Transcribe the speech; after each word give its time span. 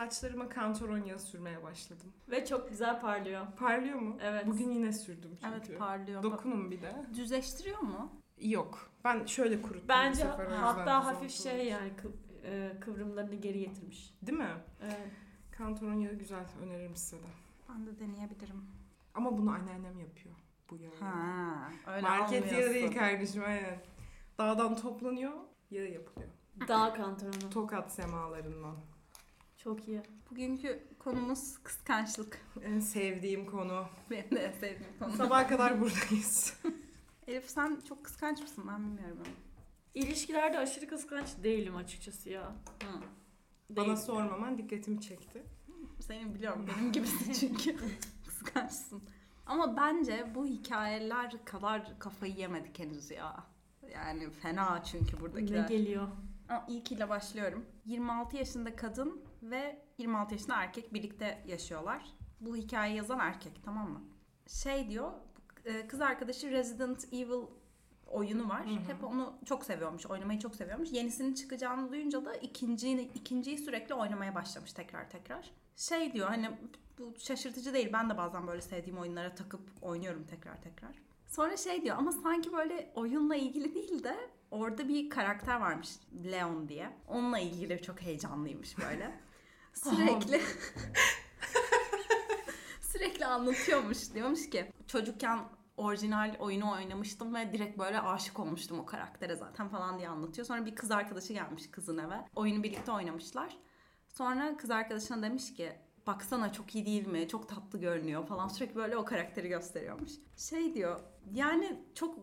Saçlarıma 0.00 0.48
kantaron 0.48 1.04
yağı 1.04 1.18
sürmeye 1.18 1.62
başladım. 1.62 2.12
Ve 2.30 2.44
çok 2.46 2.68
güzel 2.68 3.00
parlıyor. 3.00 3.46
Parlıyor 3.56 3.98
mu? 3.98 4.16
Evet. 4.22 4.46
Bugün 4.46 4.70
yine 4.70 4.92
sürdüm 4.92 5.30
çünkü. 5.42 5.54
Evet 5.56 5.78
parlıyor. 5.78 6.22
Dokunun 6.22 6.70
bir 6.70 6.82
de. 6.82 7.06
Düzleştiriyor 7.14 7.78
mu? 7.78 8.12
Yok. 8.40 8.90
Ben 9.04 9.26
şöyle 9.26 9.62
kuruttum 9.62 9.88
Bence 9.88 10.24
bu 10.24 10.30
sefer. 10.30 10.46
hatta 10.46 11.06
hafif 11.06 11.30
şey 11.30 11.66
yani 11.68 11.92
kıv- 12.02 12.44
e, 12.44 12.80
kıvrımlarını 12.80 13.34
geri 13.34 13.58
getirmiş. 13.60 14.14
Değil 14.22 14.38
mi? 14.38 14.54
Evet. 14.82 15.10
Kantaron 15.58 15.94
yağı 15.94 16.14
güzel. 16.14 16.44
Öneririm 16.62 16.96
size 16.96 17.22
de. 17.22 17.26
Ben 17.68 17.86
de 17.86 17.98
deneyebilirim. 17.98 18.64
Ama 19.14 19.38
bunu 19.38 19.50
anneannem 19.50 19.98
yapıyor. 19.98 20.34
Bu 20.70 20.76
yağı. 20.76 20.94
Ha, 21.00 21.70
öyle 21.86 22.00
Market 22.00 22.52
yağı 22.52 22.74
değil 22.74 22.94
kardeşim 22.94 23.42
aynen. 23.46 23.78
Dağdan 24.38 24.76
toplanıyor, 24.76 25.32
yağı 25.70 25.86
yapılıyor. 25.86 26.30
Dağ 26.68 26.94
kantaronu. 26.94 27.50
Tokat 27.50 27.92
semalarından. 27.92 28.76
Çok 29.64 29.88
iyi. 29.88 30.02
Bugünkü 30.30 30.82
konumuz 30.98 31.58
kıskançlık. 31.58 32.40
En 32.62 32.80
sevdiğim 32.80 33.46
konu. 33.46 33.86
Benim 34.10 34.30
de 34.30 34.38
en 34.40 34.52
sevdiğim 34.52 34.98
konu. 34.98 35.12
Sabaha 35.12 35.46
kadar 35.46 35.80
buradayız. 35.80 36.54
Elif 37.26 37.50
sen 37.50 37.80
çok 37.88 38.04
kıskanç 38.04 38.40
mısın? 38.40 38.64
Ben 38.68 38.86
bilmiyorum 38.86 39.18
ama. 39.20 39.34
İlişkilerde 39.94 40.58
aşırı 40.58 40.86
kıskanç 40.88 41.26
değilim 41.42 41.76
açıkçası 41.76 42.30
ya. 42.30 42.42
Hı. 42.82 43.00
Bana 43.70 43.96
sormaman 43.96 44.58
dikkatimi 44.58 45.00
çekti. 45.00 45.42
Seni 46.00 46.34
biliyorum. 46.34 46.66
Benim 46.76 46.92
gibisin 46.92 47.32
çünkü. 47.40 47.76
Kıskançsın. 48.26 49.02
Ama 49.46 49.76
bence 49.76 50.26
bu 50.34 50.46
hikayeler 50.46 51.44
kadar 51.44 51.98
kafayı 51.98 52.34
yemedik 52.34 52.78
henüz 52.78 53.10
ya. 53.10 53.44
Yani 53.94 54.30
fena 54.30 54.82
çünkü 54.84 55.16
Ne 55.16 55.20
buradakiler. 55.20 55.68
geliyor? 55.68 56.08
Aa, 56.50 56.64
İlkiyle 56.68 57.08
başlıyorum. 57.08 57.66
26 57.84 58.36
yaşında 58.36 58.76
kadın 58.76 59.24
ve 59.42 59.82
26 59.98 60.34
yaşında 60.34 60.56
erkek 60.56 60.94
birlikte 60.94 61.44
yaşıyorlar. 61.46 62.04
Bu 62.40 62.56
hikayeyi 62.56 62.96
yazan 62.96 63.18
erkek 63.18 63.52
tamam 63.64 63.90
mı? 63.90 64.02
Şey 64.46 64.90
diyor, 64.90 65.12
e, 65.64 65.86
kız 65.86 66.00
arkadaşı 66.00 66.50
Resident 66.50 67.04
Evil 67.12 67.46
oyunu 68.06 68.48
var. 68.48 68.66
Hı 68.66 68.70
hı. 68.70 68.92
Hep 68.92 69.04
onu 69.04 69.34
çok 69.44 69.64
seviyormuş, 69.64 70.06
oynamayı 70.06 70.38
çok 70.38 70.56
seviyormuş. 70.56 70.92
Yenisinin 70.92 71.34
çıkacağını 71.34 71.92
duyunca 71.92 72.24
da 72.24 72.34
ikinciyi, 72.34 73.12
ikinciyi 73.14 73.58
sürekli 73.58 73.94
oynamaya 73.94 74.34
başlamış 74.34 74.72
tekrar 74.72 75.10
tekrar. 75.10 75.50
Şey 75.76 76.12
diyor 76.12 76.28
hani 76.28 76.50
bu 76.98 77.14
şaşırtıcı 77.18 77.74
değil. 77.74 77.90
Ben 77.92 78.10
de 78.10 78.16
bazen 78.18 78.46
böyle 78.46 78.60
sevdiğim 78.60 78.98
oyunlara 78.98 79.34
takıp 79.34 79.60
oynuyorum 79.82 80.24
tekrar 80.24 80.62
tekrar. 80.62 80.94
Sonra 81.28 81.56
şey 81.56 81.82
diyor 81.82 81.96
ama 81.98 82.12
sanki 82.12 82.52
böyle 82.52 82.92
oyunla 82.94 83.36
ilgili 83.36 83.74
değil 83.74 84.04
de 84.04 84.30
orada 84.50 84.88
bir 84.88 85.10
karakter 85.10 85.60
varmış 85.60 85.88
Leon 86.24 86.68
diye. 86.68 86.90
Onunla 87.08 87.38
ilgili 87.38 87.82
çok 87.82 88.02
heyecanlıymış 88.02 88.78
böyle. 88.78 89.20
Sürekli 89.72 90.40
sürekli 92.80 93.26
anlatıyormuş. 93.26 94.14
Diyormuş 94.14 94.50
ki 94.50 94.72
çocukken 94.86 95.38
orijinal 95.76 96.36
oyunu 96.38 96.72
oynamıştım 96.72 97.34
ve 97.34 97.52
direkt 97.52 97.78
böyle 97.78 98.00
aşık 98.00 98.40
olmuştum 98.40 98.80
o 98.80 98.86
karaktere 98.86 99.36
zaten 99.36 99.68
falan 99.68 99.98
diye 99.98 100.08
anlatıyor. 100.08 100.46
Sonra 100.46 100.66
bir 100.66 100.74
kız 100.74 100.90
arkadaşı 100.90 101.32
gelmiş 101.32 101.70
kızın 101.70 101.98
eve. 101.98 102.24
Oyunu 102.36 102.62
birlikte 102.62 102.92
oynamışlar. 102.92 103.56
Sonra 104.08 104.56
kız 104.56 104.70
arkadaşına 104.70 105.22
demiş 105.22 105.54
ki 105.54 105.72
baksana 106.06 106.52
çok 106.52 106.74
iyi 106.74 106.86
değil 106.86 107.06
mi? 107.06 107.28
Çok 107.28 107.48
tatlı 107.48 107.80
görünüyor 107.80 108.26
falan. 108.26 108.48
Sürekli 108.48 108.76
böyle 108.76 108.96
o 108.96 109.04
karakteri 109.04 109.48
gösteriyormuş. 109.48 110.12
Şey 110.36 110.74
diyor 110.74 111.00
yani 111.32 111.82
çok 111.94 112.18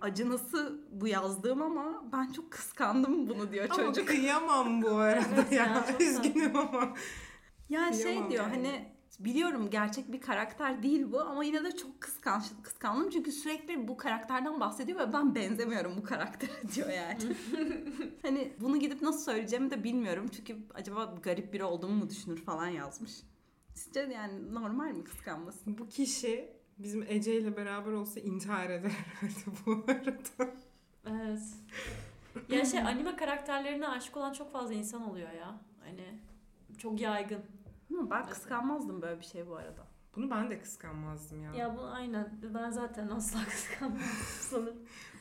acınası 0.00 0.80
bu 0.92 1.06
yazdığım 1.08 1.62
ama 1.62 2.04
ben 2.12 2.32
çok 2.32 2.50
kıskandım 2.50 3.28
bunu 3.28 3.52
diyor 3.52 3.66
Ama 3.70 3.84
çocuk. 3.86 4.08
kıyamam 4.08 4.82
bu 4.82 4.88
arada 4.96 5.26
Evet 5.34 5.52
ya, 5.52 5.64
ya. 5.66 5.86
Üzgünüm 6.00 6.56
ama. 6.56 6.94
Yani 7.68 7.94
şey 7.94 8.02
Kıyamam 8.04 8.30
diyor 8.30 8.44
yani. 8.44 8.54
hani 8.56 8.88
biliyorum 9.20 9.70
gerçek 9.70 10.12
bir 10.12 10.20
karakter 10.20 10.82
değil 10.82 11.12
bu 11.12 11.20
ama 11.20 11.44
yine 11.44 11.64
de 11.64 11.76
çok 11.76 12.00
kıskanç, 12.00 12.44
kıskandım 12.62 13.10
çünkü 13.10 13.32
sürekli 13.32 13.88
bu 13.88 13.96
karakterden 13.96 14.60
bahsediyor 14.60 14.98
ve 15.08 15.12
ben 15.12 15.34
benzemiyorum 15.34 15.96
bu 15.96 16.02
karaktere 16.02 16.50
diyor 16.74 16.88
yani. 16.90 17.18
hani 18.22 18.52
bunu 18.60 18.76
gidip 18.80 19.02
nasıl 19.02 19.20
söyleyeceğimi 19.20 19.70
de 19.70 19.84
bilmiyorum 19.84 20.26
çünkü 20.36 20.56
acaba 20.74 21.14
garip 21.22 21.52
biri 21.52 21.64
olduğumu 21.64 21.94
mu 21.94 22.10
düşünür 22.10 22.42
falan 22.42 22.66
yazmış. 22.66 23.12
Sizce 23.74 24.00
yani 24.00 24.54
normal 24.54 24.90
mi 24.92 25.04
kıskanması? 25.04 25.78
Bu 25.78 25.88
kişi 25.88 26.52
bizim 26.82 27.02
Ece 27.08 27.34
ile 27.40 27.56
beraber 27.56 27.92
olsa 27.92 28.20
intihar 28.20 28.70
eder 28.70 28.90
herhalde 28.90 29.56
bu 29.66 29.84
arada. 29.88 30.52
Evet. 31.06 31.42
Ya 32.48 32.64
şey 32.64 32.80
anime 32.80 33.16
karakterlerine 33.16 33.88
aşık 33.88 34.16
olan 34.16 34.32
çok 34.32 34.52
fazla 34.52 34.74
insan 34.74 35.10
oluyor 35.10 35.32
ya. 35.32 35.60
Hani 35.84 36.04
çok 36.78 37.00
yaygın. 37.00 37.42
Ama 37.90 38.10
ben 38.10 38.26
kıskanmazdım 38.26 39.02
böyle 39.02 39.20
bir 39.20 39.26
şey 39.26 39.46
bu 39.46 39.56
arada. 39.56 39.86
Bunu 40.16 40.30
ben 40.30 40.50
de 40.50 40.58
kıskanmazdım 40.60 41.42
ya. 41.42 41.54
Ya 41.54 41.76
bu 41.76 41.80
aynen. 41.82 42.38
Ben 42.54 42.70
zaten 42.70 43.08
asla 43.08 43.44
kıskanmam 43.48 43.98
sanırım. 44.40 44.76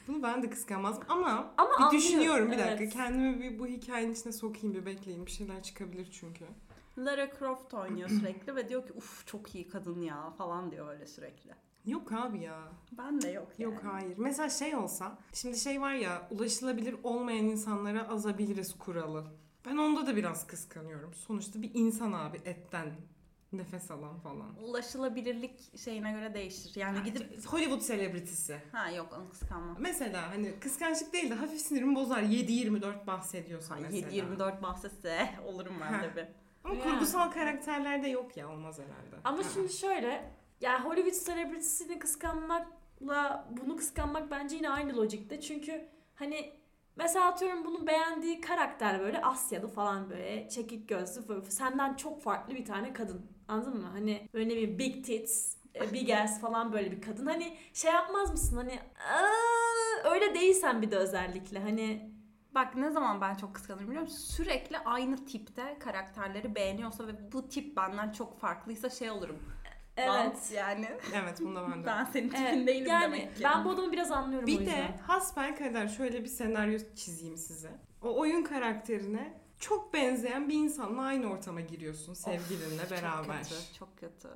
Bunu 0.07 0.23
ben 0.23 0.43
de 0.43 0.49
kıskanmazdım 0.49 1.03
ama, 1.09 1.53
Ama 1.57 1.69
bir 1.69 1.73
anlıyorum, 1.73 1.97
düşünüyorum 1.97 2.51
bir 2.51 2.57
evet. 2.57 2.79
dakika. 2.79 2.89
Kendimi 2.97 3.41
bir 3.41 3.59
bu 3.59 3.67
hikayenin 3.67 4.13
içine 4.13 4.33
sokayım 4.33 4.75
bir 4.75 4.85
bekleyin. 4.85 5.25
Bir 5.25 5.31
şeyler 5.31 5.63
çıkabilir 5.63 6.09
çünkü. 6.11 6.45
Lara 6.99 7.29
Croft 7.39 7.73
oynuyor 7.73 8.09
sürekli 8.09 8.55
ve 8.55 8.69
diyor 8.69 8.87
ki 8.87 8.93
uf 8.93 9.27
çok 9.27 9.55
iyi 9.55 9.67
kadın 9.67 10.01
ya 10.01 10.31
falan 10.37 10.71
diyor 10.71 10.87
öyle 10.93 11.07
sürekli. 11.07 11.51
Yok 11.85 12.11
abi 12.11 12.39
ya. 12.39 12.59
Ben 12.91 13.21
de 13.21 13.29
yok 13.29 13.47
yani. 13.57 13.73
Yok 13.73 13.83
hayır. 13.83 14.17
Mesela 14.17 14.49
şey 14.49 14.75
olsa, 14.75 15.17
şimdi 15.33 15.57
şey 15.57 15.81
var 15.81 15.93
ya 15.93 16.27
ulaşılabilir 16.31 16.95
olmayan 17.03 17.45
insanlara 17.45 18.09
azabiliriz 18.09 18.77
kuralı. 18.77 19.25
Ben 19.65 19.77
onda 19.77 20.07
da 20.07 20.15
biraz 20.15 20.47
kıskanıyorum. 20.47 21.13
Sonuçta 21.13 21.61
bir 21.61 21.71
insan 21.73 22.13
abi 22.13 22.41
etten 22.45 22.91
nefes 23.53 23.91
alan 23.91 24.19
falan. 24.19 24.55
Ulaşılabilirlik 24.63 25.77
şeyine 25.79 26.11
göre 26.11 26.33
değişir. 26.33 26.75
Yani 26.75 27.03
gidip 27.03 27.45
Hollywood 27.45 27.79
selebritisi. 27.81 28.61
ha 28.71 28.91
yok 28.91 29.13
onu 29.17 29.29
kıskanmam. 29.29 29.77
Mesela 29.79 30.29
hani 30.31 30.59
kıskançlık 30.59 31.13
değil 31.13 31.29
de 31.29 31.33
hafif 31.33 31.61
sinirimi 31.61 31.95
bozar 31.95 32.23
7-24 32.23 33.07
bahsediyorsa 33.07 33.75
Ha, 33.75 33.79
mesela. 33.81 34.09
7-24 34.09 34.61
bahsetse 34.61 35.29
olurum 35.45 35.73
ben 35.81 36.03
de 36.03 36.15
bir. 36.15 36.25
Ama 36.63 36.73
Yani. 36.73 36.83
kurgusal 36.83 37.31
karakterlerde 37.31 38.07
yok 38.07 38.37
ya 38.37 38.49
olmaz 38.49 38.79
herhalde. 38.79 39.15
Ama 39.23 39.37
Ha. 39.37 39.43
şimdi 39.53 39.73
şöyle. 39.73 40.31
Yani 40.61 40.85
Hollywood 40.85 41.13
selebritisini 41.13 41.99
kıskanmakla 41.99 43.47
bunu 43.61 43.75
kıskanmak 43.77 44.31
bence 44.31 44.55
yine 44.55 44.69
aynı 44.69 44.97
lojikte. 44.97 45.41
Çünkü 45.41 45.85
hani 46.15 46.53
mesela 46.95 47.25
atıyorum 47.27 47.65
bunu 47.65 47.87
beğendiği 47.87 48.41
karakter 48.41 48.99
böyle 48.99 49.21
Asyalı 49.21 49.67
falan 49.67 50.09
böyle 50.09 50.49
çekik 50.49 50.89
gözlü 50.89 51.27
böyle 51.27 51.45
senden 51.51 51.93
çok 51.93 52.21
farklı 52.21 52.55
bir 52.55 52.65
tane 52.65 52.93
kadın. 52.93 53.25
Anladın 53.47 53.77
mı? 53.77 53.87
Hani 53.91 54.27
böyle 54.33 54.45
ne 54.45 54.51
bileyim 54.53 54.79
big 54.79 55.05
tits, 55.05 55.55
e, 55.75 55.93
big 55.93 56.09
ass 56.09 56.41
falan 56.41 56.73
böyle 56.73 56.91
bir 56.91 57.01
kadın. 57.01 57.25
Hani 57.25 57.57
şey 57.73 57.91
yapmaz 57.91 58.31
mısın 58.31 58.55
hani 58.57 58.79
"Aa!" 59.13 60.09
öyle 60.11 60.35
değilsen 60.35 60.81
bir 60.81 60.91
de 60.91 60.97
özellikle 60.97 61.59
hani 61.59 62.11
Bak 62.55 62.75
ne 62.75 62.91
zaman 62.91 63.21
ben 63.21 63.35
çok 63.35 63.55
kıskanırım 63.55 63.87
biliyor 63.87 64.03
musun? 64.03 64.17
Sürekli 64.17 64.77
aynı 64.79 65.25
tipte 65.25 65.77
karakterleri 65.79 66.55
beğeniyorsa 66.55 67.07
ve 67.07 67.31
bu 67.31 67.47
tip 67.47 67.77
benden 67.77 68.11
çok 68.11 68.39
farklıysa 68.39 68.89
şey 68.89 69.11
olurum. 69.11 69.39
Lan 70.07 70.25
evet. 70.27 70.51
yani 70.55 70.87
Evet 71.13 71.41
bunda 71.41 71.69
ben 71.71 71.83
de. 71.83 71.85
ben 71.87 72.05
senin 72.05 72.29
tipin 72.29 72.43
Evet, 72.43 72.67
değilim 72.67 72.87
yani 72.87 73.03
demek 73.03 73.35
ki. 73.35 73.43
ben 73.43 73.65
bu 73.65 73.69
adamı 73.69 73.91
biraz 73.91 74.11
anlıyorum 74.11 74.43
o 74.43 74.47
Bir 74.47 74.59
yüzden. 74.59 74.75
de 74.77 74.97
hasbelkader 75.07 75.87
şöyle 75.87 76.23
bir 76.23 76.27
senaryo 76.29 76.79
çizeyim 76.95 77.37
size. 77.37 77.71
O 78.01 78.19
oyun 78.19 78.43
karakterine 78.43 79.33
çok 79.59 79.93
benzeyen 79.93 80.49
bir 80.49 80.53
insanla 80.53 81.01
aynı 81.01 81.27
ortama 81.31 81.61
giriyorsun 81.61 82.13
sevgilinle 82.13 82.81
Çok 82.81 82.91
beraber. 82.91 83.37
kötü, 83.43 83.55
çok 83.79 83.97
kötü. 83.97 84.29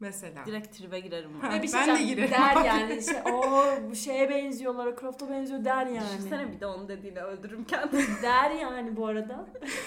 Mesela. 0.00 0.46
Direkt 0.46 0.76
tribe 0.76 1.00
girerim. 1.00 1.40
Ha, 1.40 1.52
Ve 1.52 1.62
bir 1.62 1.68
şey 1.68 1.80
ben 1.80 1.96
de 1.98 2.02
girerim. 2.02 2.30
Der 2.30 2.64
yani. 2.64 3.02
Şey, 3.02 3.14
o 3.32 3.42
bu 3.90 3.94
şeye 3.94 4.28
benziyor 4.30 4.74
Lara 4.74 4.96
Croft'a 4.96 5.30
benziyor 5.30 5.64
der 5.64 5.86
yani. 5.86 6.08
Düşünsene 6.08 6.52
bir 6.52 6.60
de 6.60 6.66
onu 6.66 6.88
dediğini 6.88 7.20
öldürürüm 7.20 7.64
kendimi. 7.64 8.02
Der 8.22 8.50
yani 8.50 8.96
bu 8.96 9.06
arada. 9.06 9.46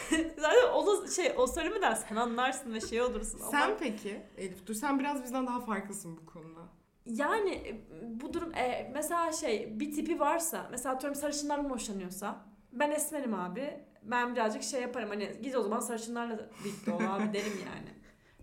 Zaten 0.38 0.72
o 0.74 0.86
da 1.04 1.08
şey 1.08 1.34
o 1.38 1.48
söylemeden 1.48 1.94
sen 1.94 2.16
anlarsın 2.16 2.74
ve 2.74 2.82
şey 2.82 3.02
olursun. 3.02 3.40
Ama 3.40 3.52
Sen 3.52 3.72
peki 3.80 4.22
Elif 4.38 4.68
dur 4.68 4.74
sen 4.74 5.00
biraz 5.00 5.24
bizden 5.24 5.48
daha 5.48 5.60
farklısın 5.60 6.18
bu 6.22 6.26
konuda. 6.26 6.62
yani 7.06 7.52
e, 7.52 7.82
bu 8.22 8.34
durum 8.34 8.54
e, 8.56 8.92
mesela 8.94 9.32
şey 9.32 9.80
bir 9.80 9.92
tipi 9.92 10.20
varsa 10.20 10.68
mesela 10.72 10.96
atıyorum 10.96 11.20
sarışınlardan 11.20 11.70
hoşlanıyorsa 11.70 12.46
ben 12.74 12.92
esmerim 12.92 13.34
abi. 13.34 13.80
Ben 14.04 14.36
birazcık 14.36 14.64
şey 14.64 14.82
yaparım 14.82 15.10
hani 15.10 15.32
git 15.44 15.56
o 15.56 15.62
zaman 15.62 15.80
sarışınlarla 15.80 16.50
birlikte 16.66 16.92
ol 16.92 17.00
abi 17.10 17.34
derim 17.34 17.60
yani. 17.66 18.01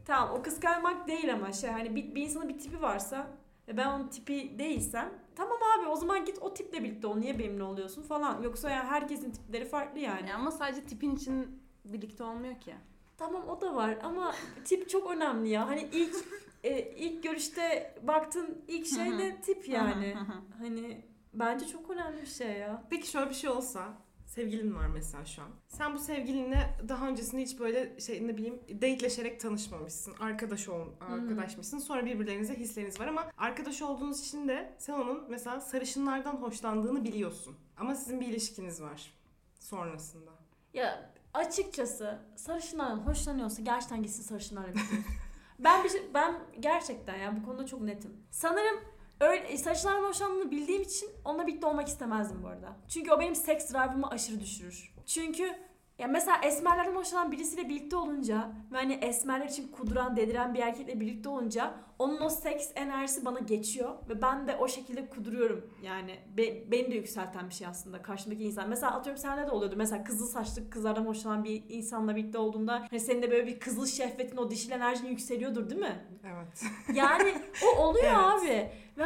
Tamam 0.09 0.39
o 0.39 0.43
kıskanmak 0.43 1.09
değil 1.09 1.35
ama 1.35 1.53
şey 1.53 1.71
hani 1.71 1.97
bir, 1.97 2.15
bir 2.15 2.23
insanın 2.23 2.49
bir 2.49 2.59
tipi 2.59 2.83
varsa 2.83 3.27
ve 3.69 3.77
ben 3.77 3.87
onun 3.87 4.09
tipi 4.09 4.59
değilsem 4.59 5.13
tamam 5.37 5.59
abi 5.79 5.89
o 5.89 5.97
zaman 5.97 6.25
git 6.25 6.39
o 6.41 6.55
tiple 6.55 6.85
birlikte 6.85 7.07
ol 7.07 7.17
niye 7.17 7.39
benimle 7.39 7.63
oluyorsun 7.63 8.03
falan. 8.03 8.43
Yoksa 8.43 8.71
yani 8.71 8.89
herkesin 8.89 9.31
tipleri 9.31 9.65
farklı 9.65 9.99
yani. 9.99 10.35
Ama 10.35 10.51
sadece 10.51 10.85
tipin 10.85 11.17
için 11.17 11.63
birlikte 11.85 12.25
olmuyor 12.25 12.61
ki. 12.61 12.75
Tamam 13.19 13.49
o 13.49 13.61
da 13.61 13.75
var 13.75 13.99
ama 14.03 14.35
tip 14.65 14.89
çok 14.89 15.11
önemli 15.11 15.49
ya. 15.49 15.67
Hani 15.67 15.89
ilk 15.93 16.17
e, 16.65 16.81
ilk 16.81 17.23
görüşte 17.23 17.95
baktın 18.03 18.63
ilk 18.69 18.87
şey 18.87 19.19
ne 19.19 19.41
tip 19.41 19.69
yani. 19.69 20.17
Hani 20.59 21.05
bence 21.35 21.67
çok 21.67 21.91
önemli 21.91 22.21
bir 22.21 22.27
şey 22.27 22.53
ya. 22.53 22.83
Peki 22.91 23.11
şöyle 23.11 23.31
bir 23.31 23.35
şey 23.35 23.51
olsa 23.51 23.89
Sevgilin 24.29 24.75
var 24.75 24.87
mesela 24.87 25.25
şu 25.25 25.43
an. 25.43 25.49
Sen 25.69 25.95
bu 25.95 25.99
sevgilinle 25.99 26.77
daha 26.89 27.09
öncesinde 27.09 27.43
hiç 27.43 27.61
böyle 27.61 28.01
şey 28.01 28.27
ne 28.27 28.37
bileyim 28.37 28.61
dateleşerek 28.69 29.41
tanışmamışsın. 29.41 30.15
Arkadaş 30.21 30.69
ol, 30.69 30.87
arkadaşmışsın. 31.01 31.79
Sonra 31.79 32.07
birbirlerinize 32.07 32.55
hisleriniz 32.55 33.01
var 33.01 33.07
ama 33.07 33.31
arkadaş 33.39 33.83
olduğunuz 33.83 34.21
için 34.21 34.49
de 34.49 34.75
sen 34.79 34.93
onun 34.93 35.31
mesela 35.31 35.61
sarışınlardan 35.61 36.37
hoşlandığını 36.37 37.05
biliyorsun. 37.05 37.57
Ama 37.77 37.95
sizin 37.95 38.21
bir 38.21 38.27
ilişkiniz 38.27 38.83
var 38.83 39.13
sonrasında. 39.61 40.31
Ya 40.75 41.13
açıkçası 41.35 42.19
sarışınlardan 42.37 42.99
hoşlanıyorsa 42.99 43.63
gerçekten 43.63 44.03
gitsin 44.03 44.23
sarışınlarla 44.23 44.69
birlikte. 44.75 44.97
ben 45.59 45.85
bir 45.85 45.89
şey, 45.89 46.03
ben 46.15 46.35
gerçekten 46.61 47.17
ya 47.17 47.37
bu 47.37 47.45
konuda 47.45 47.67
çok 47.67 47.81
netim. 47.81 48.17
Sanırım 48.31 48.81
öyle 49.21 49.59
sarışınlardan 49.59 50.09
hoşlandığını 50.09 50.51
bildiğim 50.51 50.83
için 50.83 51.11
onunla 51.25 51.47
birlikte 51.47 51.67
olmak 51.67 51.89
istemezdim 51.89 52.43
bu 52.43 52.49
arada. 52.49 52.77
Çünkü 52.89 53.13
o 53.13 53.21
benim 53.21 53.35
seks 53.35 53.71
drive'ımı 53.73 54.11
aşırı 54.11 54.41
düşürür. 54.41 54.95
Çünkü 55.07 55.59
ya 55.99 56.09
mesela 56.09 56.37
esmerlerden 56.43 56.95
hoşlanan 56.95 57.33
birisiyle 57.33 57.69
birlikte 57.69 57.97
olunca 57.97 58.53
ve 58.73 58.77
hani 58.77 58.93
esmerler 59.03 59.47
için 59.47 59.69
kuduran, 59.69 60.17
dediren 60.17 60.55
bir 60.55 60.59
erkekle 60.61 61.01
birlikte 61.01 61.29
olunca 61.29 61.75
onun 61.99 62.21
o 62.21 62.29
seks 62.31 62.71
enerjisi 62.75 63.25
bana 63.25 63.39
geçiyor 63.39 63.91
ve 64.09 64.23
ben 64.23 64.49
de 64.49 64.57
o 64.57 64.69
şekilde 64.69 65.07
kuduruyorum. 65.09 65.71
Yani 65.83 66.17
be- 66.37 66.71
beni 66.71 66.91
de 66.91 66.95
yükselten 66.95 67.49
bir 67.49 67.55
şey 67.55 67.67
aslında 67.67 68.03
karşımdaki 68.03 68.45
insan. 68.45 68.69
Mesela 68.69 68.93
atıyorum 68.95 69.23
sende 69.23 69.47
de 69.47 69.51
oluyordu. 69.51 69.75
Mesela 69.79 70.05
kızıl 70.05 70.27
saçlı 70.27 70.71
kızlardan 70.71 71.07
hoşlanan 71.07 71.45
bir 71.45 71.63
insanla 71.69 72.17
birlikte 72.17 72.39
olduğunda 72.39 72.87
hani 72.91 73.01
senin 73.01 73.23
de 73.23 73.31
böyle 73.31 73.47
bir 73.47 73.61
kızıl 73.61 73.87
şehvetin 73.87 74.37
o 74.37 74.51
dişil 74.51 74.71
enerjin 74.71 75.07
yükseliyordur 75.07 75.71
değil 75.71 75.81
mi? 75.81 76.07
Evet. 76.25 76.63
Yani 76.95 77.35
o 77.67 77.83
oluyor 77.83 78.05
Evet. 78.09 78.43
abi. 78.43 78.71
Ve 78.99 79.05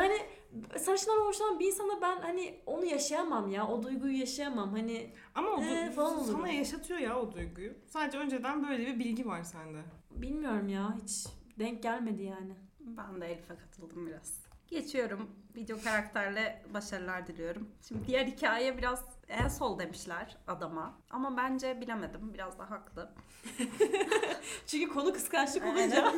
sarışınlardan 0.78 1.24
hoşlanan 1.26 1.58
bir 1.60 1.66
insana 1.66 2.00
ben 2.02 2.16
hani 2.20 2.60
onu 2.66 2.84
yaşayamam 2.84 3.50
ya. 3.50 3.66
O 3.68 3.82
duyguyu 3.82 4.18
yaşayamam. 4.18 4.70
Hani 4.72 5.10
Ama 5.34 5.48
o 5.50 5.60
du- 5.60 5.86
Ee, 5.88 5.90
falan 5.90 6.16
olurum. 6.18 6.32
sana 6.32 6.48
yaşatıyor 6.48 7.00
ya 7.00 7.18
o 7.20 7.32
duyguyu. 7.32 7.72
Sadece 7.86 8.18
önceden 8.18 8.68
böyle 8.68 8.86
bir 8.86 8.98
bilgi 8.98 9.26
var 9.26 9.42
sende. 9.42 9.82
bilmiyorum 10.10 10.68
ya 10.68 10.94
hiç 11.02 11.26
denk 11.58 11.82
gelmedi 11.82 12.22
yani. 12.22 12.52
Ben 12.80 13.20
de 13.20 13.26
Elif'e 13.32 13.56
katıldım 13.56 14.06
biraz. 14.06 14.42
Geçiyorum. 14.68 15.30
Video 15.56 15.80
karakterle 15.80 16.62
başarılar 16.74 17.26
diliyorum. 17.26 17.68
Şimdi 17.88 18.06
diğer 18.06 18.26
hikaye 18.26 18.78
biraz 18.78 19.04
en 19.28 19.48
sol 19.48 19.78
demişler 19.78 20.36
adama. 20.46 20.98
Ama 21.10 21.36
bence 21.36 21.80
bilemedim. 21.80 22.34
Biraz 22.34 22.58
da 22.58 22.70
haklı. 22.70 23.12
Çünkü 24.66 24.92
konu 24.94 25.12
kıskançlık 25.12 25.64
olunca. 25.66 26.12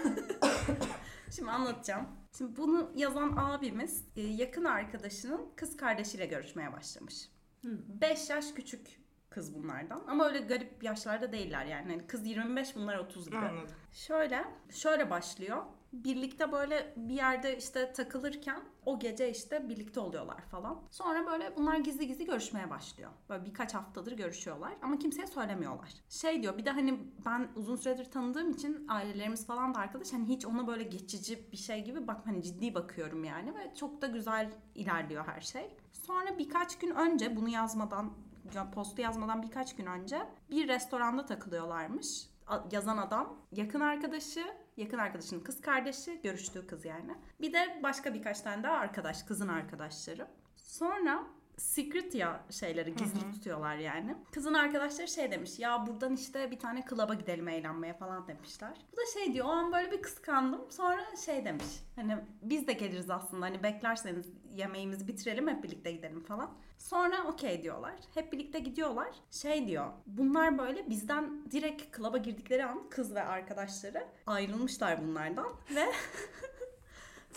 Şimdi 1.36 1.50
anlatacağım. 1.50 2.06
Şimdi 2.38 2.56
bunu 2.56 2.92
yazan 2.94 3.36
abimiz 3.36 4.04
e, 4.16 4.20
yakın 4.20 4.64
arkadaşının 4.64 5.48
kız 5.56 5.76
kardeşiyle 5.76 6.26
görüşmeye 6.26 6.72
başlamış. 6.72 7.28
Hı. 7.64 7.68
5 8.00 8.30
yaş 8.30 8.52
küçük 8.52 9.00
kız 9.30 9.54
bunlardan. 9.54 10.04
Ama 10.06 10.26
öyle 10.26 10.38
garip 10.38 10.84
yaşlarda 10.84 11.32
değiller 11.32 11.66
yani. 11.66 11.92
Hani 11.92 12.06
kız 12.06 12.26
25 12.26 12.76
bunlar 12.76 12.98
30 12.98 13.26
gibi. 13.26 13.36
Anladım. 13.36 13.74
Şöyle, 13.92 14.44
şöyle 14.70 15.10
başlıyor. 15.10 15.62
Birlikte 15.94 16.52
böyle 16.52 16.94
bir 16.96 17.14
yerde 17.14 17.58
işte 17.58 17.92
takılırken 17.92 18.60
o 18.86 18.98
gece 18.98 19.30
işte 19.30 19.68
birlikte 19.68 20.00
oluyorlar 20.00 20.40
falan. 20.50 20.82
Sonra 20.90 21.26
böyle 21.26 21.56
bunlar 21.56 21.76
gizli 21.76 22.06
gizli 22.06 22.24
görüşmeye 22.24 22.70
başlıyor. 22.70 23.10
Böyle 23.28 23.44
birkaç 23.44 23.74
haftadır 23.74 24.12
görüşüyorlar 24.12 24.72
ama 24.82 24.98
kimseye 24.98 25.26
söylemiyorlar. 25.26 25.88
Şey 26.08 26.42
diyor 26.42 26.58
bir 26.58 26.64
de 26.64 26.70
hani 26.70 26.98
ben 27.26 27.48
uzun 27.56 27.76
süredir 27.76 28.10
tanıdığım 28.10 28.50
için 28.50 28.86
ailelerimiz 28.88 29.46
falan 29.46 29.74
da 29.74 29.78
arkadaş 29.78 30.12
hani 30.12 30.28
hiç 30.28 30.46
ona 30.46 30.66
böyle 30.66 30.82
geçici 30.82 31.52
bir 31.52 31.56
şey 31.56 31.84
gibi 31.84 32.06
bak 32.06 32.20
hani 32.24 32.42
ciddi 32.42 32.74
bakıyorum 32.74 33.24
yani 33.24 33.54
ve 33.54 33.74
çok 33.74 34.02
da 34.02 34.06
güzel 34.06 34.50
ilerliyor 34.74 35.26
her 35.26 35.40
şey. 35.40 35.76
Sonra 35.92 36.38
birkaç 36.38 36.78
gün 36.78 36.90
önce 36.90 37.36
bunu 37.36 37.48
yazmadan 37.48 38.12
ya 38.54 38.70
postu 38.70 39.02
yazmadan 39.02 39.42
birkaç 39.42 39.76
gün 39.76 39.86
önce 39.86 40.28
bir 40.50 40.68
restoranda 40.68 41.26
takılıyorlarmış. 41.26 42.26
Yazan 42.72 42.98
adam 42.98 43.36
yakın 43.52 43.80
arkadaşı, 43.80 44.44
yakın 44.76 44.98
arkadaşının 44.98 45.40
kız 45.40 45.60
kardeşi, 45.60 46.20
görüştüğü 46.22 46.66
kız 46.66 46.84
yani. 46.84 47.14
Bir 47.40 47.52
de 47.52 47.80
başka 47.82 48.14
birkaç 48.14 48.40
tane 48.40 48.62
daha 48.62 48.74
arkadaş, 48.74 49.22
kızın 49.22 49.48
arkadaşları. 49.48 50.26
Sonra 50.56 51.26
secret 51.56 52.14
ya 52.14 52.40
şeyleri 52.50 52.94
gizli 52.94 53.22
Hı 53.22 53.26
hı. 53.26 53.32
tutuyorlar 53.32 53.76
yani. 53.76 54.16
Kızın 54.32 54.54
arkadaşları 54.54 55.08
şey 55.08 55.30
demiş 55.30 55.58
ya 55.58 55.86
buradan 55.86 56.14
işte 56.14 56.50
bir 56.50 56.58
tane 56.58 56.84
klaba 56.84 57.14
gidelim 57.14 57.48
eğlenmeye 57.48 57.94
falan 57.94 58.28
demişler. 58.28 58.72
Bu 58.92 58.96
da 58.96 59.00
şey 59.14 59.34
diyor 59.34 59.46
o 59.46 59.48
an 59.48 59.72
böyle 59.72 59.90
bir 59.92 60.02
kıskandım. 60.02 60.70
Sonra 60.70 61.16
şey 61.24 61.44
demiş 61.44 61.64
hani 61.96 62.16
biz 62.42 62.66
de 62.66 62.72
geliriz 62.72 63.10
aslında 63.10 63.46
hani 63.46 63.62
beklerseniz 63.62 64.26
yemeğimizi 64.50 65.08
bitirelim 65.08 65.48
hep 65.48 65.62
birlikte 65.64 65.92
gidelim 65.92 66.24
falan. 66.24 66.50
Sonra 66.78 67.24
okey 67.24 67.62
diyorlar. 67.62 67.92
Hep 68.14 68.32
birlikte 68.32 68.58
gidiyorlar. 68.58 69.08
Şey 69.30 69.66
diyor. 69.66 69.86
Bunlar 70.06 70.58
böyle 70.58 70.90
bizden 70.90 71.50
direkt 71.50 71.96
klaba 71.96 72.18
girdikleri 72.18 72.64
an 72.64 72.90
kız 72.90 73.14
ve 73.14 73.22
arkadaşları 73.22 74.06
ayrılmışlar 74.26 75.02
bunlardan 75.02 75.46
ve 75.74 75.84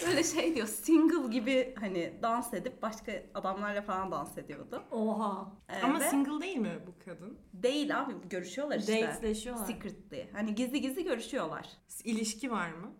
böyle 0.06 0.24
şey 0.24 0.56
diyor 0.56 0.68
single 0.68 1.28
gibi 1.30 1.76
hani 1.80 2.14
dans 2.22 2.54
edip 2.54 2.82
başka 2.82 3.12
adamlarla 3.34 3.82
falan 3.82 4.12
dans 4.12 4.38
ediyordu. 4.38 4.84
Oha. 4.92 5.52
Ee, 5.70 5.82
Ama 5.84 6.00
ve 6.00 6.10
single 6.10 6.42
değil 6.42 6.58
mi 6.58 6.80
bu 6.88 7.06
kadın? 7.06 7.38
değil 7.54 8.00
abi 8.00 8.14
görüşüyorlar 8.30 8.80
işte. 8.80 9.08
Dateleşiyorlar. 9.08 9.66
Secretly. 9.66 10.32
Hani 10.34 10.56
gizli 10.56 10.82
gizli 10.82 11.04
görüşüyorlar. 11.04 11.68
İlişki 12.04 12.52
var 12.52 12.70
mı? 12.72 12.92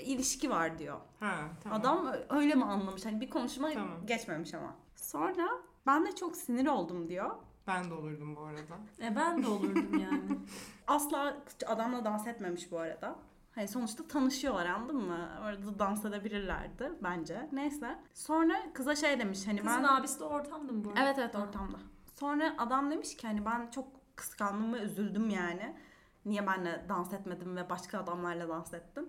İlişki 0.00 0.50
var 0.50 0.78
diyor. 0.78 1.00
Ha 1.20 1.34
tamam. 1.62 1.80
Adam 1.80 2.14
öyle 2.30 2.54
mi 2.54 2.64
anlamış? 2.64 3.04
Hani 3.06 3.20
bir 3.20 3.30
konuşma 3.30 3.70
Tamam. 3.72 4.06
geçmemiş 4.06 4.54
ama. 4.54 4.76
Sonra 4.96 5.48
ben 5.86 6.06
de 6.06 6.12
çok 6.14 6.36
sinir 6.36 6.66
oldum 6.66 7.08
diyor. 7.08 7.30
Ben 7.66 7.90
de 7.90 7.94
olurdum 7.94 8.36
bu 8.36 8.40
arada. 8.40 8.76
E 9.02 9.16
ben 9.16 9.42
de 9.42 9.46
olurdum 9.46 9.98
yani. 9.98 10.38
Asla 10.86 11.36
adamla 11.66 12.04
dans 12.04 12.26
etmemiş 12.26 12.72
bu 12.72 12.78
arada. 12.78 13.16
Hani 13.54 13.68
sonuçta 13.68 14.08
tanışıyorlar 14.08 14.66
anladın 14.66 14.96
mı? 14.96 15.28
Orada 15.42 15.78
dans 15.78 16.04
edebilirlerdi 16.04 16.92
bence. 17.02 17.48
Neyse. 17.52 17.98
Sonra 18.14 18.72
kıza 18.74 18.96
şey 18.96 19.18
demiş 19.18 19.46
hani 19.46 19.60
Kızın 19.60 19.82
ben... 19.82 19.88
abisi 19.88 20.20
de 20.20 20.24
ortamda 20.24 20.72
mı 20.72 20.84
bu 20.84 20.88
arada? 20.88 21.04
Evet 21.04 21.18
evet 21.18 21.36
ortamda. 21.36 21.76
Sonra 22.20 22.54
adam 22.58 22.90
demiş 22.90 23.16
ki 23.16 23.26
hani 23.26 23.44
ben 23.44 23.70
çok 23.70 24.16
kıskandım 24.16 24.74
ve 24.74 24.78
üzüldüm 24.78 25.30
yani. 25.30 25.76
Niye 26.24 26.46
benle 26.46 26.86
dans 26.88 27.12
etmedim 27.12 27.56
ve 27.56 27.70
başka 27.70 27.98
adamlarla 27.98 28.48
dans 28.48 28.74
ettim. 28.74 29.08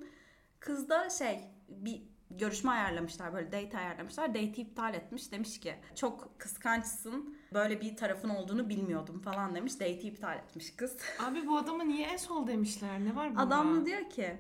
Kız 0.60 0.90
da 0.90 1.10
şey 1.10 1.42
bir 1.70 2.04
görüşme 2.30 2.72
ayarlamışlar 2.72 3.34
böyle 3.34 3.52
date 3.52 3.78
ayarlamışlar. 3.78 4.30
Date'i 4.30 4.62
iptal 4.62 4.94
etmiş 4.94 5.32
demiş 5.32 5.60
ki 5.60 5.76
çok 5.96 6.40
kıskançsın 6.40 7.38
böyle 7.56 7.82
bir 7.82 7.96
tarafın 7.96 8.30
olduğunu 8.30 8.70
bilmiyordum 8.70 9.20
falan 9.20 9.56
demiş. 9.56 9.74
Date'i 9.74 10.08
iptal 10.08 10.38
etmiş 10.38 10.76
kız. 10.76 10.98
Abi 11.20 11.48
bu 11.48 11.58
adama 11.58 11.84
niye 11.84 12.08
esol 12.08 12.48
demişler? 12.48 13.00
Ne 13.00 13.16
var 13.16 13.30
bunda? 13.30 13.42
Adam 13.42 13.82
da 13.82 13.86
diyor 13.86 14.10
ki 14.10 14.38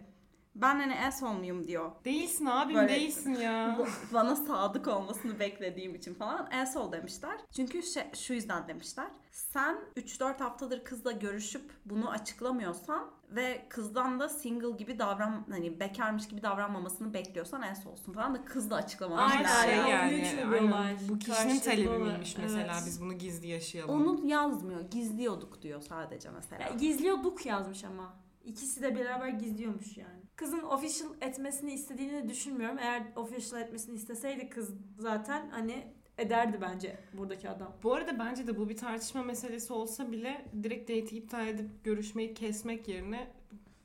ben 0.55 0.79
hani 0.79 0.99
asshole 0.99 1.37
muyum 1.37 1.67
diyor. 1.67 1.91
Değilsin 2.05 2.45
abim 2.45 2.75
Böyle- 2.75 2.95
değilsin 2.95 3.35
ya. 3.35 3.77
Bana 4.13 4.35
sadık 4.35 4.87
olmasını 4.87 5.39
beklediğim 5.39 5.95
için 5.95 6.13
falan 6.13 6.49
asshole 6.51 6.97
demişler. 6.97 7.37
Çünkü 7.55 7.83
şey, 7.83 8.03
şu 8.13 8.33
yüzden 8.33 8.67
demişler. 8.67 9.07
Sen 9.31 9.77
3-4 9.97 10.39
haftadır 10.39 10.83
kızla 10.83 11.11
görüşüp 11.11 11.71
bunu 11.85 12.09
açıklamıyorsan 12.09 13.11
ve 13.29 13.65
kızdan 13.69 14.19
da 14.19 14.29
single 14.29 14.77
gibi 14.77 14.99
davran 14.99 15.45
hani 15.49 15.79
bekarmış 15.79 16.27
gibi 16.27 16.43
davranmamasını 16.43 17.13
bekliyorsan 17.13 17.61
asshole'sun 17.61 18.13
falan 18.13 18.35
da 18.35 18.45
kız 18.45 18.69
da 18.69 18.75
açıklamamış. 18.75 19.33
Aynen, 19.33 19.49
Ama 19.49 19.63
şey 19.63 19.75
ya, 19.75 19.87
yani, 19.87 20.45
aynen, 20.53 20.97
bu 21.09 21.19
kişinin 21.19 21.59
talebi 21.59 21.97
miymiş 21.97 22.37
mesela 22.37 22.73
evet. 22.73 22.83
biz 22.85 23.01
bunu 23.01 23.13
gizli 23.13 23.47
yaşayalım. 23.47 23.95
Onu 23.95 24.27
yazmıyor. 24.27 24.81
Gizliyorduk 24.81 25.61
diyor 25.61 25.81
sadece 25.81 26.29
mesela. 26.29 26.63
Ya, 26.63 26.69
gizliyorduk 26.69 27.45
yazmış 27.45 27.83
ama. 27.83 28.13
İkisi 28.43 28.81
de 28.81 28.95
beraber 28.95 29.27
gizliyormuş 29.27 29.97
yani. 29.97 30.24
Kızın 30.35 30.61
official 30.63 31.09
etmesini 31.21 31.73
istediğini 31.73 32.13
de 32.23 32.29
düşünmüyorum. 32.29 32.77
Eğer 32.79 33.03
official 33.15 33.61
etmesini 33.61 33.95
isteseydi 33.95 34.49
kız 34.49 34.73
zaten 34.99 35.49
hani 35.49 35.87
ederdi 36.17 36.57
bence 36.61 36.97
buradaki 37.13 37.49
adam. 37.49 37.73
Bu 37.83 37.93
arada 37.93 38.19
bence 38.19 38.47
de 38.47 38.57
bu 38.57 38.69
bir 38.69 38.77
tartışma 38.77 39.23
meselesi 39.23 39.73
olsa 39.73 40.11
bile 40.11 40.45
direkt 40.63 40.89
date'i 40.89 41.17
iptal 41.17 41.47
edip 41.47 41.83
görüşmeyi 41.83 42.33
kesmek 42.33 42.87
yerine 42.87 43.31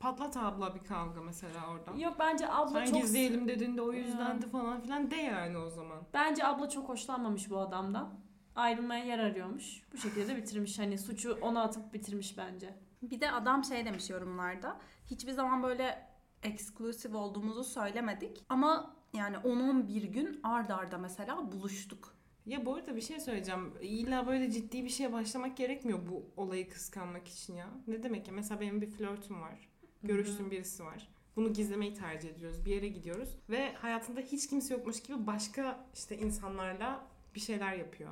patlat 0.00 0.36
abla 0.36 0.74
bir 0.74 0.84
kavga 0.84 1.20
mesela 1.20 1.70
oradan. 1.70 1.96
Yok 1.96 2.16
bence 2.18 2.48
abla 2.48 2.70
Sen 2.70 2.84
çok 2.84 3.02
gizleyelim 3.02 3.48
dedin 3.48 3.76
de 3.76 3.82
o 3.82 3.92
yüzdendi 3.92 4.48
falan 4.48 4.80
filan 4.80 5.10
de 5.10 5.16
yani 5.16 5.58
o 5.58 5.70
zaman. 5.70 5.98
bence 6.14 6.46
abla 6.46 6.68
çok 6.68 6.88
hoşlanmamış 6.88 7.50
bu 7.50 7.58
adamdan. 7.58 8.14
Ayrılmaya 8.56 9.04
yer 9.04 9.18
arıyormuş. 9.18 9.82
Bu 9.92 9.96
şekilde 9.96 10.28
de 10.28 10.36
bitirmiş. 10.36 10.78
Hani 10.78 10.98
suçu 10.98 11.38
ona 11.40 11.62
atıp 11.62 11.94
bitirmiş 11.94 12.38
bence. 12.38 12.74
Bir 13.02 13.20
de 13.20 13.30
adam 13.30 13.64
şey 13.64 13.84
demiş 13.84 14.10
yorumlarda. 14.10 14.78
Hiçbir 15.06 15.32
zaman 15.32 15.62
böyle 15.62 16.09
exclusive 16.42 17.16
olduğumuzu 17.16 17.64
söylemedik. 17.64 18.44
Ama 18.48 18.96
yani 19.12 19.36
10-11 19.36 20.06
gün 20.06 20.40
ard 20.42 20.70
arda 20.70 20.98
mesela 20.98 21.52
buluştuk. 21.52 22.14
Ya 22.46 22.66
bu 22.66 22.74
arada 22.74 22.96
bir 22.96 23.00
şey 23.00 23.20
söyleyeceğim. 23.20 23.74
İlla 23.80 24.26
böyle 24.26 24.50
ciddi 24.50 24.84
bir 24.84 24.88
şeye 24.88 25.12
başlamak 25.12 25.56
gerekmiyor 25.56 25.98
bu 26.08 26.24
olayı 26.36 26.70
kıskanmak 26.70 27.28
için 27.28 27.54
ya. 27.54 27.68
Ne 27.86 28.02
demek 28.02 28.28
ya? 28.28 28.34
Mesela 28.34 28.60
benim 28.60 28.80
bir 28.80 28.90
flörtüm 28.90 29.40
var. 29.40 29.68
Görüştüğüm 30.02 30.50
birisi 30.50 30.84
var. 30.84 31.08
Bunu 31.36 31.52
gizlemeyi 31.52 31.94
tercih 31.94 32.30
ediyoruz. 32.30 32.64
Bir 32.64 32.70
yere 32.70 32.88
gidiyoruz 32.88 33.36
ve 33.50 33.72
hayatında 33.74 34.20
hiç 34.20 34.48
kimse 34.48 34.74
yokmuş 34.74 35.02
gibi 35.02 35.26
başka 35.26 35.88
işte 35.94 36.18
insanlarla 36.18 37.06
bir 37.34 37.40
şeyler 37.40 37.72
yapıyor. 37.72 38.10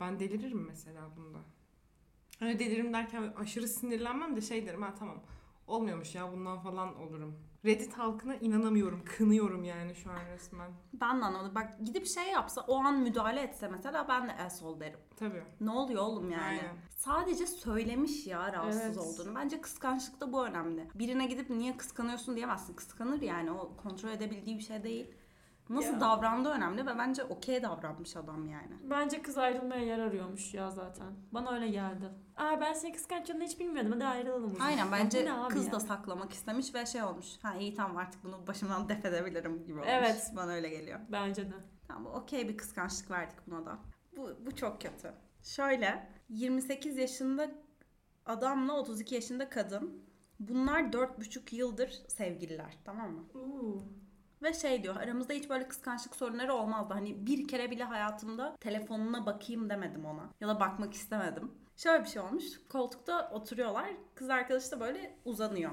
Ben 0.00 0.20
deliririm 0.20 0.66
mesela 0.66 1.16
bunda. 1.16 1.38
Hani 2.38 2.58
deliririm 2.58 2.92
derken 2.92 3.32
aşırı 3.36 3.68
sinirlenmem 3.68 4.36
de 4.36 4.40
şey 4.40 4.66
derim 4.66 4.82
ha 4.82 4.94
tamam. 4.98 5.22
Olmuyormuş 5.66 6.14
ya 6.14 6.32
bundan 6.32 6.60
falan 6.60 6.96
olurum. 6.96 7.38
Reddit 7.64 7.98
halkına 7.98 8.36
inanamıyorum. 8.36 9.02
Kınıyorum 9.04 9.64
yani 9.64 9.94
şu 9.94 10.10
an 10.10 10.18
resmen. 10.34 10.70
Ben 10.92 11.20
de 11.20 11.24
anlamadım. 11.24 11.54
Bak 11.54 11.68
gidip 11.84 12.06
şey 12.06 12.30
yapsa 12.30 12.60
o 12.60 12.76
an 12.76 12.98
müdahale 12.98 13.40
etse 13.40 13.68
mesela 13.68 14.08
ben 14.08 14.28
de 14.28 14.32
asshole 14.36 14.80
derim. 14.80 14.98
Tabii. 15.16 15.42
Ne 15.60 15.70
oluyor 15.70 16.02
oğlum 16.02 16.30
yani? 16.30 16.42
Aynen. 16.44 16.76
Sadece 16.96 17.46
söylemiş 17.46 18.26
ya 18.26 18.52
rahatsız 18.52 18.82
Evet. 18.82 18.98
olduğunu. 18.98 19.34
Bence 19.34 19.60
kıskançlıkta 19.60 20.32
bu 20.32 20.46
önemli. 20.46 20.88
Birine 20.94 21.26
gidip 21.26 21.50
niye 21.50 21.76
kıskanıyorsun 21.76 22.36
diyemezsin. 22.36 22.74
Kıskanır 22.74 23.22
yani 23.22 23.50
o 23.50 23.76
kontrol 23.76 24.10
edebildiği 24.10 24.58
bir 24.58 24.62
şey 24.62 24.82
değil. 24.84 25.14
Nasıl 25.68 25.92
Ya. 25.92 26.00
davrandığı 26.00 26.48
önemli 26.50 26.86
ve 26.86 26.98
bence 26.98 27.24
okey 27.24 27.62
davranmış 27.62 28.16
adam 28.16 28.46
yani. 28.46 28.72
Bence 28.90 29.22
kız 29.22 29.38
ayrılmaya 29.38 29.84
yer 29.84 29.98
arıyormuş 29.98 30.54
ya 30.54 30.70
zaten. 30.70 31.12
Bana 31.32 31.50
öyle 31.54 31.68
geldi. 31.68 32.10
Aa 32.36 32.60
ben 32.60 32.72
seni 32.72 32.92
kıskançlığını 32.92 33.44
hiç 33.44 33.60
bilmiyordum. 33.60 33.92
Hadi 33.92 34.04
ayrılalım 34.04 34.50
zaman. 34.52 34.66
Aynen 34.66 34.92
bence 34.92 35.28
kız 35.48 35.66
ya? 35.66 35.72
da 35.72 35.80
saklamak 35.80 36.32
istemiş 36.32 36.74
ve 36.74 36.86
şey 36.86 37.02
olmuş. 37.02 37.26
Ha 37.42 37.54
iyi 37.54 37.74
tamam 37.74 37.96
artık 37.96 38.24
bunu 38.24 38.46
başımdan 38.46 38.88
def 38.88 39.04
edebilirim 39.04 39.64
gibi 39.66 39.78
olmuş. 39.78 39.88
Evet. 39.90 40.32
Bana 40.36 40.50
öyle 40.52 40.68
geliyor. 40.68 41.00
Bence 41.12 41.50
de. 41.50 41.54
Tamam 41.88 42.12
okey 42.14 42.48
bir 42.48 42.56
kıskançlık 42.56 43.10
verdik 43.10 43.36
buna 43.46 43.66
da. 43.66 43.78
Bu, 44.16 44.30
bu 44.46 44.56
çok 44.56 44.80
kötü. 44.80 45.12
Şöyle 45.42 46.08
28 46.28 46.96
yaşında 46.96 47.50
adamla 48.26 48.72
32 48.72 49.14
yaşında 49.14 49.48
kadın. 49.48 50.04
Bunlar 50.40 50.80
4,5 50.82 51.54
yıldır 51.54 52.02
sevgililer 52.08 52.78
tamam 52.84 53.12
mı? 53.12 53.24
Uuu. 53.34 53.82
Ve 54.44 54.54
şey 54.54 54.82
diyor 54.82 54.96
aramızda 54.96 55.32
hiç 55.32 55.50
böyle 55.50 55.68
kıskançlık 55.68 56.16
sorunları 56.16 56.54
olmazdı. 56.54 56.94
Hani 56.94 57.26
bir 57.26 57.48
kere 57.48 57.70
bile 57.70 57.84
hayatımda 57.84 58.56
telefonuna 58.60 59.26
bakayım 59.26 59.70
demedim 59.70 60.04
ona. 60.04 60.30
Ya 60.40 60.48
da 60.48 60.60
bakmak 60.60 60.94
istemedim. 60.94 61.52
Şöyle 61.76 62.04
bir 62.04 62.08
şey 62.08 62.22
olmuş. 62.22 62.44
Koltukta 62.68 63.30
oturuyorlar. 63.30 63.90
Kız 64.14 64.30
arkadaşı 64.30 64.70
da 64.70 64.80
böyle 64.80 65.18
uzanıyor. 65.24 65.70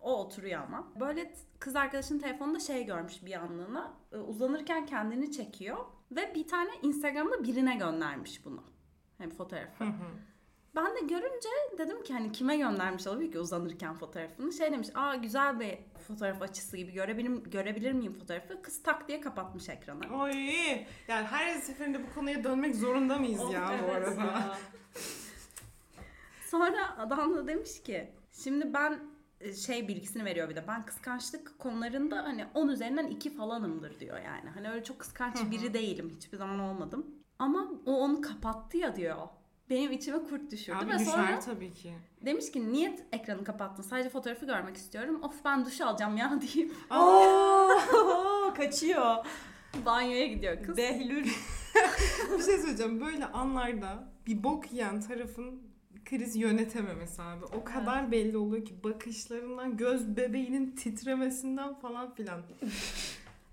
O 0.00 0.24
oturuyor 0.24 0.62
ama. 0.62 0.92
Böyle 1.00 1.34
kız 1.58 1.76
arkadaşının 1.76 2.18
telefonunda 2.18 2.60
şey 2.60 2.84
görmüş 2.86 3.24
bir 3.24 3.32
anlığına. 3.32 3.94
Ee, 4.12 4.16
Uzanırken 4.16 4.86
kendini 4.86 5.32
çekiyor. 5.32 5.76
Ve 6.10 6.34
bir 6.34 6.48
tane 6.48 6.70
Instagram'da 6.82 7.44
birine 7.44 7.76
göndermiş 7.76 8.44
bunu. 8.44 8.62
Hem 9.18 9.30
fotoğrafı. 9.30 9.84
Ben 10.76 10.96
de 10.96 11.00
görünce 11.00 11.48
dedim 11.78 12.02
ki 12.02 12.12
hani 12.12 12.32
kime 12.32 12.56
göndermiş 12.56 13.06
olabilir 13.06 13.32
ki 13.32 13.38
uzanırken 13.38 13.94
fotoğrafını. 13.94 14.52
Şey 14.52 14.72
demiş 14.72 14.88
aa 14.94 15.14
güzel 15.14 15.60
bir 15.60 15.78
fotoğraf 16.08 16.42
açısı 16.42 16.76
gibi 16.76 16.92
görebilir, 16.92 17.30
görebilir 17.30 17.92
miyim 17.92 18.14
fotoğrafı? 18.14 18.62
Kız 18.62 18.82
tak 18.82 19.08
diye 19.08 19.20
kapatmış 19.20 19.68
ekranı. 19.68 20.22
Oy. 20.22 20.34
Yani 21.08 21.26
her 21.26 21.54
seferinde 21.54 22.02
bu 22.02 22.14
konuya 22.14 22.44
dönmek 22.44 22.76
zorunda 22.76 23.18
mıyız 23.18 23.52
ya 23.52 23.80
bu 23.88 23.92
arada? 23.92 24.20
ya. 24.20 24.58
Sonra 26.46 26.98
adam 26.98 27.34
da 27.34 27.46
demiş 27.46 27.82
ki 27.82 28.10
şimdi 28.32 28.74
ben 28.74 28.98
e, 29.40 29.52
şey 29.52 29.88
bilgisini 29.88 30.24
veriyor 30.24 30.48
bir 30.48 30.56
de 30.56 30.64
ben 30.68 30.84
kıskançlık 30.86 31.58
konularında 31.58 32.24
hani 32.24 32.46
10 32.54 32.68
üzerinden 32.68 33.06
2 33.06 33.36
falanımdır 33.36 34.00
diyor 34.00 34.18
yani. 34.18 34.50
Hani 34.50 34.70
öyle 34.70 34.84
çok 34.84 34.98
kıskanç 34.98 35.36
biri 35.50 35.74
değilim 35.74 36.12
hiçbir 36.16 36.38
zaman 36.38 36.58
olmadım. 36.58 37.06
Ama 37.38 37.70
o 37.86 37.92
onu 37.92 38.20
kapattı 38.20 38.76
ya 38.76 38.96
diyor. 38.96 39.16
Benim 39.70 39.92
içime 39.92 40.18
kurt 40.18 40.50
düşürdü 40.52 40.76
Abi 40.76 40.90
ve 40.90 40.98
düşer 40.98 41.04
sonra 41.04 41.40
tabii 41.40 41.72
ki. 41.72 41.94
demiş 42.20 42.52
ki 42.52 42.72
niye 42.72 42.98
ekranı 43.12 43.44
kapattın 43.44 43.82
sadece 43.82 44.08
fotoğrafı 44.08 44.46
görmek 44.46 44.76
istiyorum. 44.76 45.22
Of 45.22 45.44
ben 45.44 45.64
duş 45.64 45.80
alacağım 45.80 46.16
ya 46.16 46.40
deyip 46.54 46.72
Oo, 46.90 47.68
kaçıyor. 48.56 49.16
banyoya 49.86 50.26
gidiyor 50.26 50.62
kız. 50.62 50.76
Behlül. 50.76 51.24
bir 52.38 52.42
şey 52.44 52.58
söyleyeceğim. 52.58 53.00
Böyle 53.00 53.26
anlarda 53.26 54.08
bir 54.26 54.44
bok 54.44 54.72
yiyen 54.72 55.00
tarafın 55.00 55.62
kriz 56.04 56.36
yönetememesi 56.36 57.22
abi. 57.22 57.44
O 57.44 57.64
kadar 57.64 58.12
belli 58.12 58.36
oluyor 58.36 58.64
ki 58.64 58.74
bakışlarından, 58.84 59.76
göz 59.76 60.16
bebeğinin 60.16 60.70
titremesinden 60.76 61.74
falan 61.74 62.14
filan. 62.14 62.42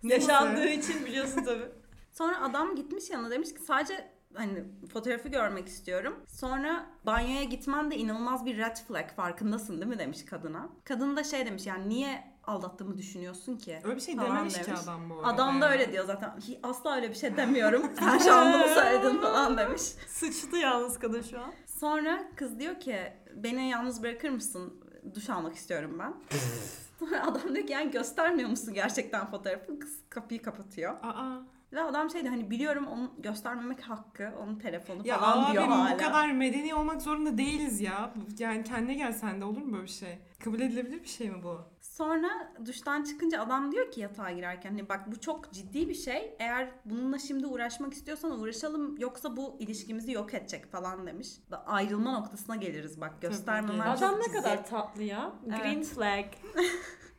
Yaşandığı 0.04 0.68
için 0.68 1.06
biliyorsun 1.06 1.44
tabii. 1.44 1.66
Sonra 2.12 2.42
adam 2.42 2.76
gitmiş 2.76 3.10
yanına 3.10 3.32
demiş 3.32 3.54
ki 3.54 3.60
sadece 3.60 4.11
hani 4.34 4.64
fotoğrafı 4.94 5.30
görmek 5.30 5.68
istiyorum. 5.68 6.26
Sonra 6.28 6.86
banyoya 7.06 7.44
gitmen 7.44 7.92
de 7.92 7.96
inanılmaz 7.96 8.46
bir 8.46 8.58
red 8.58 8.76
flag 8.88 9.10
farkındasın 9.10 9.76
değil 9.76 9.88
mi 9.88 10.00
demiş 10.00 10.26
kadına. 10.26 10.70
Kadın 10.84 11.16
da 11.16 11.24
şey 11.24 11.46
demiş 11.46 11.66
yani 11.66 11.90
niye 11.90 12.32
aldattığımı 12.44 12.98
düşünüyorsun 12.98 13.58
ki? 13.58 13.80
Öyle 13.84 13.96
bir 13.96 14.02
şey 14.02 14.16
Falan 14.16 14.30
dememiş 14.30 14.54
ki 14.58 14.66
demiş. 14.66 14.80
adam 14.84 15.10
bu 15.10 15.16
arada. 15.16 15.28
Adam 15.28 15.62
da 15.62 15.72
öyle 15.72 15.92
diyor 15.92 16.06
zaten. 16.06 16.30
"Hi- 16.30 16.60
Asla 16.64 16.96
öyle 16.96 17.10
bir 17.10 17.16
şey 17.16 17.38
demiyorum. 17.38 17.92
Sen 18.00 18.18
şu 18.18 18.34
an 18.34 18.54
bunu 18.54 18.68
söyledin 18.74 19.18
falan 19.22 19.58
demiş. 19.58 19.82
Sıçtı 20.08 20.58
yalnız 20.58 21.00
kadın 21.00 21.22
şu 21.22 21.40
an. 21.42 21.54
Sonra 21.66 22.24
kız 22.36 22.60
diyor 22.60 22.80
ki 22.80 22.98
beni 23.36 23.70
yalnız 23.70 24.04
bırakır 24.04 24.30
mısın? 24.30 24.84
Duş 25.16 25.30
almak 25.30 25.56
istiyorum 25.56 25.98
ben. 26.00 26.14
Sonra 27.00 27.24
adam 27.28 27.56
diyor 27.56 27.68
ki 27.68 27.74
yani 27.74 27.92
göstermiyor 27.92 28.50
musun 28.50 28.74
gerçekten 28.74 29.26
fotoğrafı? 29.32 29.80
Kız 29.80 29.98
kapıyı 30.10 30.42
kapatıyor. 30.42 30.94
Aa. 31.04 31.38
Ve 31.74 31.82
adam 31.82 32.10
şey 32.10 32.22
diyor 32.22 32.34
hani 32.34 32.50
biliyorum 32.52 32.88
onu 32.88 33.12
göstermemek 33.18 33.82
hakkı, 33.82 34.32
onun 34.44 34.56
telefonu 34.60 35.08
Ya 35.08 35.18
falan 35.20 35.44
abi 35.44 35.52
diyor 35.52 35.64
hala. 35.64 35.94
bu 35.94 35.98
kadar 35.98 36.32
medeni 36.32 36.76
olmak 36.76 37.02
zorunda 37.02 37.38
değiliz 37.38 37.82
ya. 37.82 38.14
Yani 38.40 38.64
kendine 38.64 38.94
gel 38.94 39.12
sen 39.14 39.42
de 39.42 39.46
olur 39.46 39.62
mu 39.62 39.72
böyle 39.74 39.84
bir 39.84 39.88
şey? 39.90 40.20
Kabul 40.44 40.60
edilebilir 40.60 41.04
bir 41.04 41.08
şey 41.08 41.30
mi 41.30 41.44
bu? 41.44 41.62
Sonra 41.82 42.30
duştan 42.66 43.04
çıkınca 43.04 43.42
adam 43.42 43.72
diyor 43.72 43.92
ki 43.92 44.00
yatağa 44.02 44.32
girerken 44.32 44.70
hani 44.70 44.90
bak 44.90 45.12
bu 45.12 45.20
çok 45.20 45.54
ciddi 45.54 45.90
bir 45.90 45.94
şey. 45.94 46.36
Eğer 46.40 46.70
bununla 46.86 47.20
şimdi 47.20 47.48
uğraşmak 47.48 47.94
istiyorsan 47.94 48.40
uğraşalım 48.40 48.98
yoksa 48.98 49.38
bu 49.38 49.56
ilişkimizi 49.60 50.12
yok 50.12 50.34
edecek 50.34 50.72
falan 50.72 51.08
demiş. 51.08 51.28
Da- 51.52 51.66
Ayrılma 51.66 52.12
noktasına 52.20 52.56
geliriz 52.56 53.02
bak 53.02 53.22
göstermemen 53.22 53.94
çok 53.96 54.04
Adam 54.04 54.20
ne 54.20 54.24
ciddi. 54.24 54.34
kadar 54.34 54.66
tatlı 54.66 55.04
ya. 55.04 55.32
Evet. 55.50 55.62
Green 55.62 55.84
flag. 55.84 56.26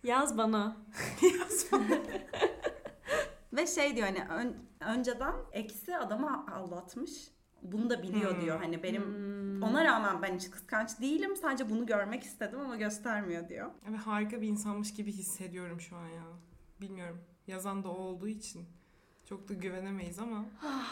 Yaz 0.05 0.39
bana. 0.39 0.77
Ve 3.53 3.67
şey 3.67 3.97
diyor 3.97 4.07
hani 4.09 4.25
ön- 4.31 4.57
önceden 4.81 5.35
eksi 5.53 5.97
adamı 5.97 6.47
aldatmış. 6.55 7.31
Bunu 7.63 7.91
da 7.91 8.03
biliyor 8.03 8.35
Hmm. 8.35 8.41
diyor 8.41 8.59
hani 8.61 8.83
benim 8.83 9.03
Hmm. 9.03 9.63
ona 9.63 9.85
rağmen 9.85 10.23
ben 10.23 10.35
hiç 10.35 10.51
kıskanç 10.51 11.01
değilim 11.01 11.37
sadece 11.37 11.71
bunu 11.71 11.87
görmek 11.87 12.23
istedim 12.23 12.61
ama 12.61 12.77
göstermiyor 12.77 13.49
diyor. 13.49 13.71
Ve 13.93 13.97
harika 13.97 14.41
bir 14.41 14.49
insanmış 14.49 14.95
gibi 14.95 15.13
hissediyorum 15.13 15.81
şu 15.81 15.97
an 15.97 16.07
ya. 16.09 16.23
Bilmiyorum. 16.81 17.19
Yazan 17.47 17.85
da 17.85 17.89
o 17.89 17.95
olduğu 17.99 18.29
için 18.29 18.65
çok 19.25 19.49
da 19.49 19.55
güvenemeyiz 19.55 20.19
ama. 20.19 20.45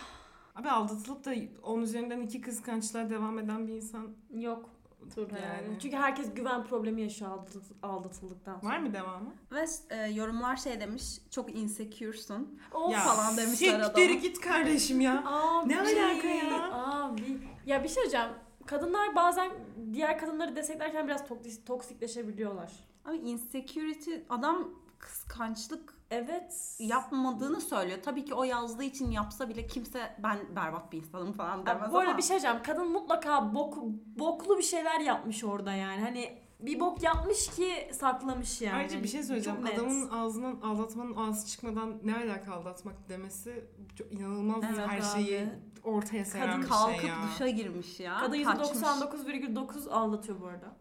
Abi 0.55 0.71
aldatılıp 0.71 1.25
da 1.25 1.35
10 1.63 1.81
üzerinden 1.83 2.21
iki 2.21 2.41
kıskançlığa 2.41 3.11
devam 3.11 3.39
eden 3.39 3.67
bir 3.69 3.73
insan 3.75 4.09
Yok. 4.31 4.71
Yani. 5.17 5.67
yani. 5.67 5.79
Çünkü 5.83 5.97
herkes 5.97 6.35
güven 6.35 6.65
problemi 6.65 7.03
yaşıyor 7.03 7.31
aldat- 7.31 7.73
aldatıldıktan 7.83 8.61
sonra. 8.61 8.73
Var 8.73 8.79
mı 8.79 8.95
devamı? 8.95 9.35
Ve 9.53 9.65
e, 9.91 9.97
yorumlar 10.07 10.57
şey 10.57 10.81
demiş 10.81 11.05
çok 11.31 11.55
insecure'sun. 11.57 12.61
Of. 12.75 12.93
Ya, 12.93 13.01
falan 13.01 13.37
demişler 13.37 13.85
Siktir 13.85 14.05
adama. 14.09 14.21
git 14.21 14.41
kardeşim 14.41 15.01
ya. 15.01 15.23
Abi. 15.27 15.69
Ne 15.69 15.81
alaka 15.81 16.29
ya? 16.29 16.73
Abi. 16.73 17.39
Ya 17.67 17.85
bir 17.85 17.89
şey 17.89 18.05
hocam. 18.07 18.31
Kadınlar 18.67 19.17
bazen 19.17 19.51
diğer 19.93 20.19
kadınları 20.19 20.57
desteklerken 20.57 21.07
biraz 21.07 21.29
toksik, 21.29 21.67
toksikleşebiliyorlar. 21.67 22.73
Abi 23.05 23.17
insecurity 23.17 24.15
adam 24.29 24.69
kıskançlık 24.99 25.95
Evet. 26.11 26.77
yapmadığını 26.79 27.61
söylüyor. 27.61 27.99
Tabii 28.05 28.25
ki 28.25 28.35
o 28.35 28.45
yazdığı 28.45 28.85
için 28.85 29.11
yapsa 29.11 29.49
bile 29.49 29.67
kimse 29.67 30.17
ben 30.23 30.39
berbat 30.57 30.93
bir 30.93 30.99
insanım 30.99 31.33
falan 31.33 31.67
demez 31.67 31.83
Abi 31.83 31.93
bu 31.93 31.99
arada 31.99 32.09
ama. 32.11 32.19
bir 32.19 32.23
şey 32.23 32.31
diyeceğim. 32.31 32.57
Kadın 32.63 32.89
mutlaka 32.93 33.55
bok, 33.55 33.79
boklu 34.19 34.59
bir 34.59 34.63
şeyler 34.63 35.01
yapmış 35.01 35.45
orada 35.45 35.73
yani. 35.73 36.01
Hani 36.01 36.39
bir 36.61 36.81
bok 36.81 37.03
yapmış 37.03 37.49
ki 37.49 37.89
saklamış 37.93 38.61
yani. 38.61 38.77
Ayrıca 38.77 39.03
bir 39.03 39.09
şey 39.09 39.23
söyleyeceğim. 39.23 39.59
Çok 39.59 39.69
net. 39.69 39.79
Adamın 39.79 40.09
ağzından 40.09 40.61
aldatmanın 40.61 41.17
ağzı 41.17 41.47
çıkmadan 41.47 41.95
ne 42.05 42.17
alaka 42.17 42.53
aldatmak 42.55 43.09
demesi 43.09 43.65
çok 43.99 44.13
inanılmaz 44.13 44.65
Evet 44.69 44.79
her 44.89 44.99
abi. 44.99 45.05
şeyi 45.25 45.49
ortaya 45.85 46.25
seven 46.25 46.47
Kadın 46.47 46.63
bir 46.63 46.69
kalkıp 46.69 47.01
şey 47.01 47.09
ya. 47.09 47.17
duşa 47.33 47.49
girmiş 47.49 48.01
ya. 48.01 48.19
Kadın 48.21 48.43
kaçmış. 48.45 48.69
%99,9 48.69 49.91
aldatıyor 49.91 50.41
bu 50.41 50.47
arada. 50.47 50.77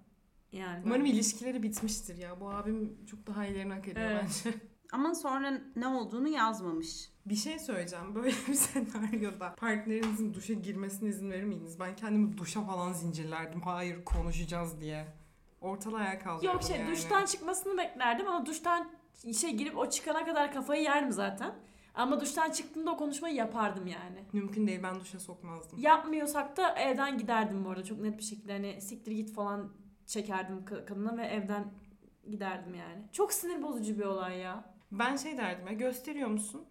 Yani. 0.52 0.82
Umarım 0.86 1.06
ilişkileri 1.06 1.64
bitmiştir 1.64 2.18
ya. 2.18 2.40
Bu 2.42 2.50
abim 2.50 3.06
çok 3.06 3.28
daha 3.28 3.46
iyilerini 3.46 3.74
hak 3.74 3.88
ediyor 3.88 4.10
Evet. 4.10 4.44
bence. 4.46 4.58
Ama 4.92 5.16
sonra 5.16 5.62
ne 5.76 5.88
olduğunu 5.88 6.28
yazmamış. 6.28 7.10
Bir 7.26 7.36
şey 7.36 7.60
söyleyeceğim. 7.60 8.16
Böyle 8.16 8.32
bir 8.48 8.54
senaryoda 8.54 9.56
partnerinizin 9.56 10.34
duşa 10.34 10.54
girmesine 10.54 11.10
izin 11.10 11.32
verir 11.32 11.44
miydiniz? 11.44 11.80
Ben 11.80 11.96
kendimi 11.96 12.38
duşa 12.38 12.62
falan 12.62 12.94
zincirlerdim. 12.94 13.62
Hayır 13.62 14.06
konuşacağız 14.06 14.82
diye. 14.82 15.06
Ortalığı 15.62 15.98
ayağa 15.98 16.20
kaldırdım 16.20 16.54
Yok 16.54 16.64
şey 16.64 16.78
yani. 16.80 16.92
duştan 16.92 17.26
çıkmasını 17.26 17.78
beklerdim 17.78 18.28
ama 18.28 18.46
duştan 18.46 18.90
şey 19.40 19.52
girip 19.56 19.78
o 19.78 19.90
çıkana 19.90 20.26
kadar 20.26 20.54
kafayı 20.54 20.84
yerdim 20.84 21.12
zaten. 21.12 21.56
Ama 21.96 22.22
duştan 22.22 22.52
çıktığımda 22.52 22.92
o 22.92 22.98
konuşmayı 22.98 23.36
yapardım 23.36 23.88
yani. 23.88 24.24
Mümkün 24.34 24.68
değil 24.68 24.84
ben 24.84 25.00
duşa 25.00 25.20
sokmazdım. 25.20 25.80
Yapmıyorsak 25.80 26.58
da 26.58 26.76
evden 26.76 27.18
giderdim 27.18 27.66
bu 27.66 27.70
arada 27.70 27.84
çok 27.84 28.00
net 28.00 28.18
bir 28.18 28.24
şekilde 28.24 28.52
hani 28.54 28.82
siktir 28.82 29.12
git 29.12 29.34
falan 29.34 29.72
çekerdim 30.06 30.58
ka- 30.66 30.86
kadına 30.86 31.18
ve 31.18 31.26
evden 31.26 31.74
giderdim 32.30 32.76
yani. 32.76 33.04
Çok 33.12 33.34
sinir 33.34 33.62
bozucu 33.62 33.98
bir 34.00 34.04
olay 34.06 34.38
ya. 34.38 34.79
Ben 34.92 35.16
şey 35.16 35.38
derdim 35.38 35.68
ya 35.68 35.74
gösteriyor 35.74 36.30
musun? 36.30 36.66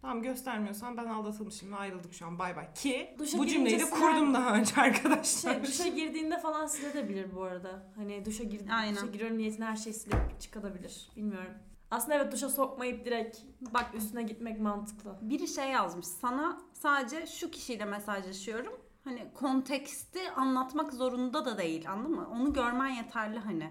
Tamam 0.00 0.22
göstermiyorsan 0.22 0.96
ben 0.96 1.06
aldatılmışım 1.06 1.72
ve 1.72 1.76
ayrıldık 1.76 2.14
şu 2.14 2.26
an 2.26 2.38
bay 2.38 2.56
bay. 2.56 2.74
Ki 2.74 3.14
Duşa 3.18 3.38
bu 3.38 3.46
cümleyi 3.46 3.78
de 3.80 3.90
kurdum 3.90 4.34
daha 4.34 4.54
önce 4.54 4.80
arkadaşlar. 4.80 5.54
Şey, 5.54 5.64
duşa 5.64 5.88
girdiğinde 5.88 6.38
falan 6.38 6.66
silebilir 6.66 7.34
bu 7.34 7.42
arada. 7.42 7.92
Hani 7.96 8.24
duşa, 8.24 8.44
gir 8.44 8.60
Aynen. 8.70 8.96
duşa 8.96 9.06
giriyorum 9.06 9.38
niyetine 9.38 9.64
her 9.64 9.76
şey 9.76 9.92
silip 9.92 10.40
çıkabilir. 10.40 11.08
Bilmiyorum. 11.16 11.52
Aslında 11.90 12.14
evet 12.14 12.32
duşa 12.32 12.48
sokmayıp 12.48 13.04
direkt 13.04 13.38
bak 13.60 13.90
üstüne 13.94 14.22
gitmek 14.22 14.60
mantıklı. 14.60 15.18
Biri 15.22 15.48
şey 15.48 15.70
yazmış 15.70 16.06
sana 16.06 16.60
sadece 16.72 17.26
şu 17.26 17.50
kişiyle 17.50 17.84
mesajlaşıyorum. 17.84 18.72
Hani 19.04 19.32
konteksti 19.34 20.30
anlatmak 20.30 20.92
zorunda 20.92 21.44
da 21.44 21.58
değil 21.58 21.90
anladın 21.90 22.14
mı? 22.14 22.28
Onu 22.32 22.52
görmen 22.52 22.88
yeterli 22.88 23.38
hani. 23.38 23.70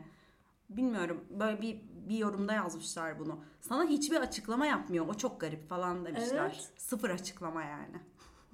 Bilmiyorum 0.70 1.26
böyle 1.30 1.62
bir 1.62 1.82
bir 2.10 2.18
yorumda 2.18 2.54
yazmışlar 2.54 3.20
bunu. 3.20 3.40
Sana 3.62 3.84
hiçbir 3.86 4.16
açıklama 4.16 4.66
yapmıyor. 4.66 5.08
O 5.08 5.14
çok 5.14 5.42
garip 5.42 5.70
falan 5.70 6.06
demişler. 6.06 6.52
Evet. 6.56 6.72
Sıfır 6.78 7.10
açıklama 7.10 7.64
yani. 7.64 7.96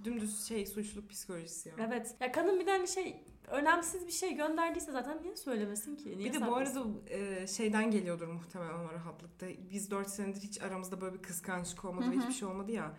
Dümdüz 0.03 0.45
şey 0.45 0.65
suçluluk 0.65 1.09
psikolojisi 1.09 1.69
ya. 1.69 1.75
Evet. 1.79 2.15
Ya 2.19 2.31
kadın 2.31 2.59
bir 2.59 2.67
hani 2.67 2.87
şey 2.87 3.23
önemsiz 3.47 4.07
bir 4.07 4.11
şey 4.11 4.33
gönderdiyse 4.33 4.91
zaten 4.91 5.23
niye 5.23 5.35
söylemesin 5.35 5.95
ki? 5.95 6.17
Niye 6.17 6.29
Bir 6.29 6.41
de 6.41 6.47
bu 6.47 6.55
arada 6.55 6.83
e, 7.07 7.47
şeyden 7.47 7.91
geliyordur 7.91 8.27
muhtemelen 8.27 8.73
o 8.73 8.93
rahatlıkta. 8.93 9.45
Biz 9.71 9.91
4 9.91 10.09
senedir 10.09 10.41
hiç 10.41 10.61
aramızda 10.61 11.01
böyle 11.01 11.13
bir 11.13 11.21
kıskançlık 11.21 11.85
olmadı 11.85 12.05
Hı 12.05 12.11
ve 12.11 12.15
hiçbir 12.15 12.33
şey 12.33 12.47
olmadı 12.47 12.71
ya. 12.71 12.93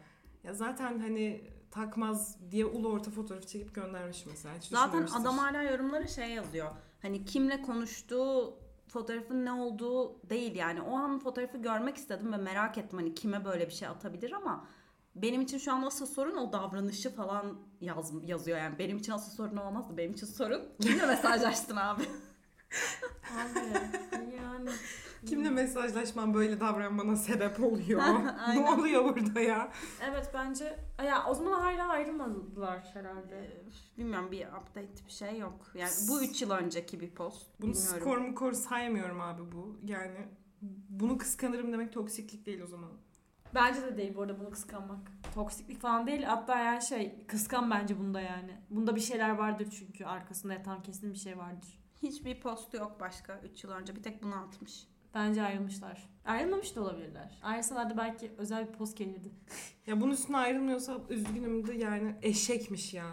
Ya 0.44 0.54
zaten 0.54 0.99
hani 0.99 1.50
takmaz 1.71 2.37
diye 2.50 2.66
ulu 2.66 2.88
orta 2.88 3.11
fotoğrafı 3.11 3.47
çekip 3.47 3.75
göndermiş 3.75 4.26
mesela. 4.26 4.54
Hiç 4.56 4.64
Zaten 4.64 5.06
adam 5.21 5.38
hala 5.38 5.62
yorumlara 5.62 6.06
şey 6.06 6.30
yazıyor. 6.30 6.71
Hani 7.02 7.25
kimle 7.25 7.62
konuştuğu 7.62 8.54
fotoğrafın 8.92 9.44
ne 9.44 9.52
olduğu 9.52 10.30
değil 10.30 10.54
yani. 10.54 10.82
O 10.82 10.96
an 10.96 11.18
fotoğrafı 11.18 11.58
görmek 11.58 11.96
istedim 11.96 12.32
ve 12.32 12.37
merak 12.37 12.78
ettim 12.78 12.99
hani 12.99 13.14
kime 13.14 13.44
böyle 13.44 13.66
bir 13.66 13.72
şey 13.72 13.88
atabilir 13.88 14.32
ama 14.32 14.66
benim 15.14 15.40
için 15.40 15.58
şu 15.58 15.72
an 15.72 15.82
asıl 15.82 16.06
sorun 16.06 16.37
o 16.37 16.52
davranışı 16.52 17.14
falan 17.14 17.58
yaz, 17.80 18.12
yazıyor 18.25 18.58
yani. 18.58 18.78
Benim 18.78 18.96
için 18.96 19.12
asıl 19.12 19.32
sorun 19.32 19.56
olmazdı. 19.56 19.96
Benim 19.96 20.12
için 20.12 20.26
sorun 20.26 20.62
kimle 20.80 21.06
mesajlaştın 21.06 21.76
abi? 21.76 22.02
Abi 23.35 23.59
yani. 24.37 24.71
Kimle 25.26 25.50
mesajlaşman 25.50 26.35
böyle 26.35 26.61
davranmana 26.61 27.17
sebep 27.17 27.61
oluyor? 27.64 28.00
ne 28.25 28.31
Aynen. 28.31 28.79
oluyor 28.79 29.05
burada 29.05 29.41
ya? 29.41 29.73
Evet 30.11 30.31
bence 30.35 30.79
ya 31.07 31.26
o 31.29 31.35
zaman 31.35 31.61
hala 31.61 31.88
ayrılmadılar 31.88 32.91
herhalde. 32.95 33.64
Bilmiyorum 33.99 34.31
bir 34.31 34.47
update 34.47 35.07
bir 35.07 35.12
şey 35.12 35.38
yok. 35.38 35.71
Yani 35.75 35.93
bu 36.09 36.23
3 36.23 36.43
yıl 36.43 36.50
önceki 36.50 37.00
bir 37.00 37.11
post. 37.11 37.47
Bunu 37.61 37.73
Bilmiyorum. 37.73 38.00
skor 38.00 38.19
mu 38.19 38.35
kor 38.35 38.52
saymıyorum 38.52 39.21
abi 39.21 39.52
bu. 39.52 39.79
Yani 39.85 40.29
bunu 40.88 41.19
kıskanırım 41.19 41.73
demek 41.73 41.93
toksiklik 41.93 42.47
değil 42.47 42.61
o 42.61 42.67
zaman. 42.67 42.91
Bence 43.55 43.83
de 43.83 43.97
değil 43.97 44.14
bu 44.17 44.23
arada 44.23 44.41
bunu 44.41 44.50
kıskanmak. 44.50 45.12
Toksiklik 45.35 45.81
falan 45.81 46.07
değil. 46.07 46.23
Hatta 46.23 46.59
yani 46.59 46.83
şey 46.83 47.26
kıskan 47.26 47.71
bence 47.71 47.99
bunda 47.99 48.21
yani. 48.21 48.57
Bunda 48.71 48.97
bir 48.97 49.00
şeyler 49.00 49.31
vardır 49.31 49.69
çünkü 49.79 50.05
arkasında 50.05 50.52
yatan 50.52 50.83
kesin 50.83 51.12
bir 51.12 51.19
şey 51.19 51.38
vardır. 51.38 51.81
Hiçbir 52.02 52.40
postu 52.40 52.76
yok 52.76 52.97
başka 53.00 53.40
3 53.52 53.64
yıl 53.64 53.71
önce. 53.71 53.97
Bir 53.97 54.02
tek 54.02 54.23
bunu 54.23 54.35
atmış. 54.35 54.87
Bence 55.14 55.42
ayrılmışlar. 55.42 56.09
Ayrılmamış 56.25 56.76
da 56.76 56.82
olabilirler. 56.82 57.38
Ayrılsalar 57.42 57.90
da 57.90 57.97
belki 57.97 58.32
özel 58.38 58.68
bir 58.68 58.73
post 58.73 58.97
gelirdi. 58.97 59.30
Ya 59.87 60.00
bunun 60.00 60.12
üstüne 60.12 60.37
ayrılmıyorsa 60.37 60.97
üzgünüm 61.09 61.66
de 61.66 61.73
yani 61.75 62.16
eşekmiş 62.23 62.94
ya. 62.94 63.04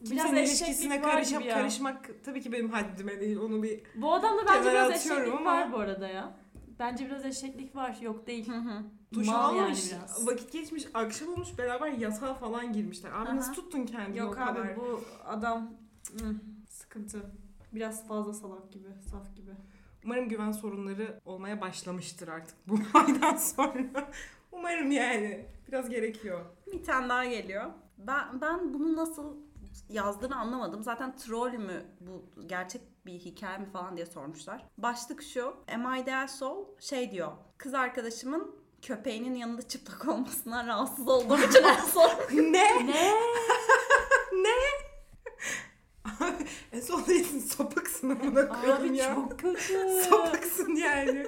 Biraz 0.00 0.08
Kimsenin 0.10 0.36
eşeklik 0.36 0.68
ilişkisine 0.68 1.02
karışıp 1.02 1.50
karışmak 1.50 2.10
tabii 2.24 2.40
ki 2.42 2.52
benim 2.52 2.70
haddime 2.70 3.20
değil. 3.20 3.36
Onu 3.36 3.62
bir 3.62 3.80
Bu 3.94 4.14
adamda 4.14 4.42
bence 4.46 4.70
biraz 4.70 4.90
eşeklik 4.90 5.34
ama- 5.34 5.44
var 5.52 5.72
bu 5.72 5.76
arada 5.78 6.08
ya. 6.08 6.34
Bence 6.78 7.06
biraz 7.06 7.24
eşeklik 7.24 7.76
var. 7.76 7.98
Yok 8.02 8.26
değil. 8.26 8.48
Hı 8.48 8.56
hı. 8.56 8.82
duş 9.14 9.26
Mal 9.26 9.56
yani 9.56 9.64
almış, 9.66 9.92
biraz. 9.92 10.26
vakit 10.26 10.52
geçmiş, 10.52 10.84
akşam 10.94 11.28
olmuş 11.28 11.58
beraber 11.58 11.88
yatağa 11.92 12.34
falan 12.34 12.72
girmişler. 12.72 13.10
Abi 13.10 13.28
Aha. 13.28 13.36
nasıl 13.36 13.54
tuttun 13.54 13.86
kendini 13.86 14.18
Yok 14.18 14.36
o 14.38 14.40
abi 14.40 14.54
kadar? 14.54 14.76
bu 14.76 15.00
adam 15.24 15.70
hmm, 16.18 16.38
sıkıntı. 16.68 17.30
Biraz 17.74 18.08
fazla 18.08 18.32
salak 18.34 18.72
gibi, 18.72 18.88
saf 19.10 19.36
gibi. 19.36 19.50
Umarım 20.04 20.28
güven 20.28 20.52
sorunları 20.52 21.20
olmaya 21.24 21.60
başlamıştır 21.60 22.28
artık 22.28 22.56
bu 22.68 22.78
aydan 22.98 23.36
sonra. 23.36 24.10
Umarım 24.52 24.90
yani. 24.90 25.46
Biraz 25.68 25.88
gerekiyor. 25.88 26.40
Bir 26.72 26.84
tane 26.84 27.08
daha 27.08 27.24
geliyor. 27.24 27.70
Ben 27.98 28.40
ben 28.40 28.74
bunu 28.74 28.96
nasıl 28.96 29.36
yazdığını 29.88 30.36
anlamadım. 30.36 30.82
Zaten 30.82 31.16
troll 31.16 31.52
mü 31.52 31.82
bu 32.00 32.24
gerçek 32.46 32.82
bir 33.06 33.12
hikaye 33.12 33.58
mi 33.58 33.66
falan 33.66 33.96
diye 33.96 34.06
sormuşlar. 34.06 34.66
Başlık 34.78 35.22
şu. 35.22 35.54
Am 35.74 35.94
I 35.94 36.06
Del 36.06 36.28
Sol 36.28 36.66
şey 36.80 37.10
diyor. 37.10 37.32
Kız 37.58 37.74
arkadaşımın 37.74 38.54
köpeğinin 38.82 39.34
yanında 39.34 39.68
çıplak 39.68 40.08
olmasından 40.08 40.66
rahatsız 40.66 41.08
olduğum 41.08 41.38
için 41.38 41.64
son. 41.92 42.10
ne? 42.52 42.86
Ne? 42.86 43.12
En 46.72 46.80
son 46.80 47.06
değilsin 47.06 47.38
sapıksın 47.40 48.10
amına 48.10 48.48
koyayım 48.48 48.94
ya. 48.94 49.14
çok 49.14 49.40
kötü. 49.40 50.02
Sapıksın 50.10 50.74
yani. 50.76 51.26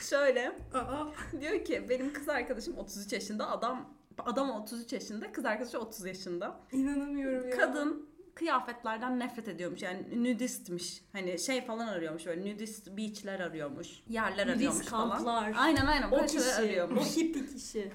Şöyle 0.00 0.52
Aa. 0.74 1.06
diyor 1.40 1.64
ki 1.64 1.86
benim 1.88 2.12
kız 2.12 2.28
arkadaşım 2.28 2.78
33 2.78 3.12
yaşında 3.12 3.50
adam 3.50 3.94
adam 4.18 4.50
33 4.50 4.92
yaşında 4.92 5.32
kız 5.32 5.44
arkadaşı 5.44 5.78
30 5.80 6.04
yaşında. 6.06 6.60
İnanamıyorum 6.72 7.48
ya. 7.48 7.56
Kadın 7.56 8.08
kıyafetlerden 8.34 9.18
nefret 9.18 9.48
ediyormuş. 9.48 9.82
Yani 9.82 10.24
nudistmiş. 10.24 11.04
Hani 11.12 11.38
şey 11.38 11.64
falan 11.66 11.86
arıyormuş 11.86 12.26
böyle 12.26 12.54
nudist 12.54 12.96
beachler 12.96 13.40
arıyormuş. 13.40 13.88
Yerler 14.08 14.46
Nudist 14.46 14.56
arıyormuş 14.56 14.86
falan. 14.86 15.10
kamplar. 15.10 15.52
Aynen 15.56 15.86
aynen 15.86 16.10
O 16.10 16.26
kişi. 16.26 16.40
şeyler 16.40 16.58
O 16.60 16.64
arıyormuş. 16.64 17.16
hippi 17.16 17.54
kişi. 17.54 17.92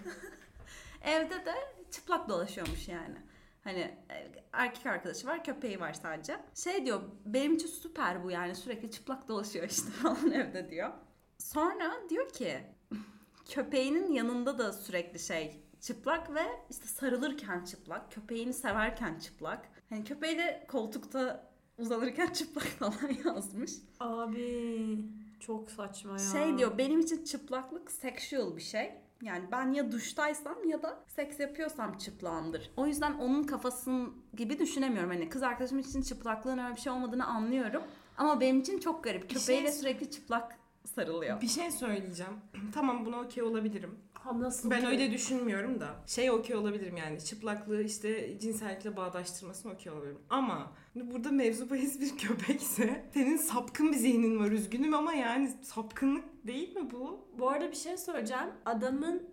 Evde 1.03 1.45
de 1.45 1.53
çıplak 1.91 2.29
dolaşıyormuş 2.29 2.88
yani. 2.88 3.15
Hani 3.63 3.80
e, 4.10 4.32
erkek 4.54 4.86
arkadaşı 4.86 5.28
var, 5.28 5.43
köpeği 5.43 5.80
var 5.80 5.93
sadece. 5.93 6.39
Şey 6.56 6.86
diyor, 6.86 7.02
benim 7.26 7.56
için 7.56 7.67
süper 7.67 8.24
bu 8.24 8.32
yani 8.32 8.56
sürekli 8.56 8.91
çıplak 8.91 9.28
dolaşıyor 9.28 9.69
işte 9.69 9.91
falan 10.02 10.32
evde 10.32 10.69
diyor. 10.72 10.89
Sonra 11.38 12.10
diyor 12.10 12.30
ki 12.30 12.60
köpeğinin 13.50 14.12
yanında 14.13 14.58
da 14.58 14.74
sürekli 14.74 15.19
şey 15.19 15.63
çıplak 15.82 16.36
ve 16.36 16.43
işte 16.69 16.86
sarılırken 16.88 17.63
çıplak, 17.63 18.12
köpeğini 18.12 18.54
severken 18.54 19.19
çıplak. 19.19 19.69
Hani 19.89 20.04
köpeğiyle 20.04 20.65
koltukta 20.67 21.50
uzanırken 21.78 22.28
çıplak 22.34 22.65
falan 22.65 22.93
yazmış. 23.26 23.72
Abi 24.00 24.98
çok 25.39 25.72
saçma 25.72 26.12
ya. 26.12 26.17
Şey 26.17 26.58
diyor 26.58 26.78
benim 26.78 27.00
için 27.00 27.24
çıplaklık 27.24 27.91
sexual 27.91 28.56
bir 28.56 28.62
şey. 28.62 28.91
Yani 29.21 29.43
ben 29.51 29.73
ya 29.73 29.91
duştaysam 29.91 30.69
ya 30.69 30.84
da 30.84 31.03
seks 31.08 31.39
yapıyorsam 31.39 31.97
çıplağımdır. 31.97 32.71
O 32.77 32.88
yüzden 32.88 33.13
onun 33.13 33.43
kafasın 33.43 34.13
gibi 34.34 34.60
düşünemiyorum. 34.60 35.10
Hani 35.10 35.29
kız 35.29 35.43
arkadaşım 35.43 35.79
için 35.79 36.01
çıplaklığın 36.01 36.58
öyle 36.58 36.75
bir 36.75 36.82
şey 36.82 36.91
olmadığını 36.91 37.25
anlıyorum. 37.25 37.84
Ama 38.17 38.39
benim 38.39 38.60
için 38.60 38.79
çok 38.79 39.03
garip. 39.03 39.29
Bir 39.29 39.36
Köpeğiyle 39.36 39.67
şey- 39.67 39.77
sürekli 39.79 40.12
çıplak 40.12 40.59
sarılıyor. 40.95 41.41
Bir 41.41 41.47
şey 41.47 41.71
söyleyeceğim. 41.71 42.34
tamam 42.73 43.06
buna 43.06 43.19
okey 43.19 43.43
olabilirim. 43.43 43.99
Ha, 44.13 44.39
nasıl 44.39 44.69
Ben 44.71 44.82
ki? 44.82 44.88
öyle 44.88 45.12
düşünmüyorum 45.12 45.80
da. 45.80 45.88
Şey 46.08 46.32
okey 46.32 46.56
olabilirim 46.56 46.97
yani. 46.97 47.23
Çıplaklığı 47.23 47.84
işte 47.84 48.39
cinsellikle 48.39 48.97
bağdaştırmasını 48.97 49.71
okey 49.73 49.91
olabilirim. 49.91 50.19
Ama 50.30 50.71
burada 50.95 51.32
mevzu 51.32 51.69
bahis 51.69 52.02
bir 52.02 52.17
köpekse 52.17 53.06
senin 53.13 53.38
sapkın 53.38 53.91
bir 53.91 53.97
zihnin 53.97 54.39
var 54.39 54.52
üzgünüm 54.52 54.93
ama 54.93 55.13
yani 55.13 55.52
sapkınlık 55.62 56.47
değil 56.47 56.75
mi 56.75 56.91
bu? 56.91 57.28
Bu 57.39 57.49
arada 57.49 57.71
bir 57.71 57.75
şey 57.75 57.97
söyleyeceğim. 57.97 58.47
Adamın 58.65 59.23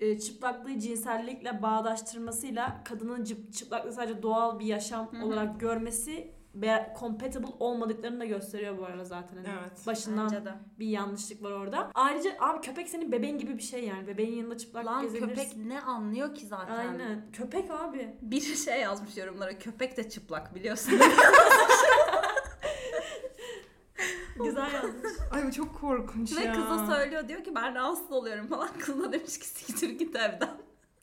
e, 0.00 0.18
çıplaklığı 0.18 0.78
cinsellikle 0.78 1.62
bağdaştırmasıyla 1.62 2.84
kadının 2.84 3.24
çıplaklığı 3.58 3.92
sadece 3.92 4.22
doğal 4.22 4.58
bir 4.58 4.66
yaşam 4.66 5.12
Hı 5.12 5.16
hı. 5.16 5.24
olarak 5.26 5.60
görmesi 5.60 6.32
compatible 7.00 7.48
olmadıklarını 7.60 8.20
da 8.20 8.24
gösteriyor 8.24 8.78
bu 8.78 8.84
arada 8.84 9.04
zaten. 9.04 9.36
Hani 9.36 9.48
Evet. 9.62 9.86
Başından 9.86 10.24
Bence 10.30 10.44
de. 10.44 10.54
bir 10.78 10.86
yanlışlık 10.86 11.42
var 11.42 11.50
orada. 11.50 11.90
Ayrıca 11.94 12.30
abi 12.40 12.60
köpek 12.60 12.88
senin 12.88 13.12
bebeğin 13.12 13.38
gibi 13.38 13.58
bir 13.58 13.62
şey 13.62 13.84
yani. 13.84 14.06
Bebeğin 14.06 14.36
yanında 14.36 14.58
çıplak 14.58 14.86
Lan 14.86 15.02
gezebilirsin. 15.02 15.34
köpek 15.34 15.56
ne 15.66 15.80
anlıyor 15.80 16.34
ki 16.34 16.46
zaten? 16.46 16.76
Aynen. 16.76 17.22
Köpek 17.32 17.70
abi. 17.70 18.14
Bir 18.22 18.40
şey 18.40 18.80
yazmış 18.80 19.16
yorumlara. 19.16 19.58
Köpek 19.58 19.96
de 19.96 20.10
çıplak 20.10 20.54
biliyorsun. 20.54 20.92
Güzel 24.44 24.72
yazmış. 24.74 25.12
Ay 25.32 25.46
bu 25.46 25.52
çok 25.52 25.80
korkunç 25.80 26.36
Ve 26.36 26.40
ya. 26.44 26.52
kıza 26.52 26.86
söylüyor 26.86 27.28
diyor 27.28 27.44
ki 27.44 27.54
ben 27.54 27.74
rahatsız 27.74 28.12
oluyorum 28.12 28.46
falan. 28.46 28.68
Kız 28.78 29.02
da 29.02 29.12
demiş 29.12 29.38
ki 29.38 29.46
siktir 29.48 29.90
git 29.90 30.16
evden. 30.16 30.50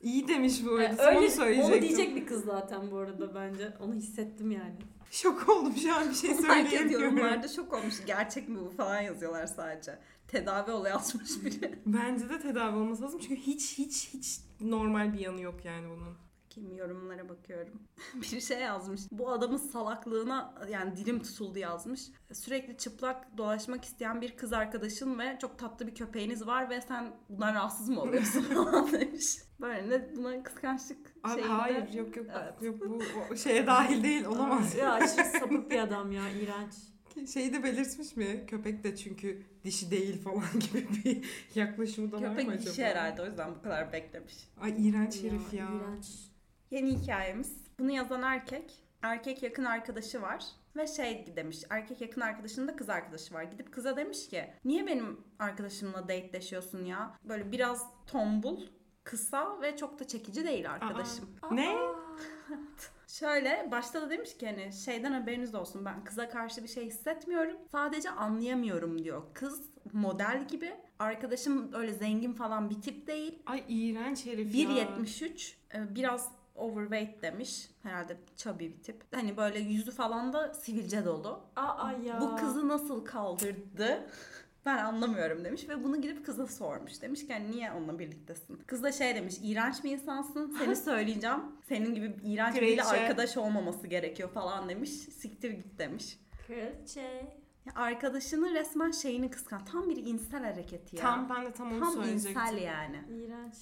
İyi 0.01 0.27
demiş 0.27 0.65
bu 0.65 0.69
arada. 0.71 0.83
Yani 0.83 0.95
Sana 0.97 1.09
onu 1.11 1.17
öyle 1.17 1.29
söyleyecektim. 1.29 1.73
onu 1.73 1.81
diyecek 1.81 2.15
bir 2.15 2.25
kız 2.25 2.45
zaten 2.45 2.91
bu 2.91 2.97
arada 2.97 3.35
bence. 3.35 3.73
Onu 3.79 3.93
hissettim 3.93 4.51
yani. 4.51 4.75
Şok 5.11 5.49
oldum 5.49 5.73
şu 5.75 5.95
an 5.95 6.09
bir 6.09 6.15
şey 6.15 6.29
Herkes 6.29 6.45
söyleyemiyorum. 6.45 7.17
yorumlarda 7.17 7.47
şok 7.47 7.73
olmuş. 7.73 8.05
Gerçek 8.05 8.49
mi 8.49 8.59
bu 8.59 8.69
falan 8.69 9.01
yazıyorlar 9.01 9.47
sadece. 9.47 9.99
Tedavi 10.27 10.71
olayı 10.71 10.93
yazmış 10.93 11.43
biri. 11.45 11.79
Bence 11.85 12.29
de 12.29 12.39
tedavi 12.39 12.75
olması 12.77 13.03
lazım 13.03 13.19
çünkü 13.19 13.35
hiç 13.35 13.77
hiç 13.77 14.13
hiç 14.13 14.39
normal 14.61 15.13
bir 15.13 15.19
yanı 15.19 15.41
yok 15.41 15.65
yani 15.65 15.89
bunun. 15.89 16.15
Bakayım 16.49 16.75
yorumlara 16.77 17.29
bakıyorum. 17.29 17.81
bir 18.13 18.41
şey 18.41 18.59
yazmış. 18.59 19.01
Bu 19.11 19.31
adamın 19.31 19.57
salaklığına 19.57 20.53
yani 20.69 20.97
dilim 20.97 21.23
tutuldu 21.23 21.59
yazmış. 21.59 22.01
Sürekli 22.33 22.77
çıplak 22.77 23.37
dolaşmak 23.37 23.85
isteyen 23.85 24.21
bir 24.21 24.37
kız 24.37 24.53
arkadaşın 24.53 25.19
ve 25.19 25.37
çok 25.41 25.59
tatlı 25.59 25.87
bir 25.87 25.95
köpeğiniz 25.95 26.47
var 26.47 26.69
ve 26.69 26.81
sen 26.81 27.15
bundan 27.29 27.53
rahatsız 27.53 27.89
mı 27.89 28.01
oluyorsun 28.01 28.41
falan 28.53 28.91
demiş. 28.91 29.37
Böyle 29.61 29.89
ne 29.89 30.15
buna 30.15 30.43
kıskançlık 30.43 31.14
Abi, 31.25 31.33
şeyinde. 31.41 31.53
hayır 31.53 31.93
yok 31.93 32.17
yok. 32.17 32.25
Evet. 32.41 32.61
Yok 32.61 32.75
bu 32.89 32.99
o 33.31 33.35
şeye 33.35 33.67
dahil 33.67 34.03
değil 34.03 34.25
olamaz. 34.25 34.75
Ya 34.75 34.93
aşırı 34.93 35.25
sapık 35.25 35.71
bir 35.71 35.79
adam 35.79 36.11
ya 36.11 36.29
iğrenç. 36.29 36.73
Şeyi 37.33 37.53
de 37.53 37.63
belirtmiş 37.63 38.15
mi? 38.15 38.43
Köpek 38.47 38.83
de 38.83 38.95
çünkü 38.95 39.41
dişi 39.63 39.91
değil 39.91 40.21
falan 40.21 40.43
gibi 40.59 40.87
bir 41.05 41.25
yaklaşımı 41.55 42.11
da 42.11 42.17
var 42.17 42.21
mı 42.27 42.37
Köpek 42.37 42.49
acaba? 42.49 42.69
dişi 42.71 42.85
herhalde 42.85 43.21
o 43.21 43.25
yüzden 43.25 43.55
bu 43.55 43.61
kadar 43.61 43.93
beklemiş. 43.93 44.33
Ay 44.61 44.89
iğrenç 44.89 45.23
herif 45.23 45.53
ya. 45.53 45.67
İğrenç. 45.75 46.05
Yeni 46.71 46.97
hikayemiz. 47.01 47.57
Bunu 47.79 47.91
yazan 47.91 48.21
erkek. 48.21 48.73
Erkek 49.01 49.43
yakın 49.43 49.65
arkadaşı 49.65 50.21
var. 50.21 50.43
Ve 50.75 50.87
şey 50.87 51.35
demiş. 51.35 51.63
Erkek 51.69 52.01
yakın 52.01 52.21
arkadaşının 52.21 52.67
da 52.67 52.75
kız 52.75 52.89
arkadaşı 52.89 53.33
var. 53.33 53.43
Gidip 53.43 53.71
kıza 53.73 53.97
demiş 53.97 54.27
ki 54.29 54.45
niye 54.65 54.87
benim 54.87 55.19
arkadaşımla 55.39 56.07
dateleşiyorsun 56.07 56.85
ya? 56.85 57.17
Böyle 57.23 57.51
biraz 57.51 57.83
tombul, 58.07 58.59
kısa 59.05 59.61
ve 59.61 59.77
çok 59.77 59.99
da 59.99 60.07
çekici 60.07 60.45
değil 60.45 60.71
arkadaşım. 60.71 61.29
Ne? 61.51 61.75
Aa. 61.75 61.95
Şöyle 63.07 63.67
başta 63.71 64.01
da 64.01 64.09
demiş 64.09 64.37
ki 64.37 64.45
hani 64.45 64.73
şeyden 64.73 65.11
haberiniz 65.11 65.55
olsun 65.55 65.85
ben 65.85 66.03
kıza 66.03 66.29
karşı 66.29 66.63
bir 66.63 66.67
şey 66.67 66.85
hissetmiyorum. 66.85 67.57
Sadece 67.71 68.09
anlayamıyorum 68.09 69.03
diyor. 69.03 69.21
Kız 69.33 69.61
model 69.93 70.47
gibi. 70.47 70.75
Arkadaşım 70.99 71.73
öyle 71.73 71.93
zengin 71.93 72.33
falan 72.33 72.69
bir 72.69 72.81
tip 72.81 73.07
değil. 73.07 73.39
Ay 73.45 73.63
iğrenç 73.67 74.25
herif 74.25 74.55
ya. 74.55 74.69
1.73 74.69 75.53
e, 75.73 75.95
biraz 75.95 76.31
overweight 76.55 77.21
demiş. 77.21 77.69
Herhalde 77.83 78.17
chubby 78.37 78.65
bir 78.65 78.83
tip. 78.83 79.03
Hani 79.15 79.37
böyle 79.37 79.59
yüzü 79.59 79.91
falan 79.91 80.33
da 80.33 80.53
sivilce 80.53 81.05
dolu. 81.05 81.39
Aa 81.55 81.91
ya. 81.91 82.21
Bu 82.21 82.35
kızı 82.35 82.67
nasıl 82.67 83.05
kaldırdı? 83.05 84.07
Ben 84.65 84.77
anlamıyorum 84.77 85.45
demiş 85.45 85.69
ve 85.69 85.83
bunu 85.83 86.01
gidip 86.01 86.25
kıza 86.25 86.47
sormuş. 86.47 87.01
Demiş 87.01 87.27
ki 87.27 87.33
hani 87.33 87.51
niye 87.51 87.71
onunla 87.71 87.99
birliktesin? 87.99 88.55
Kız 88.67 88.83
da 88.83 88.91
şey 88.91 89.15
demiş 89.15 89.35
iğrenç 89.43 89.83
bir 89.83 89.91
insansın 89.91 90.55
seni 90.59 90.75
söyleyeceğim. 90.85 91.39
Senin 91.67 91.93
gibi 91.95 92.15
iğrenç 92.23 92.55
biriyle 92.55 92.81
Kraliçe. 92.81 93.01
arkadaş 93.03 93.37
olmaması 93.37 93.87
gerekiyor 93.87 94.29
falan 94.29 94.69
demiş. 94.69 94.89
Siktir 94.91 95.51
git 95.51 95.79
demiş. 95.79 96.19
Kraliçe. 96.47 97.01
Ya 97.65 97.73
arkadaşının 97.75 98.53
resmen 98.55 98.91
şeyini 98.91 99.31
kıskan. 99.31 99.65
Tam 99.65 99.89
bir 99.89 99.97
insel 100.05 100.43
hareketi 100.43 100.95
ya. 100.95 101.01
Tam 101.01 101.29
ben 101.29 101.45
de 101.45 101.51
tam 101.51 101.71
onu 101.71 101.79
Tam 101.79 101.93
söyleyecektim. 101.93 102.41
insel 102.41 102.57
yani. 102.57 103.01
İğrenç. 103.09 103.55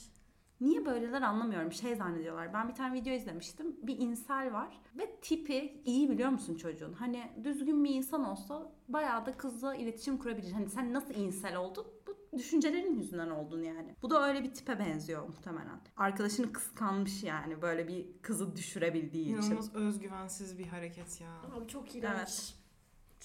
Niye 0.63 0.85
böyleler 0.85 1.21
anlamıyorum. 1.21 1.71
Şey 1.71 1.95
zannediyorlar. 1.95 2.53
Ben 2.53 2.69
bir 2.69 2.73
tane 2.73 2.93
video 2.93 3.13
izlemiştim. 3.13 3.75
Bir 3.83 3.97
insel 3.97 4.53
var 4.53 4.81
ve 4.97 5.15
tipi 5.21 5.81
iyi 5.85 6.09
biliyor 6.09 6.29
musun 6.29 6.55
çocuğun? 6.55 6.93
Hani 6.93 7.31
düzgün 7.43 7.83
bir 7.83 7.89
insan 7.89 8.23
olsa 8.23 8.71
bayağı 8.87 9.25
da 9.25 9.37
kızla 9.37 9.75
iletişim 9.75 10.17
kurabilir. 10.17 10.51
Hani 10.51 10.69
sen 10.69 10.93
nasıl 10.93 11.13
insel 11.13 11.55
oldun? 11.55 11.85
Bu 12.07 12.37
düşüncelerin 12.37 12.95
yüzünden 12.95 13.29
oldun 13.29 13.63
yani. 13.63 13.95
Bu 14.01 14.09
da 14.09 14.27
öyle 14.27 14.43
bir 14.43 14.53
tipe 14.53 14.79
benziyor 14.79 15.27
muhtemelen. 15.27 15.79
Arkadaşını 15.97 16.53
kıskanmış 16.53 17.23
yani 17.23 17.61
böyle 17.61 17.87
bir 17.87 18.05
kızı 18.21 18.55
düşürebildiği 18.55 19.25
için. 19.25 19.33
İnanılmaz 19.37 19.75
özgüvensiz 19.75 20.59
bir 20.59 20.67
hareket 20.67 21.21
ya. 21.21 21.57
Abi 21.57 21.67
çok 21.67 21.95
iğrenç. 21.95 22.17
Evet. 22.17 22.53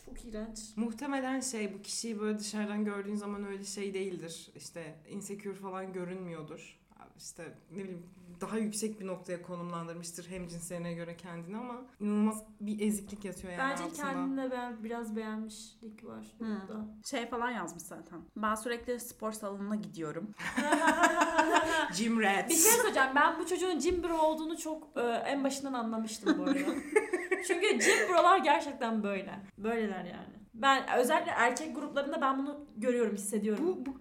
Çok 0.06 0.24
iğrenç. 0.24 0.58
Muhtemelen 0.76 1.40
şey 1.40 1.74
bu 1.74 1.82
kişiyi 1.82 2.20
böyle 2.20 2.38
dışarıdan 2.38 2.84
gördüğün 2.84 3.14
zaman 3.14 3.46
öyle 3.46 3.64
şey 3.64 3.94
değildir. 3.94 4.50
İşte 4.54 4.94
insecure 5.08 5.54
falan 5.54 5.92
görünmüyordur. 5.92 6.78
İşte 7.18 7.54
ne 7.70 7.78
bileyim 7.78 8.06
daha 8.40 8.58
yüksek 8.58 9.00
bir 9.00 9.06
noktaya 9.06 9.42
konumlandırmıştır 9.42 10.30
hem 10.30 10.48
cinslerine 10.48 10.92
göre 10.94 11.16
kendini 11.16 11.56
ama 11.56 11.74
inanılmaz 12.00 12.42
bir 12.60 12.86
eziklik 12.86 13.24
yatıyor 13.24 13.52
yani 13.52 13.70
Bence 13.70 13.84
altında. 13.84 14.02
kendine 14.02 14.50
ben 14.50 14.84
biraz 14.84 15.16
beğenmişlik 15.16 16.04
var 16.04 16.26
burada. 16.40 16.84
Şey 17.04 17.26
falan 17.26 17.50
yazmış 17.50 17.82
zaten. 17.82 18.20
Ben 18.36 18.54
sürekli 18.54 19.00
spor 19.00 19.32
salonuna 19.32 19.76
gidiyorum. 19.76 20.34
Gym 21.98 22.20
rat. 22.20 22.48
Bir 22.50 22.54
şey 22.54 22.72
söyleyeceğim. 22.72 23.10
Ben 23.14 23.38
bu 23.38 23.46
çocuğun 23.46 23.78
gym 23.78 24.02
bro 24.02 24.18
olduğunu 24.18 24.56
çok 24.58 24.88
e, 24.96 25.00
en 25.00 25.44
başından 25.44 25.72
anlamıştım 25.72 26.38
bu 26.38 26.42
arada. 26.42 26.58
Çünkü 27.46 27.78
gym 27.78 28.08
brolar 28.12 28.38
gerçekten 28.38 29.02
böyle. 29.02 29.40
Böyleler 29.58 30.04
yani. 30.04 30.37
Ben 30.54 30.98
özellikle 30.98 31.30
erkek 31.30 31.74
gruplarında 31.74 32.20
ben 32.20 32.38
bunu 32.38 32.66
görüyorum, 32.76 33.14
hissediyorum. 33.14 33.66
Bu, 33.66 33.86
bu, 33.86 33.98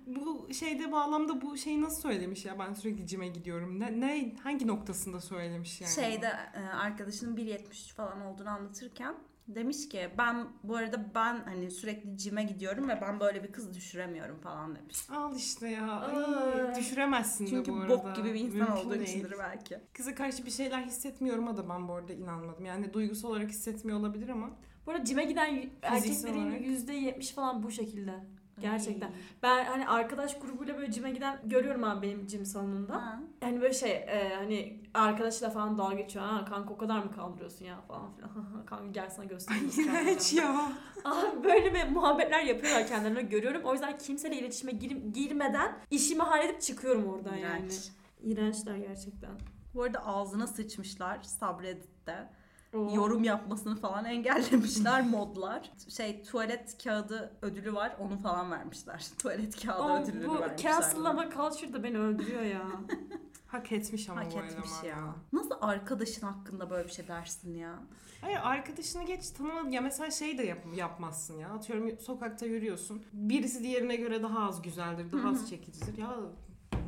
bu 0.47 0.53
şeyde 0.53 0.91
bağlamda 0.91 1.41
bu 1.41 1.57
şeyi 1.57 1.81
nasıl 1.81 2.01
söylemiş 2.01 2.45
ya 2.45 2.59
ben 2.59 2.73
sürekli 2.73 3.07
cime 3.07 3.27
gidiyorum. 3.27 3.79
Ne, 3.79 3.99
ne 3.99 4.35
hangi 4.43 4.67
noktasında 4.67 5.21
söylemiş 5.21 5.81
yani? 5.81 5.91
Şeyde 5.91 6.31
e, 6.53 6.59
arkadaşının 6.59 7.37
1.73 7.37 7.93
falan 7.93 8.21
olduğunu 8.21 8.49
anlatırken 8.49 9.15
demiş 9.47 9.89
ki 9.89 10.09
ben 10.17 10.47
bu 10.63 10.75
arada 10.75 11.05
ben 11.15 11.43
hani 11.45 11.71
sürekli 11.71 12.17
cime 12.17 12.43
gidiyorum 12.43 12.89
ve 12.89 12.99
ben 13.01 13.19
böyle 13.19 13.43
bir 13.43 13.51
kız 13.51 13.73
düşüremiyorum 13.73 14.39
falan 14.39 14.75
demiş. 14.75 15.09
Al 15.09 15.35
işte 15.35 15.69
ya. 15.69 15.99
Ay, 15.99 16.75
düşüremezsin 16.75 17.45
Çünkü 17.45 17.71
de 17.71 17.75
bu 17.75 17.79
arada. 17.79 17.89
bok 17.89 18.15
gibi 18.15 18.33
bir 18.33 18.39
insan 18.39 18.57
Mümkün 18.57 18.73
olduğu 18.73 18.93
değil. 18.93 19.01
içindir 19.01 19.35
belki. 19.39 19.79
Kıza 19.93 20.15
karşı 20.15 20.45
bir 20.45 20.51
şeyler 20.51 20.81
hissetmiyorum 20.81 21.57
da 21.57 21.69
ben 21.69 21.87
bu 21.87 21.93
arada 21.93 22.13
inanmadım. 22.13 22.65
Yani 22.65 22.93
duygusal 22.93 23.29
olarak 23.29 23.49
hissetmiyor 23.49 23.99
olabilir 23.99 24.29
ama. 24.29 24.49
Bu 24.87 24.91
arada 24.91 25.05
cime 25.05 25.25
giden 25.25 25.69
erkeklerin 25.81 26.45
olarak. 26.47 26.61
%70 26.61 27.33
falan 27.33 27.63
bu 27.63 27.71
şekilde. 27.71 28.13
Gerçekten. 28.61 29.07
Ay. 29.07 29.13
Ben 29.43 29.65
hani 29.65 29.87
arkadaş 29.87 30.39
grubuyla 30.39 30.77
böyle 30.77 30.91
cime 30.91 31.11
giden 31.11 31.39
görüyorum 31.45 31.83
abi 31.83 32.07
benim 32.07 32.27
cim 32.27 32.45
salonunda. 32.45 32.95
Ha. 32.95 33.19
Yani 33.41 33.61
böyle 33.61 33.73
şey 33.73 33.91
e, 33.91 34.33
hani 34.35 34.81
arkadaşla 34.93 35.49
falan 35.49 35.77
dalga 35.77 35.95
geçiyor. 35.95 36.25
Ha 36.25 36.45
kanka 36.45 36.73
o 36.73 36.77
kadar 36.77 37.03
mı 37.03 37.11
kaldırıyorsun 37.11 37.65
ya 37.65 37.81
falan 37.81 38.11
filan. 38.15 38.31
kanka 38.65 38.87
gel 38.91 39.09
sana 39.09 39.25
göstereyim. 39.25 39.71
İğrenç 39.77 40.33
ya. 40.33 40.71
Abi 41.05 41.43
böyle 41.43 41.73
bir 41.73 41.87
muhabbetler 41.89 42.43
yapıyorlar 42.43 42.87
kendilerine 42.87 43.21
görüyorum. 43.21 43.61
O 43.65 43.73
yüzden 43.73 43.97
kimseyle 43.97 44.35
iletişime 44.35 44.71
gir- 44.71 45.13
girmeden 45.13 45.77
işimi 45.91 46.21
halledip 46.21 46.61
çıkıyorum 46.61 47.05
oradan 47.07 47.35
yani. 47.35 47.59
İğrenç. 47.59 47.89
İğrençler 48.23 48.75
gerçekten. 48.77 49.31
Bu 49.73 49.83
arada 49.83 50.05
ağzına 50.05 50.47
sıçmışlar 50.47 51.19
Subreddit'te. 51.23 52.29
Oo. 52.73 52.95
Yorum 52.95 53.23
yapmasını 53.23 53.75
falan 53.75 54.05
engellemişler 54.05 55.01
modlar. 55.09 55.71
Şey 55.89 56.23
tuvalet 56.23 56.83
kağıdı 56.83 57.37
ödülü 57.41 57.73
var 57.73 57.95
onu 57.99 58.17
falan 58.17 58.51
vermişler. 58.51 59.05
Tuvalet 59.19 59.63
kağıdı 59.65 59.81
Ama 59.83 60.03
ödülünü 60.03 60.27
bu 60.27 60.39
vermişler. 60.41 60.71
cancel'lama 60.71 61.29
culture 61.29 61.73
da 61.73 61.83
beni 61.83 61.97
öldürüyor 61.99 62.41
ya. 62.41 62.61
Hak 63.47 63.71
etmiş 63.71 64.09
ama 64.09 64.21
Hak 64.21 64.33
bu 64.33 64.39
etmiş 64.39 64.69
eleman 64.83 64.97
ya. 64.99 65.15
Nasıl 65.33 65.51
arkadaşın 65.61 66.27
hakkında 66.27 66.69
böyle 66.69 66.87
bir 66.87 66.93
şey 66.93 67.07
dersin 67.07 67.55
ya? 67.55 67.79
Hayır 68.21 68.39
arkadaşını 68.43 69.03
geç 69.03 69.29
tanımadın. 69.29 69.69
Ya 69.71 69.81
mesela 69.81 70.11
şey 70.11 70.37
de 70.37 70.43
yap, 70.43 70.65
yapmazsın 70.75 71.37
ya. 71.39 71.49
Atıyorum 71.49 71.99
sokakta 71.99 72.45
yürüyorsun. 72.45 73.03
Birisi 73.13 73.63
diğerine 73.63 73.95
göre 73.95 74.23
daha 74.23 74.47
az 74.47 74.61
güzeldir, 74.61 75.11
daha 75.11 75.29
az 75.29 75.49
çekicidir. 75.49 75.97
Ya 75.97 76.15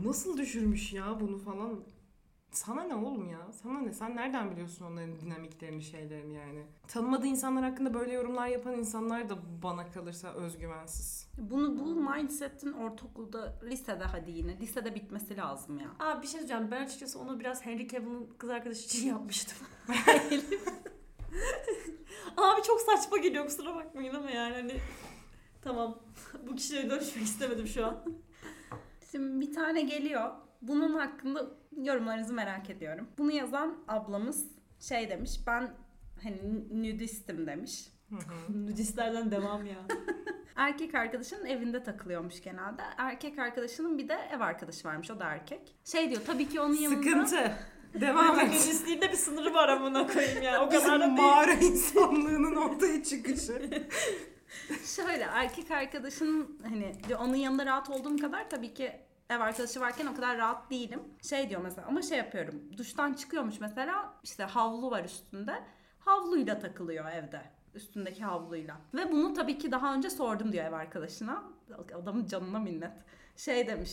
nasıl 0.06 0.38
düşürmüş 0.38 0.94
ya 0.94 1.20
bunu 1.20 1.38
falan. 1.38 1.80
Sana 2.52 2.84
ne 2.84 2.96
oğlum 2.96 3.30
ya? 3.30 3.52
Sana 3.64 3.80
ne? 3.80 3.94
Sen 3.94 4.16
nereden 4.16 4.52
biliyorsun 4.52 4.86
onların 4.86 5.20
dinamiklerini, 5.20 5.82
şeylerini 5.82 6.34
yani? 6.34 6.64
Tanımadığı 6.88 7.28
insanlar 7.28 7.64
hakkında 7.64 7.94
böyle 7.94 8.14
yorumlar 8.14 8.48
yapan 8.48 8.74
insanlar 8.74 9.30
da 9.30 9.38
bana 9.64 9.92
kalırsa 9.92 10.34
özgüvensiz. 10.34 11.30
Bunu 11.38 11.80
bu 11.80 11.86
mindsetin 11.96 12.72
ortaokulda, 12.72 13.60
lisede 13.64 14.04
hadi 14.04 14.32
yine. 14.32 14.60
Lisede 14.60 14.96
bitmesi 14.96 15.38
lazım 15.38 15.80
ya. 15.80 15.88
Abi 16.00 16.22
bir 16.22 16.28
şey 16.28 16.32
söyleyeceğim. 16.32 16.72
Ben 16.72 16.86
açıkçası 16.86 17.20
onu 17.20 17.40
biraz 17.40 17.66
Henry 17.66 17.88
Cavill'ın 17.88 18.30
kız 18.38 18.50
arkadaşı 18.50 18.86
için 18.86 19.08
yapmıştım. 19.08 19.58
Abi 22.38 22.62
çok 22.64 22.82
saçma 22.82 23.18
geliyor 23.18 23.46
kusura 23.46 23.76
bakmayın 23.76 24.16
ama 24.16 24.32
yani 24.32 24.54
hani 24.54 24.74
tamam. 25.62 26.00
Bu 26.48 26.56
kişiye 26.56 26.90
dönüşmek 26.90 27.26
istemedim 27.26 27.68
şu 27.68 27.86
an. 27.86 28.04
Şimdi 29.12 29.48
bir 29.48 29.54
tane 29.54 29.82
geliyor. 29.82 30.32
Bunun 30.62 30.94
hakkında 30.94 31.48
yorumlarınızı 31.78 32.34
merak 32.34 32.70
ediyorum. 32.70 33.08
Bunu 33.18 33.32
yazan 33.32 33.78
ablamız 33.88 34.48
şey 34.80 35.10
demiş. 35.10 35.40
Ben 35.48 35.74
hani 36.24 36.42
nudistim 36.72 37.48
demiş. 37.48 37.88
Hı 38.10 38.16
hı. 38.16 38.54
Nudistlerden 38.68 39.32
devam 39.32 39.66
ya. 39.66 39.78
Erkek 40.56 40.96
arkadaşının 40.96 41.46
evinde 41.46 41.84
takılıyormuş 41.84 42.42
genelde. 42.42 42.82
Erkek 42.98 43.40
arkadaşının 43.40 43.98
bir 43.98 44.10
de 44.10 44.18
ev 44.34 44.40
arkadaşı 44.40 44.88
varmış. 44.88 45.12
O 45.12 45.20
da 45.20 45.26
erkek. 45.26 45.76
Şey 45.86 46.10
diyor 46.10 46.22
tabii 46.26 46.50
ki 46.50 46.62
onun 46.62 46.74
yanında... 46.74 47.04
Sıkıntı. 47.04 47.54
Devam 47.94 48.40
et. 48.40 48.48
Nudistliğin 48.48 49.02
de 49.02 49.12
bir 49.12 49.18
sınırı 49.18 49.54
var 49.54 49.70
amına 49.70 50.08
koyayım 50.08 50.44
ya. 50.44 50.66
O 50.66 50.70
kadar 50.70 51.00
da 51.00 51.06
değil. 51.06 51.18
mağara 51.18 51.54
insanlığının 51.54 52.56
ortaya 52.56 53.04
çıkışı. 53.04 53.88
Şöyle 54.96 55.24
erkek 55.24 55.72
arkadaşının 55.72 56.60
hani 56.64 56.96
onun 57.20 57.36
yanında 57.36 57.66
rahat 57.66 57.90
olduğum 57.90 58.18
kadar 58.18 58.50
tabii 58.50 58.74
ki 58.74 58.92
ev 59.30 59.40
arkadaşı 59.40 59.80
varken 59.80 60.06
o 60.06 60.16
kadar 60.16 60.38
rahat 60.38 60.72
değilim. 60.72 61.00
Şey 61.22 61.50
diyor 61.50 61.62
mesela 61.62 61.88
ama 61.88 62.02
şey 62.02 62.18
yapıyorum. 62.18 62.78
Duştan 62.78 63.14
çıkıyormuş 63.14 63.60
mesela 63.60 64.14
işte 64.24 64.44
havlu 64.44 64.92
var 64.92 65.04
üstünde. 65.04 65.64
Havluyla 66.00 66.60
takılıyor 66.60 67.12
evde. 67.12 67.42
Üstündeki 67.74 68.24
havluyla. 68.24 68.78
Ve 68.94 69.12
bunu 69.12 69.34
tabii 69.34 69.58
ki 69.58 69.72
daha 69.72 69.94
önce 69.94 70.10
sordum 70.10 70.52
diyor 70.52 70.66
ev 70.66 70.74
arkadaşına. 70.74 71.44
Adamın 72.02 72.26
canına 72.26 72.60
minnet. 72.60 73.04
Şey 73.36 73.68
demiş. 73.68 73.92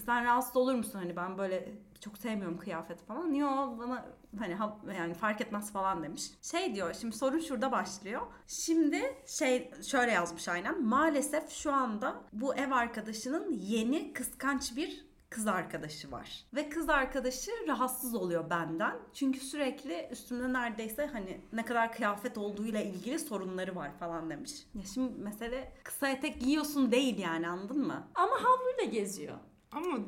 Sen 0.00 0.24
rahatsız 0.24 0.56
olur 0.56 0.74
musun 0.74 0.98
hani 0.98 1.16
ben 1.16 1.38
böyle 1.38 1.72
çok 2.00 2.18
sevmiyorum 2.18 2.58
kıyafet 2.58 3.02
falan. 3.06 3.34
Yo 3.34 3.78
bana 3.78 4.06
hani 4.38 4.54
ha- 4.54 4.78
yani 4.98 5.14
fark 5.14 5.40
etmez 5.40 5.72
falan 5.72 6.02
demiş. 6.02 6.30
Şey 6.42 6.74
diyor 6.74 6.94
şimdi 7.00 7.16
sorun 7.16 7.38
şurada 7.38 7.72
başlıyor. 7.72 8.20
Şimdi 8.46 9.16
şey 9.26 9.70
şöyle 9.82 10.12
yazmış 10.12 10.48
aynen. 10.48 10.84
Maalesef 10.84 11.50
şu 11.50 11.72
anda 11.72 12.14
bu 12.32 12.54
ev 12.54 12.70
arkadaşının 12.70 13.52
yeni 13.52 14.12
kıskanç 14.12 14.76
bir 14.76 15.06
kız 15.30 15.46
arkadaşı 15.46 16.12
var. 16.12 16.44
Ve 16.54 16.68
kız 16.68 16.88
arkadaşı 16.88 17.50
rahatsız 17.68 18.14
oluyor 18.14 18.50
benden. 18.50 18.96
Çünkü 19.14 19.40
sürekli 19.40 20.08
üstümde 20.10 20.52
neredeyse 20.52 21.06
hani 21.06 21.40
ne 21.52 21.64
kadar 21.64 21.92
kıyafet 21.92 22.38
olduğuyla 22.38 22.80
ilgili 22.80 23.18
sorunları 23.18 23.76
var 23.76 23.90
falan 23.98 24.30
demiş. 24.30 24.52
Ya 24.74 24.82
şimdi 24.94 25.12
mesele 25.20 25.72
kısa 25.84 26.08
etek 26.08 26.40
giyiyorsun 26.40 26.90
değil 26.90 27.18
yani 27.18 27.48
anladın 27.48 27.86
mı? 27.86 28.08
Ama 28.14 28.34
havluyla 28.44 28.84
geziyor. 28.84 29.38
Ama 29.76 29.96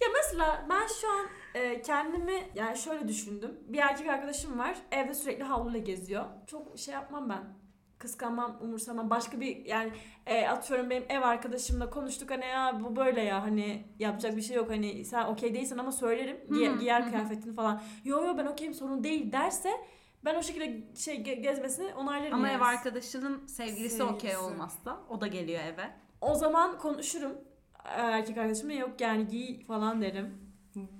Ya 0.00 0.08
mesela 0.14 0.66
ben 0.70 0.86
şu 1.00 1.10
an 1.10 1.26
e, 1.54 1.82
kendimi 1.82 2.50
yani 2.54 2.78
şöyle 2.78 3.08
düşündüm. 3.08 3.58
Bir 3.68 3.78
erkek 3.78 4.08
arkadaşım 4.08 4.58
var. 4.58 4.76
Evde 4.90 5.14
sürekli 5.14 5.44
havluyla 5.44 5.78
geziyor. 5.80 6.24
Çok 6.46 6.78
şey 6.78 6.94
yapmam 6.94 7.28
ben. 7.28 7.44
Kıskanmam, 7.98 8.58
umursamam. 8.60 9.10
Başka 9.10 9.40
bir 9.40 9.64
yani 9.66 9.92
e, 10.26 10.46
atıyorum 10.48 10.90
benim 10.90 11.04
ev 11.08 11.22
arkadaşımla 11.22 11.90
konuştuk 11.90 12.30
hani 12.30 12.44
ya 12.46 12.80
bu 12.84 12.96
böyle 12.96 13.20
ya 13.22 13.42
hani 13.42 13.86
yapacak 13.98 14.36
bir 14.36 14.42
şey 14.42 14.56
yok 14.56 14.70
hani 14.70 15.04
sen 15.04 15.24
okey 15.24 15.54
değilsen 15.54 15.78
ama 15.78 15.92
söylerim. 15.92 16.36
Giy- 16.50 16.74
hı, 16.74 16.78
giyer 16.78 17.02
hı. 17.02 17.10
kıyafetini 17.10 17.54
falan. 17.54 17.82
Yo 18.04 18.24
yo 18.24 18.38
ben 18.38 18.46
okeyim 18.46 18.74
sorun 18.74 19.04
değil 19.04 19.32
derse 19.32 19.70
ben 20.24 20.34
o 20.34 20.42
şekilde 20.42 20.94
şey 20.96 21.16
ge- 21.16 21.40
gezmesini 21.40 21.94
onaylarım 21.94 22.34
Ama 22.34 22.48
yani. 22.48 22.56
ev 22.56 22.60
arkadaşının 22.66 23.46
sevgilisi 23.46 24.02
okey 24.04 24.30
Sevgilisi. 24.30 24.38
olmazsa 24.52 25.00
o 25.08 25.20
da 25.20 25.26
geliyor 25.26 25.60
eve. 25.64 25.90
O 26.20 26.34
zaman 26.34 26.78
konuşurum. 26.78 27.32
Erkek 27.88 28.38
arkadaşımla 28.38 28.72
yok 28.72 29.00
yani 29.00 29.26
giy 29.28 29.64
falan 29.64 30.02
derim. 30.02 30.46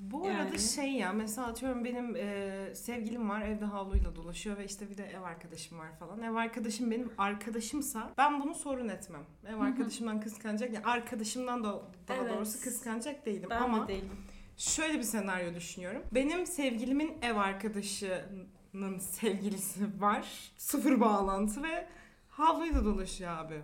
Bu 0.01 0.27
Yani. 0.27 0.38
arada 0.42 0.59
şey 0.59 0.92
ya 0.92 1.12
mesela 1.12 1.46
atıyorum 1.46 1.85
benim 1.85 2.16
e, 2.16 2.75
sevgilim 2.75 3.31
var 3.31 3.42
evde 3.42 3.64
havluyla 3.64 4.16
dolaşıyor 4.16 4.57
ve 4.59 4.64
işte 4.64 4.90
bir 4.90 4.96
de 4.96 5.05
ev 5.07 5.22
arkadaşım 5.22 5.79
var 5.79 5.88
falan. 5.99 6.22
Ev 6.22 6.35
arkadaşım 6.35 6.90
benim 6.90 7.12
arkadaşımsa 7.18 8.11
ben 8.18 8.40
bunu 8.40 8.55
sorun 8.55 8.88
etmem. 8.88 9.22
Ev 9.46 9.61
arkadaşımdan 9.61 10.20
kıskanacak 10.20 10.72
ya 10.75 10.81
arkadaşımdan 10.85 11.64
da 11.64 11.83
daha 12.09 12.18
Evet. 12.18 12.35
doğrusu 12.35 12.61
kıskanacak 12.61 13.27
değilim 13.27 13.46
Ben 13.51 13.62
ama 13.62 13.85
de 13.85 13.92
değilim. 13.92 14.11
şöyle 14.57 14.99
bir 14.99 15.03
senaryo 15.03 15.55
düşünüyorum. 15.55 16.03
Benim 16.12 16.46
sevgilimin 16.46 17.18
ev 17.22 17.37
arkadaşının 17.37 18.99
sevgilisi 18.99 20.01
var. 20.01 20.53
Sıfır 20.57 21.01
bağlantı 21.01 21.62
ve 21.62 21.87
havluyla 22.29 22.85
dolaşıyor 22.85 23.31
abi. 23.31 23.62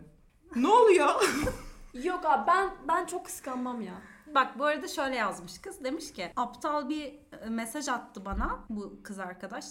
Ne 0.56 0.68
oluyor? 0.68 1.08
Yok 1.94 2.24
abi 2.24 2.46
ben 2.46 2.70
ben 2.88 3.06
çok 3.06 3.24
kıskanmam 3.26 3.80
ya. 3.80 3.94
Bak 4.34 4.58
bu 4.58 4.64
arada 4.64 4.88
şöyle 4.88 5.16
yazmış 5.16 5.58
kız. 5.58 5.84
Demiş 5.84 6.12
ki 6.12 6.32
aptal 6.36 6.88
bir 6.88 7.14
e, 7.44 7.48
mesaj 7.48 7.88
attı 7.88 8.24
bana 8.24 8.58
bu 8.68 9.00
kız 9.02 9.18
arkadaş. 9.18 9.64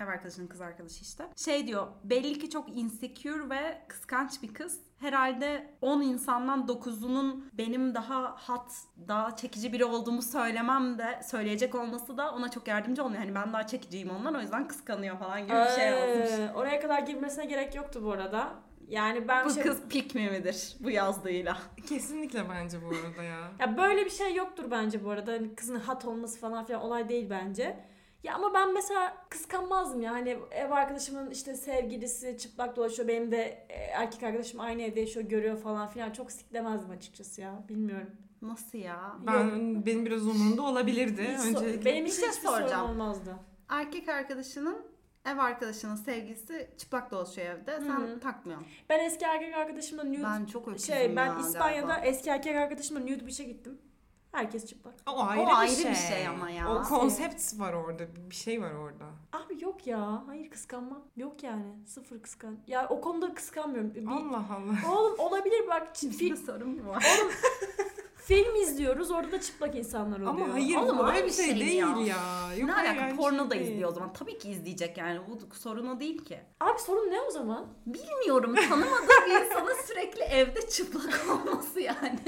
Ev 0.00 0.06
arkadaşının 0.08 0.46
kız 0.46 0.60
arkadaşı 0.60 1.02
işte. 1.02 1.24
Şey 1.36 1.66
diyor 1.66 1.86
belli 2.04 2.38
ki 2.38 2.50
çok 2.50 2.68
insecure 2.78 3.50
ve 3.50 3.82
kıskanç 3.88 4.42
bir 4.42 4.54
kız. 4.54 4.80
Herhalde 5.00 5.74
10 5.80 6.00
insandan 6.02 6.66
9'unun 6.66 7.42
benim 7.52 7.94
daha 7.94 8.34
hat, 8.36 8.72
daha 9.08 9.36
çekici 9.36 9.72
biri 9.72 9.84
olduğumu 9.84 10.22
söylemem 10.22 10.98
de 10.98 11.20
söyleyecek 11.24 11.74
olması 11.74 12.16
da 12.16 12.32
ona 12.32 12.50
çok 12.50 12.68
yardımcı 12.68 13.04
olmuyor. 13.04 13.22
Hani 13.22 13.34
ben 13.34 13.52
daha 13.52 13.66
çekiciyim 13.66 14.10
ondan 14.10 14.34
o 14.34 14.40
yüzden 14.40 14.68
kıskanıyor 14.68 15.18
falan 15.18 15.42
gibi 15.42 15.52
bir 15.52 15.74
şey. 15.80 15.88
Ee, 15.88 16.52
oraya 16.54 16.80
kadar 16.80 16.98
girmesine 16.98 17.44
gerek 17.46 17.74
yoktu 17.74 18.00
bu 18.04 18.12
arada. 18.12 18.54
Yani 18.88 19.28
ben 19.28 19.46
Bu 19.46 19.50
şey, 19.50 19.62
kız 19.62 19.82
pik 19.88 20.14
mi 20.14 20.30
midir 20.30 20.76
bu 20.80 20.90
yazdığıyla? 20.90 21.58
Kesinlikle 21.88 22.48
bence 22.48 22.78
bu 22.84 22.88
arada 22.88 23.22
ya. 23.22 23.52
ya 23.58 23.76
böyle 23.76 24.04
bir 24.04 24.10
şey 24.10 24.34
yoktur 24.34 24.70
bence 24.70 25.04
bu 25.04 25.10
arada. 25.10 25.32
Hani 25.32 25.54
kızın 25.54 25.74
hat 25.74 26.04
olması 26.04 26.40
falan 26.40 26.64
filan 26.64 26.82
olay 26.82 27.08
değil 27.08 27.30
bence. 27.30 27.76
Ya 28.22 28.34
ama 28.34 28.54
ben 28.54 28.74
mesela 28.74 29.16
kıskanmazdım 29.28 30.00
ya. 30.00 30.12
Hani 30.12 30.38
ev 30.50 30.70
arkadaşımın 30.70 31.30
işte 31.30 31.54
sevgilisi 31.54 32.38
çıplak 32.38 32.76
dolaşıyor. 32.76 33.08
Benim 33.08 33.32
de 33.32 33.66
e, 33.68 33.74
erkek 33.74 34.22
arkadaşım 34.22 34.60
aynı 34.60 34.82
evde 34.82 35.00
yaşıyor 35.00 35.26
görüyor 35.26 35.56
falan 35.56 35.88
filan. 35.88 36.10
Çok 36.10 36.32
siklemezdim 36.32 36.90
açıkçası 36.90 37.40
ya. 37.40 37.62
Bilmiyorum. 37.68 38.10
Nasıl 38.42 38.78
ya? 38.78 39.16
Ben 39.26 39.86
benim 39.86 40.06
biraz 40.06 40.26
umurumda 40.26 40.62
olabilirdi. 40.62 41.36
Öncelikle 41.46 41.84
benim 41.84 42.06
için 42.06 42.20
şey 42.20 42.28
hiçbir 42.28 42.42
sorun 42.42 42.58
soracağım. 42.58 42.90
olmazdı. 42.90 43.36
Erkek 43.68 44.08
arkadaşının 44.08 44.76
ev 45.24 45.38
arkadaşının 45.38 45.96
sevgilisi 45.96 46.70
çıplak 46.78 47.10
dolaşıyor 47.10 47.46
evde. 47.46 47.80
Sen 47.80 47.88
Hı 48.00 48.14
hı. 48.14 48.20
takmıyorsun. 48.20 48.68
Ben 48.88 49.04
eski 49.04 49.24
erkek 49.24 49.54
arkadaşımla 49.56 50.04
nude 50.04 50.22
Ben 50.22 50.44
çok 50.46 50.68
öküzüm 50.68 50.94
şey 50.94 51.16
ben 51.16 51.26
ya 51.26 51.38
İspanya'da 51.40 51.86
galiba. 51.86 52.06
eski 52.06 52.30
erkek 52.30 52.56
arkadaşımla 52.56 53.00
nude 53.00 53.26
beach'e 53.26 53.44
gittim. 53.44 53.78
Herkes 54.32 54.66
çıplak. 54.66 54.94
O 55.06 55.22
ayrı, 55.24 55.40
O 55.42 55.46
ayrı 55.54 55.70
bir, 55.72 55.76
şey. 55.76 55.90
bir 55.90 55.96
şey 55.96 56.28
ama 56.28 56.50
ya. 56.50 56.74
O 56.74 56.82
konsept 56.82 57.58
var 57.60 57.72
orada. 57.72 58.04
Bir 58.30 58.34
şey 58.34 58.62
var 58.62 58.72
orada. 58.72 59.04
Abi 59.32 59.64
yok 59.64 59.86
ya. 59.86 60.22
Hayır 60.26 60.50
kıskanmam. 60.50 61.02
Yok 61.16 61.42
yani. 61.42 61.86
Sıfır 61.86 62.22
kıskan. 62.22 62.58
Ya 62.66 62.86
o 62.90 63.00
konuda 63.00 63.34
kıskanmıyorum. 63.34 63.94
Bir- 63.94 64.06
Allah 64.06 64.44
Allah. 64.56 64.92
Oğlum 64.98 65.18
olabilir 65.18 65.66
bak. 65.68 65.96
Film, 65.96 66.36
sorun 66.36 66.68
mu 66.68 66.88
var? 66.90 67.06
oğlum 67.20 67.32
film 68.16 68.54
izliyoruz. 68.56 69.10
Orada 69.10 69.32
da 69.32 69.40
çıplak 69.40 69.74
insanlar 69.74 70.16
oluyor. 70.16 70.30
Ama 70.30 70.54
hayır 70.54 70.76
Oğlum, 70.76 71.06
öyle 71.08 71.24
bir 71.26 71.30
şey, 71.30 71.44
şey 71.46 71.54
değil 71.60 71.74
ya? 71.74 71.96
ya. 72.06 72.54
Yok, 72.56 72.68
ne 72.68 72.74
alaka 72.74 73.16
porno 73.16 73.38
şey 73.38 73.46
da 73.46 73.50
değil. 73.50 73.62
izliyor 73.72 73.90
o 73.90 73.92
zaman. 73.92 74.12
Tabii 74.12 74.38
ki 74.38 74.50
izleyecek 74.50 74.96
yani. 74.98 75.20
Bu 75.28 75.54
sorun 75.54 75.86
o 75.86 76.00
değil 76.00 76.24
ki. 76.24 76.40
Abi 76.60 76.78
sorun 76.80 77.10
ne 77.10 77.20
o 77.20 77.30
zaman? 77.30 77.66
Bilmiyorum 77.86 78.54
tanımadığı 78.68 79.26
bir 79.26 79.46
insanın 79.46 79.82
sürekli 79.86 80.22
evde 80.22 80.68
çıplak 80.68 81.26
olması 81.46 81.80
yani. 81.80 82.18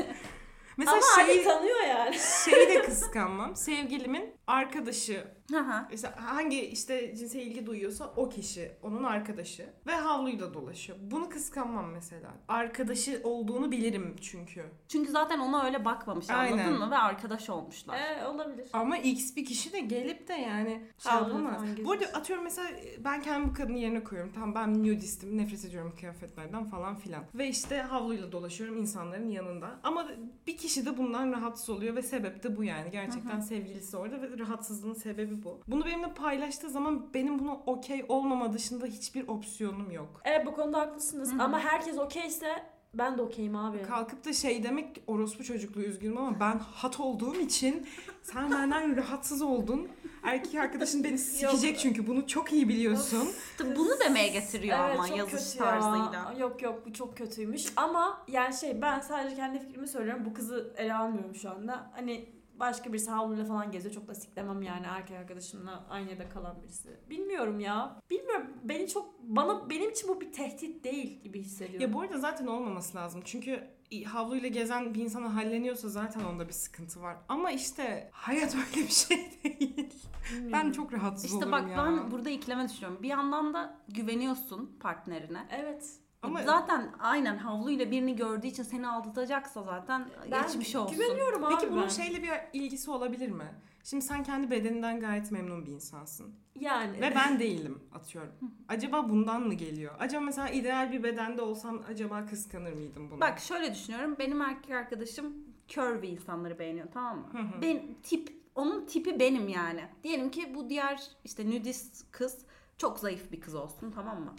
Mesela 0.80 0.96
Ama 0.96 1.24
şey, 1.26 1.34
Ali 1.34 1.44
tanıyor 1.44 1.80
yani. 1.80 2.16
şeyi 2.44 2.68
de 2.68 2.82
kıskanmam. 2.86 3.56
Sevgilimin 3.56 4.34
arkadaşı 4.50 5.24
Haha. 5.52 5.88
işte 5.92 6.08
hangi 6.08 6.60
işte 6.60 7.14
cinse 7.16 7.42
ilgi 7.42 7.66
duyuyorsa 7.66 8.12
o 8.16 8.28
kişi 8.28 8.72
onun 8.82 9.04
arkadaşı 9.04 9.66
ve 9.86 9.92
havluyla 9.92 10.54
dolaşıyor. 10.54 10.98
Bunu 11.02 11.28
kıskanmam 11.28 11.90
mesela. 11.90 12.30
Arkadaşı 12.48 13.20
olduğunu 13.24 13.70
bilirim 13.70 14.16
çünkü. 14.20 14.64
Çünkü 14.88 15.10
zaten 15.10 15.38
ona 15.38 15.64
öyle 15.64 15.84
bakmamış 15.84 16.30
Aynen. 16.30 16.58
anladın 16.58 16.78
mı? 16.78 16.90
Ve 16.90 16.96
arkadaş 16.96 17.50
olmuşlar. 17.50 17.98
Ee, 17.98 18.26
olabilir. 18.26 18.68
Ama 18.72 18.96
X 18.98 19.36
bir 19.36 19.44
kişi 19.44 19.72
de 19.72 19.80
gelip 19.80 20.28
de 20.28 20.32
yani 20.32 20.82
şey 20.98 21.12
Havluyla 21.12 21.38
yapamaz. 21.38 21.62
falan 21.62 21.84
Bu 21.84 21.92
arada 21.92 22.04
atıyorum 22.04 22.44
mesela 22.44 22.70
ben 22.98 23.22
kendimi 23.22 23.50
bu 23.50 23.54
kadının 23.54 23.76
yerine 23.76 24.04
koyuyorum. 24.04 24.32
Tamam 24.34 24.54
ben 24.54 24.82
nudistim, 24.82 25.38
nefret 25.38 25.64
ediyorum 25.64 25.94
kıyafetlerden 26.00 26.64
falan 26.64 26.96
filan. 26.96 27.24
Ve 27.34 27.48
işte 27.48 27.82
havluyla 27.82 28.32
dolaşıyorum 28.32 28.78
insanların 28.78 29.28
yanında. 29.28 29.80
Ama 29.82 30.08
bir 30.46 30.56
kişi 30.56 30.86
de 30.86 30.98
bundan 30.98 31.32
rahatsız 31.32 31.70
oluyor 31.70 31.96
ve 31.96 32.02
sebep 32.02 32.42
de 32.42 32.56
bu 32.56 32.64
yani. 32.64 32.90
Gerçekten 32.90 33.40
sevgilisi 33.40 33.96
orada 33.96 34.22
ve 34.22 34.39
rahatsızlığın 34.40 34.94
sebebi 34.94 35.44
bu. 35.44 35.60
Bunu 35.68 35.84
benimle 35.84 36.14
paylaştığı 36.14 36.70
zaman 36.70 37.14
benim 37.14 37.38
buna 37.38 37.54
okey 37.54 38.04
olmama 38.08 38.52
dışında 38.52 38.86
hiçbir 38.86 39.28
opsiyonum 39.28 39.90
yok. 39.90 40.20
Evet 40.24 40.46
bu 40.46 40.54
konuda 40.54 40.78
haklısınız. 40.80 41.32
Hı 41.32 41.36
hı. 41.36 41.42
Ama 41.42 41.60
herkes 41.60 41.98
okeyse 41.98 42.64
ben 42.94 43.18
de 43.18 43.22
okeyim 43.22 43.56
abi. 43.56 43.82
Kalkıp 43.82 44.24
da 44.24 44.32
şey 44.32 44.62
demek 44.64 45.02
orospu 45.06 45.44
çocukluğu 45.44 45.82
üzgünüm 45.82 46.18
ama 46.18 46.40
ben 46.40 46.58
hat 46.58 47.00
olduğum 47.00 47.34
için 47.34 47.86
sen 48.22 48.50
benden 48.50 48.96
rahatsız 48.96 49.42
oldun. 49.42 49.88
Erkek 50.22 50.54
arkadaşın 50.54 51.04
beni 51.04 51.18
sikecek 51.18 51.78
çünkü 51.78 52.06
bunu 52.06 52.26
çok 52.26 52.52
iyi 52.52 52.68
biliyorsun. 52.68 53.28
İşte 53.50 53.76
bunu 53.76 53.90
demeye 54.04 54.28
getiriyor 54.28 54.78
Evet, 54.80 54.98
ama 54.98 55.08
çok 55.08 55.18
yazış 55.18 55.52
kötü 55.52 55.64
ya. 55.64 55.70
tarzıyla. 55.70 56.34
Yok 56.38 56.62
yok 56.62 56.82
bu 56.86 56.92
çok 56.92 57.16
kötüymüş. 57.16 57.66
Ama 57.76 58.22
yani 58.28 58.54
şey 58.54 58.82
ben 58.82 59.00
sadece 59.00 59.36
kendi 59.36 59.58
fikrimi 59.58 59.88
söylüyorum. 59.88 60.24
Bu 60.24 60.34
kızı 60.34 60.74
ele 60.76 60.94
almıyorum 60.94 61.34
şu 61.34 61.50
anda. 61.50 61.90
Hani 61.94 62.39
başka 62.60 62.92
birisi 62.92 63.10
havluyla 63.10 63.44
falan 63.44 63.70
geziyor. 63.70 63.94
Çok 63.94 64.08
da 64.08 64.14
siklemem 64.14 64.62
yani 64.62 64.86
erkek 64.86 65.16
arkadaşımla 65.16 65.86
aynı 65.90 66.10
evde 66.10 66.28
kalan 66.28 66.62
birisi. 66.62 67.00
Bilmiyorum 67.10 67.60
ya. 67.60 68.00
Bilmiyorum. 68.10 68.46
Beni 68.64 68.88
çok 68.88 69.22
bana 69.22 69.70
benim 69.70 69.90
için 69.90 70.08
bu 70.08 70.20
bir 70.20 70.32
tehdit 70.32 70.84
değil 70.84 71.22
gibi 71.22 71.40
hissediyorum. 71.40 71.80
Ya 71.80 71.94
bu 71.94 72.00
arada 72.00 72.18
zaten 72.18 72.46
olmaması 72.46 72.96
lazım. 72.96 73.22
Çünkü 73.24 73.66
havluyla 74.06 74.48
gezen 74.48 74.94
bir 74.94 75.00
insana 75.00 75.34
halleniyorsa 75.36 75.88
zaten 75.88 76.24
onda 76.24 76.48
bir 76.48 76.52
sıkıntı 76.52 77.02
var. 77.02 77.16
Ama 77.28 77.50
işte 77.50 78.10
hayat 78.12 78.54
öyle 78.76 78.86
bir 78.86 78.92
şey 78.92 79.30
değil. 79.44 79.92
Bilmiyorum. 80.32 80.52
Ben 80.52 80.72
çok 80.72 80.92
rahatsız 80.92 81.24
İşte 81.24 81.36
olurum 81.36 81.52
bak 81.52 81.70
ya. 81.70 81.76
ben 81.78 82.10
burada 82.10 82.30
ikileme 82.30 82.68
düşünüyorum. 82.68 83.02
Bir 83.02 83.08
yandan 83.08 83.54
da 83.54 83.78
güveniyorsun 83.88 84.76
partnerine. 84.80 85.46
Evet. 85.50 85.90
Ama 86.22 86.42
zaten 86.42 86.90
aynen 86.98 87.36
havluyla 87.36 87.90
birini 87.90 88.16
gördüğü 88.16 88.46
için 88.46 88.62
seni 88.62 88.88
aldatacaksa 88.88 89.62
zaten 89.62 90.08
Ben 90.30 90.42
geçmiş 90.42 90.76
olsun. 90.76 90.96
Güveniyorum 90.96 91.44
abi 91.44 91.54
peki 91.54 91.72
bunun 91.72 91.82
ben. 91.82 91.88
şeyle 91.88 92.22
bir 92.22 92.30
ilgisi 92.52 92.90
olabilir 92.90 93.28
mi? 93.30 93.54
Şimdi 93.84 94.04
sen 94.04 94.22
kendi 94.22 94.50
bedeninden 94.50 95.00
gayet 95.00 95.32
memnun 95.32 95.66
bir 95.66 95.72
insansın. 95.72 96.34
Yani. 96.60 97.00
Ve 97.00 97.12
ben 97.14 97.38
değilim 97.38 97.78
atıyorum. 97.94 98.32
Acaba 98.68 99.08
bundan 99.08 99.42
mı 99.42 99.54
geliyor? 99.54 99.94
Acaba 99.98 100.24
mesela 100.24 100.48
ideal 100.48 100.92
bir 100.92 101.02
bedende 101.02 101.42
olsam 101.42 101.82
acaba 101.88 102.26
kıskanır 102.26 102.72
mıydım 102.72 103.10
bunu? 103.10 103.20
Bak 103.20 103.38
şöyle 103.40 103.74
düşünüyorum. 103.74 104.16
Benim 104.18 104.42
erkek 104.42 104.70
arkadaşım 104.70 105.34
curvy 105.68 106.08
insanları 106.08 106.58
beğeniyor 106.58 106.86
tamam 106.94 107.18
mı? 107.18 107.28
Ben 107.62 107.82
tip 108.02 108.40
onun 108.54 108.86
tipi 108.86 109.20
benim 109.20 109.48
yani. 109.48 109.84
Diyelim 110.02 110.30
ki 110.30 110.54
bu 110.54 110.68
diğer 110.68 111.02
işte 111.24 111.50
nudist 111.50 112.12
kız 112.12 112.38
çok 112.78 112.98
zayıf 112.98 113.32
bir 113.32 113.40
kız 113.40 113.54
olsun 113.54 113.90
tamam 113.94 114.20
mı? 114.20 114.34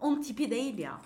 Onun 0.00 0.22
tipi 0.22 0.50
değil 0.50 0.78
ya. 0.78 0.98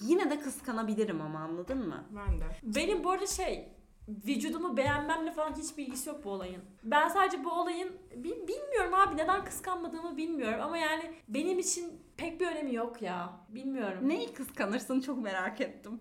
Yine 0.00 0.30
de 0.30 0.40
kıskanabilirim 0.40 1.20
ama 1.20 1.38
anladın 1.38 1.88
mı? 1.88 2.04
Ben 2.10 2.40
de. 2.40 2.44
Benim 2.62 3.04
bu 3.04 3.10
arada 3.10 3.26
şey 3.26 3.68
vücudumu 4.08 4.76
beğenmemle 4.76 5.32
falan 5.32 5.54
hiçbir 5.56 5.86
ilgisi 5.86 6.08
yok 6.08 6.24
bu 6.24 6.30
olayın. 6.30 6.62
Ben 6.84 7.08
sadece 7.08 7.44
bu 7.44 7.50
olayın 7.50 7.92
bi- 8.16 8.48
bilmiyorum 8.48 8.94
abi 8.94 9.16
neden 9.16 9.44
kıskanmadığımı 9.44 10.16
bilmiyorum 10.16 10.60
ama 10.62 10.78
yani 10.78 11.14
benim 11.28 11.58
için 11.58 11.92
pek 12.16 12.40
bir 12.40 12.46
önemi 12.46 12.74
yok 12.74 13.02
ya. 13.02 13.32
Bilmiyorum. 13.48 14.08
Neyi 14.08 14.32
kıskanırsın 14.32 15.00
çok 15.00 15.18
merak 15.22 15.60
ettim. 15.60 16.00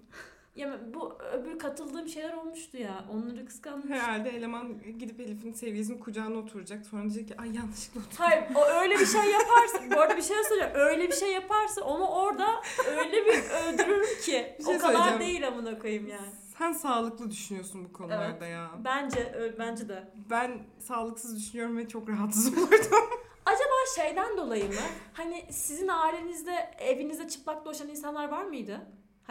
Ya 0.55 0.79
bu 0.93 1.13
öbür 1.33 1.59
katıldığım 1.59 2.07
şeyler 2.07 2.33
olmuştu 2.33 2.77
ya. 2.77 3.05
Onları 3.13 3.45
kıskanmış. 3.45 3.89
Herhalde 3.89 4.29
eleman 4.29 4.79
gidip 4.99 5.19
Elif'in 5.19 5.53
sevgilisinin 5.53 5.97
kucağına 5.99 6.37
oturacak. 6.37 6.85
Sonra 6.85 7.01
diyecek 7.03 7.27
ki 7.27 7.35
ay 7.37 7.55
yanlışlıkla 7.55 7.99
oturdum. 7.99 8.17
Hayır 8.17 8.43
o 8.55 8.65
öyle 8.81 8.99
bir 8.99 9.05
şey 9.05 9.31
yaparsa 9.31 9.95
bu 9.95 9.99
arada 10.01 10.17
bir 10.17 10.21
şey 10.21 10.37
söyleyeceğim. 10.43 10.75
Öyle 10.75 11.07
bir 11.07 11.13
şey 11.15 11.31
yaparsa 11.33 11.81
onu 11.81 12.07
orada 12.07 12.47
öyle 12.87 13.25
bir 13.25 13.33
öldürürüm 13.49 14.21
ki. 14.21 14.55
Bir 14.59 14.63
şey 14.63 14.75
o 14.75 14.79
kadar 14.79 15.19
değil 15.19 15.47
amına 15.47 15.79
koyayım 15.79 16.07
yani. 16.07 16.27
Sen 16.57 16.73
sağlıklı 16.73 17.31
düşünüyorsun 17.31 17.85
bu 17.89 17.93
konularda 17.93 18.45
ya. 18.45 18.71
Bence 18.83 19.53
bence 19.59 19.89
de. 19.89 20.03
Ben 20.29 20.51
sağlıksız 20.79 21.37
düşünüyorum 21.39 21.77
ve 21.77 21.87
çok 21.87 22.09
rahatsız 22.09 22.47
olurdum. 22.57 23.09
Acaba 23.45 23.73
şeyden 23.95 24.37
dolayı 24.37 24.67
mı? 24.67 24.73
Hani 25.13 25.45
sizin 25.51 25.87
ailenizde 25.87 26.71
evinizde 26.79 27.27
çıplak 27.27 27.65
dolaşan 27.65 27.89
insanlar 27.89 28.29
var 28.29 28.43
mıydı? 28.43 28.81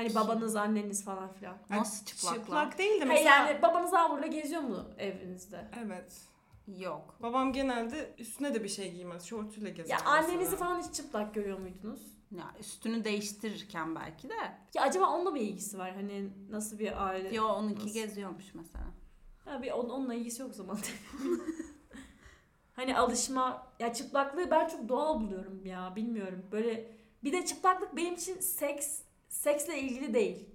Hani 0.00 0.14
babanız, 0.14 0.56
anneniz 0.56 1.04
falan 1.04 1.32
filan. 1.32 1.56
Nasıl 1.70 2.06
çıplaklar? 2.06 2.38
Çıplak 2.38 2.78
değil 2.78 3.00
de 3.00 3.04
Hayır 3.04 3.24
mesela... 3.24 3.36
yani 3.36 3.62
babanız 3.62 3.94
avluyla 3.94 4.26
geziyor 4.26 4.62
mu 4.62 4.84
evinizde? 4.98 5.70
Evet. 5.84 6.20
Yok. 6.78 7.14
Babam 7.20 7.52
genelde 7.52 8.14
üstüne 8.18 8.54
de 8.54 8.64
bir 8.64 8.68
şey 8.68 8.92
giymez. 8.92 9.24
Şortuyla 9.24 9.70
gezer. 9.70 9.90
Ya 9.90 9.96
mesela. 9.96 10.16
annenizi 10.16 10.56
falan 10.56 10.82
hiç 10.82 10.94
çıplak 10.94 11.34
görüyor 11.34 11.58
muydunuz? 11.58 12.00
Ya 12.30 12.54
üstünü 12.60 13.04
değiştirirken 13.04 13.94
belki 13.94 14.28
de. 14.28 14.34
Ya 14.74 14.82
acaba 14.82 15.06
onunla 15.06 15.34
bir 15.34 15.40
ilgisi 15.40 15.78
var? 15.78 15.94
Hani 15.94 16.30
nasıl 16.50 16.78
bir 16.78 17.06
aile? 17.06 17.36
Yo 17.36 17.44
onunki 17.44 17.80
Nasıl? 17.80 17.94
geziyormuş 17.94 18.54
mesela. 18.54 18.84
Ha 19.44 19.62
bir 19.62 19.70
on, 19.70 19.88
onunla 19.88 20.14
ilgisi 20.14 20.42
yok 20.42 20.50
o 20.50 20.54
zaman. 20.54 20.78
hani 22.72 22.98
alışma 22.98 23.66
ya 23.78 23.92
çıplaklığı 23.92 24.50
ben 24.50 24.68
çok 24.68 24.88
doğal 24.88 25.20
buluyorum 25.20 25.66
ya 25.66 25.92
bilmiyorum. 25.96 26.46
Böyle 26.52 26.92
bir 27.24 27.32
de 27.32 27.46
çıplaklık 27.46 27.96
benim 27.96 28.14
için 28.14 28.40
seks 28.40 29.02
seksle 29.34 29.80
ilgili 29.80 30.14
değil. 30.14 30.48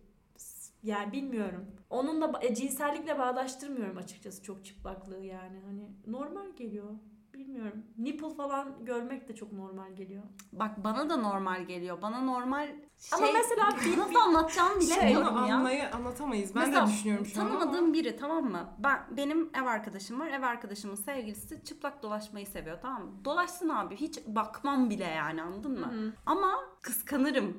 Yani 0.83 1.11
bilmiyorum. 1.11 1.65
Onunla 1.89 2.39
e, 2.41 2.55
cinsellikle 2.55 3.19
bağdaştırmıyorum 3.19 3.97
açıkçası 3.97 4.43
çok 4.43 4.65
çıplaklığı 4.65 5.23
yani. 5.25 5.61
Hani 5.65 5.89
normal 6.07 6.55
geliyor. 6.55 6.89
Bilmiyorum. 7.33 7.85
Nipple 7.97 8.33
falan 8.33 8.85
görmek 8.85 9.27
de 9.27 9.35
çok 9.35 9.51
normal 9.51 9.91
geliyor. 9.95 10.23
Bak 10.53 10.83
bana 10.83 11.09
da 11.09 11.17
normal 11.17 11.61
geliyor. 11.61 12.01
Bana 12.01 12.21
normal 12.21 12.67
şey... 12.97 13.17
Ama 13.17 13.27
mesela 13.33 13.69
bir- 13.85 13.97
nasıl 13.97 14.15
anlatacağımı 14.15 14.81
Şey, 14.81 14.97
bilemiyorum 14.97 15.27
Onu 15.38 15.47
ya. 15.47 15.55
anlay 15.55 15.88
anlatamayız. 15.88 16.55
Ben 16.55 16.65
Mesela 16.65 16.88
de 16.88 16.91
düşünüyorum 16.91 17.25
şu 17.25 17.41
an 17.41 17.45
ama. 17.45 17.59
Tanımadığım 17.59 17.93
biri 17.93 18.17
tamam 18.17 18.45
mı? 18.45 18.69
Ben 18.79 18.99
benim 19.17 19.49
ev 19.55 19.65
arkadaşım 19.65 20.19
var. 20.19 20.27
Ev 20.27 20.43
arkadaşımın 20.43 20.95
sevgilisi 20.95 21.63
çıplak 21.63 22.03
dolaşmayı 22.03 22.47
seviyor 22.47 22.77
tamam 22.81 23.05
mı? 23.05 23.25
Dolaşsın 23.25 23.69
abi. 23.69 23.95
Hiç 23.95 24.19
bakmam 24.27 24.89
bile 24.89 25.03
yani 25.05 25.41
anladın 25.41 25.79
mı? 25.79 25.91
Hı 25.93 25.99
hı. 26.07 26.13
Ama 26.25 26.51
kıskanırım 26.81 27.57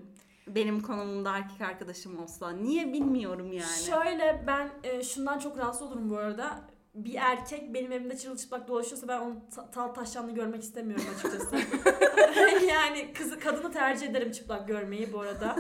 benim 0.48 0.82
konumumda 0.82 1.37
erkek 1.37 1.61
arkadaşım 1.61 2.22
olsa. 2.22 2.50
Niye 2.50 2.92
bilmiyorum 2.92 3.52
yani. 3.52 3.82
Şöyle 3.87 4.44
ben 4.46 4.70
e, 4.85 5.02
şundan 5.02 5.38
çok 5.38 5.59
rahatsız 5.59 5.82
olurum 5.82 6.11
bu 6.11 6.16
arada. 6.18 6.61
Bir 6.94 7.14
erkek 7.14 7.74
benim 7.74 7.92
evimde 7.92 8.16
çırılçıplak 8.18 8.68
dolaşıyorsa 8.68 9.09
ben 9.09 9.20
onun 9.20 9.40
ta- 9.54 9.70
tal 9.70 9.88
taşlarını 9.88 10.35
görmek 10.35 10.62
istemiyorum 10.62 11.04
açıkçası. 11.14 11.56
yani 12.68 13.12
kızı 13.12 13.40
kadını 13.40 13.72
tercih 13.72 14.06
ederim 14.09 14.32
çıplak 14.32 14.68
görmeyi 14.68 15.12
bu 15.12 15.20
arada. 15.20 15.56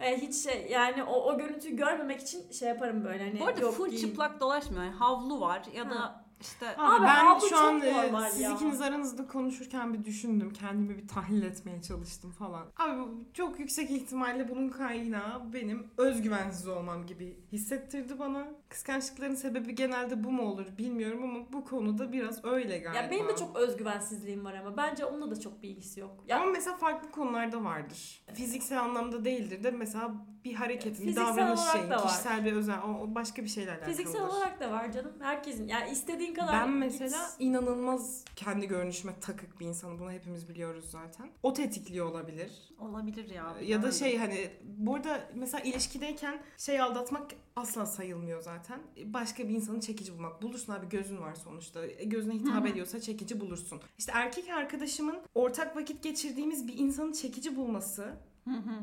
E, 0.00 0.16
hiç 0.20 0.34
şey 0.34 0.66
yani 0.70 1.02
o, 1.04 1.14
o 1.24 1.38
görüntüyü 1.38 1.76
görmemek 1.76 2.20
için 2.20 2.50
şey 2.52 2.68
yaparım 2.68 3.04
böyle 3.04 3.24
hani 3.28 3.40
Bu 3.40 3.46
arada 3.46 3.60
yok 3.60 3.74
full 3.74 3.88
giyin. 3.88 4.00
çıplak 4.08 4.40
dolaşmıyor. 4.40 4.84
Yani 4.84 4.94
havlu 4.94 5.40
var 5.40 5.62
ya 5.74 5.90
Ha. 5.90 6.24
İşte 6.40 6.66
Abi, 6.78 7.04
ben 7.04 7.38
şu 7.48 7.58
an 7.58 7.80
e, 7.80 8.12
siz 8.30 8.40
ya. 8.40 8.52
ikiniz 8.52 8.80
aranızda 8.80 9.26
konuşurken 9.26 9.94
bir 9.94 10.04
düşündüm. 10.04 10.52
Kendimi 10.52 10.98
bir 10.98 11.08
tahlil 11.08 11.42
etmeye 11.42 11.82
çalıştım 11.82 12.30
falan. 12.30 12.66
Abi 12.76 13.00
bu 13.00 13.24
çok 13.34 13.60
yüksek 13.60 13.90
ihtimalle 13.90 14.48
bunun 14.48 14.68
kaynağı 14.68 15.52
benim 15.52 15.86
özgüvensiz 15.96 16.68
olmam 16.68 17.06
gibi 17.06 17.36
hissettirdi 17.52 18.18
bana. 18.18 18.48
Kıskançlıkların 18.68 19.34
sebebi 19.34 19.74
genelde 19.74 20.24
bu 20.24 20.30
mu 20.30 20.42
olur 20.42 20.66
bilmiyorum 20.78 21.22
ama 21.24 21.52
bu 21.52 21.64
konuda 21.64 22.12
biraz 22.12 22.44
öyle 22.44 22.78
galiba. 22.78 23.02
Ya 23.02 23.10
benim 23.10 23.28
de 23.28 23.36
çok 23.36 23.56
özgüvensizliğim 23.56 24.44
var 24.44 24.54
ama 24.54 24.76
bence 24.76 25.04
onunla 25.04 25.30
da 25.30 25.40
çok 25.40 25.62
bir 25.62 25.68
ilgisi 25.68 26.00
yok. 26.00 26.24
Ya 26.28 26.40
Ama 26.40 26.50
mesela 26.50 26.76
farklı 26.76 27.10
konularda 27.10 27.64
vardır. 27.64 28.22
Fiziksel 28.34 28.80
anlamda 28.80 29.24
değildir 29.24 29.64
de 29.64 29.70
mesela 29.70 30.14
bir 30.44 30.54
hareketin, 30.54 31.06
bir 31.06 31.12
Fiziksel 31.12 31.36
davranış 31.36 31.60
şeyin, 31.60 31.90
da 31.90 31.96
kişisel 31.96 32.44
bir 32.44 32.52
özel, 32.52 32.78
o, 32.82 33.14
başka 33.14 33.42
bir 33.42 33.48
şeylerle 33.48 33.84
fiziksel 33.84 34.20
alakalıdır. 34.20 34.38
olarak 34.38 34.60
da 34.60 34.70
var 34.70 34.92
canım. 34.92 35.12
Herkesin 35.20 35.68
yani 35.68 35.90
istediğin 36.28 36.46
kadar 36.46 36.66
Ben 36.66 36.72
git- 36.72 36.78
mesela 37.00 37.30
inanılmaz 37.38 38.24
kendi 38.36 38.66
görünüşüme 38.68 39.12
takık 39.20 39.60
bir 39.60 39.66
insanım. 39.66 39.98
Bunu 39.98 40.10
hepimiz 40.12 40.48
biliyoruz 40.48 40.84
zaten. 40.90 41.30
O 41.42 41.52
tetikliyor 41.52 42.06
olabilir. 42.06 42.50
olabilir 42.78 43.30
ya. 43.30 43.56
Ya 43.62 43.82
da 43.82 43.92
şey 43.92 44.18
hani 44.18 44.50
burada 44.64 45.30
mesela 45.34 45.60
ilişkideyken 45.64 46.42
şey 46.58 46.80
aldatmak 46.80 47.30
asla 47.56 47.86
sayılmıyor 47.86 48.42
zaten. 48.42 48.80
Başka 49.04 49.48
bir 49.48 49.54
insanı 49.54 49.80
çekici 49.80 50.12
bulmak. 50.14 50.42
Bulursun 50.42 50.72
abi 50.72 50.88
gözün 50.88 51.18
var 51.20 51.34
sonuçta. 51.34 51.86
E, 51.86 52.04
Gözüne 52.04 52.34
hitap 52.34 52.66
ediyorsa 52.66 53.00
çekici 53.00 53.40
bulursun. 53.40 53.80
İşte 53.98 54.12
erkek 54.14 54.48
arkadaşımın 54.50 55.16
ortak 55.34 55.76
vakit 55.76 56.02
geçirdiğimiz 56.02 56.68
bir 56.68 56.78
insanı 56.78 57.12
çekici 57.12 57.56
bulması 57.56 58.02
Hı 58.44 58.50
hı. 58.54 58.74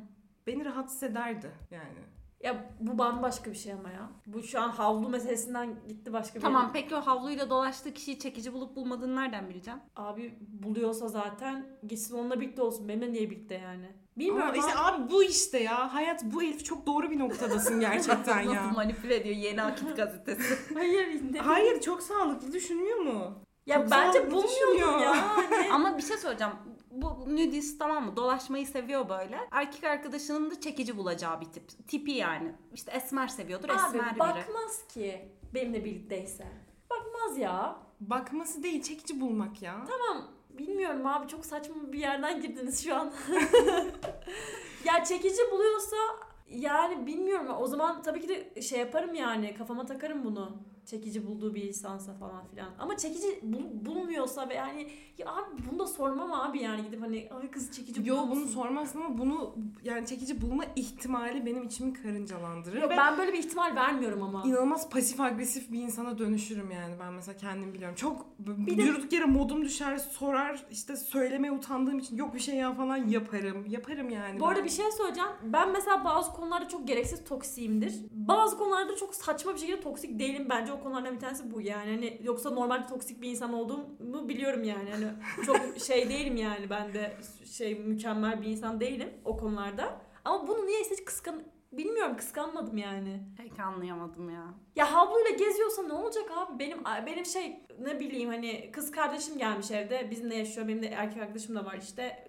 beni 0.47 0.65
rahatsız 0.65 1.03
ederdi 1.03 1.51
yani. 1.71 1.99
Ya 2.43 2.69
bu 2.79 2.97
bambaşka 2.97 3.51
bir 3.51 3.55
şey 3.55 3.73
ama 3.73 3.89
ya. 3.89 4.09
Bu 4.27 4.43
şu 4.43 4.61
an 4.61 4.69
havlu 4.69 5.09
meselesinden 5.09 5.75
gitti 5.87 6.13
başka 6.13 6.35
bir 6.35 6.41
Tamam 6.41 6.61
yere. 6.61 6.71
peki 6.73 6.95
o 6.95 7.01
havluyla 7.01 7.49
dolaştığı 7.49 7.93
kişiyi 7.93 8.19
çekici 8.19 8.53
bulup 8.53 8.75
bulmadığını 8.75 9.15
nereden 9.15 9.49
bileceğim? 9.49 9.79
Abi 9.95 10.35
buluyorsa 10.63 11.07
zaten 11.07 11.65
gitsin 11.87 12.17
onunla 12.17 12.41
birlikte 12.41 12.61
olsun. 12.61 12.87
Benimle 12.89 13.11
niye 13.11 13.29
birlikte 13.29 13.55
yani? 13.55 13.89
Bilmiyorum 14.17 14.53
Ama 14.53 14.67
işte 14.67 14.79
abi. 14.79 15.01
abi 15.03 15.11
bu 15.11 15.23
işte 15.23 15.59
ya. 15.59 15.93
Hayat 15.93 16.23
bu 16.23 16.43
Elif 16.43 16.65
çok 16.65 16.87
doğru 16.87 17.11
bir 17.11 17.19
noktadasın 17.19 17.79
gerçekten 17.79 18.41
ya. 18.41 18.53
Nasıl 18.63 18.75
manipüle 18.75 19.15
ediyor 19.15 19.35
yeni 19.35 19.61
akit 19.61 19.95
gazetesi. 19.97 20.73
Hayır 20.73 21.21
ne? 21.33 21.39
Hayır 21.39 21.81
çok 21.81 22.01
sağlıklı 22.03 22.51
düşünmüyor 22.53 22.97
mu? 22.97 23.33
Ya 23.65 23.81
Çok 23.81 23.91
bence 23.91 24.31
bulmuyordum 24.31 24.99
ya. 25.01 25.27
Hani 25.35 25.71
Ama 25.71 25.97
bir 25.97 26.03
şey 26.03 26.17
söyleyeceğim. 26.17 26.53
Bu 26.91 27.25
nudist 27.27 27.79
tamam 27.79 28.05
mı? 28.05 28.15
Dolaşmayı 28.15 28.67
seviyor 28.67 29.09
böyle. 29.09 29.39
Erkek 29.51 29.83
arkadaşının 29.83 30.51
da 30.51 30.61
çekici 30.61 30.97
bulacağı 30.97 31.41
bir 31.41 31.45
tip. 31.45 31.87
Tipi 31.87 32.11
yani. 32.11 32.55
İşte 32.73 32.91
esmer 32.91 33.27
seviyordur. 33.27 33.69
Abi 33.69 33.75
Esmer 33.75 34.11
biri. 34.11 34.19
bakmaz 34.19 34.87
ki 34.87 35.29
benimle 35.53 35.85
birlikteyse. 35.85 36.47
Bakmaz 36.89 37.37
ya. 37.37 37.75
Bakması 37.99 38.63
değil 38.63 38.83
çekici 38.83 39.21
bulmak 39.21 39.61
ya. 39.61 39.75
Tamam. 39.87 40.27
Bilmiyorum 40.49 41.05
abi 41.05 41.27
çok 41.27 41.45
saçma 41.45 41.75
bir 41.91 41.99
yerden 41.99 42.41
girdiniz 42.41 42.83
şu 42.85 42.95
an. 42.95 43.13
ya 44.85 45.03
çekici 45.03 45.41
buluyorsa 45.51 45.95
yani 46.49 47.07
bilmiyorum. 47.07 47.47
O 47.59 47.67
zaman 47.67 48.01
tabii 48.01 48.21
ki 48.21 48.29
de 48.29 48.61
şey 48.61 48.79
yaparım 48.79 49.13
yani 49.15 49.55
kafama 49.57 49.85
takarım 49.85 50.23
bunu. 50.23 50.57
Çekici 50.85 51.27
bulduğu 51.27 51.55
bir 51.55 51.63
insansa 51.63 52.13
falan 52.13 52.47
filan. 52.47 52.69
Ama 52.79 52.97
çekici 52.97 53.39
bul- 53.43 53.85
bulmuyorsa 53.85 54.49
ve 54.49 54.53
yani 54.53 54.87
ya 55.17 55.25
abi 55.35 55.45
bunu 55.71 55.79
da 55.79 55.87
sormam 55.87 56.33
abi 56.33 56.59
yani 56.61 56.83
gidip 56.83 57.01
hani 57.01 57.29
ay 57.41 57.51
kız 57.51 57.71
çekici 57.71 58.09
Yo 58.09 58.17
bulur 58.17 58.31
bunu 58.31 58.47
sormazsın 58.47 59.01
ama 59.01 59.17
bunu 59.17 59.55
yani 59.83 60.05
çekici 60.07 60.41
bulma 60.41 60.63
ihtimali 60.75 61.45
benim 61.45 61.63
içimi 61.63 61.93
karıncalandırır 61.93 62.81
Yok 62.81 62.91
ve 62.91 62.97
ben 62.97 63.17
böyle 63.17 63.33
bir 63.33 63.37
ihtimal 63.37 63.75
vermiyorum 63.75 64.23
ama. 64.23 64.43
inanılmaz 64.45 64.89
pasif 64.89 65.19
agresif 65.21 65.71
bir 65.71 65.81
insana 65.81 66.17
dönüşürüm 66.17 66.71
yani 66.71 66.95
ben 66.99 67.13
mesela 67.13 67.37
kendim 67.37 67.73
biliyorum. 67.73 67.95
Çok 67.95 68.25
Bir 68.39 68.87
durduk 68.87 69.13
yere 69.13 69.25
modum 69.25 69.65
düşer 69.65 69.97
sorar 69.97 70.65
işte 70.71 70.95
söylemeye 70.95 71.51
utandığım 71.53 71.99
için 71.99 72.17
yok 72.17 72.33
bir 72.33 72.39
şey 72.39 72.55
ya 72.55 72.73
falan 72.73 72.97
yaparım. 72.97 73.65
Yaparım 73.69 74.09
yani. 74.09 74.39
Bu 74.39 74.47
arada 74.47 74.59
ben. 74.59 74.65
bir 74.65 74.69
şey 74.69 74.91
söyleyeceğim. 74.91 75.29
Ben 75.43 75.71
mesela 75.71 76.05
bazı 76.05 76.31
konularda 76.31 76.67
çok 76.67 76.87
gereksiz 76.87 77.23
toksiyimdir. 77.23 77.93
Bazı 78.11 78.57
konularda 78.57 78.95
çok 78.95 79.15
saçma 79.15 79.53
bir 79.53 79.59
şekilde 79.59 79.81
toksik 79.81 80.19
değilim. 80.19 80.47
Bence 80.49 80.71
o 80.79 80.83
konulardan 80.83 81.15
bir 81.15 81.19
tanesi 81.19 81.51
bu 81.51 81.61
yani. 81.61 81.91
Hani 81.91 82.19
yoksa 82.23 82.49
normalde 82.49 82.87
toksik 82.87 83.21
bir 83.21 83.29
insan 83.29 83.53
olduğumu 83.53 84.29
biliyorum 84.29 84.63
yani. 84.63 84.89
Hani 84.91 85.07
çok 85.45 85.81
şey 85.87 86.09
değilim 86.09 86.35
yani 86.35 86.69
ben 86.69 86.93
de 86.93 87.17
şey 87.51 87.79
mükemmel 87.79 88.41
bir 88.41 88.47
insan 88.47 88.79
değilim 88.79 89.09
o 89.25 89.37
konularda. 89.37 90.01
Ama 90.25 90.47
bunu 90.47 90.65
niye 90.65 90.79
hiç 90.79 91.05
kıskan 91.05 91.43
bilmiyorum 91.71 92.17
kıskanmadım 92.17 92.77
yani. 92.77 93.19
Pek 93.37 93.59
anlayamadım 93.59 94.29
ya. 94.29 94.43
Ya 94.75 94.93
havluyla 94.93 95.29
geziyorsa 95.29 95.83
ne 95.83 95.93
olacak 95.93 96.31
abi? 96.37 96.59
Benim 96.59 96.77
benim 97.05 97.25
şey 97.25 97.59
ne 97.79 97.99
bileyim 97.99 98.29
hani 98.29 98.71
kız 98.71 98.91
kardeşim 98.91 99.37
gelmiş 99.37 99.71
evde 99.71 100.11
bizimle 100.11 100.35
yaşıyor. 100.35 100.67
Benim 100.67 100.83
de 100.83 100.87
erkek 100.87 101.21
arkadaşım 101.21 101.55
da 101.55 101.65
var 101.65 101.77
işte. 101.81 102.27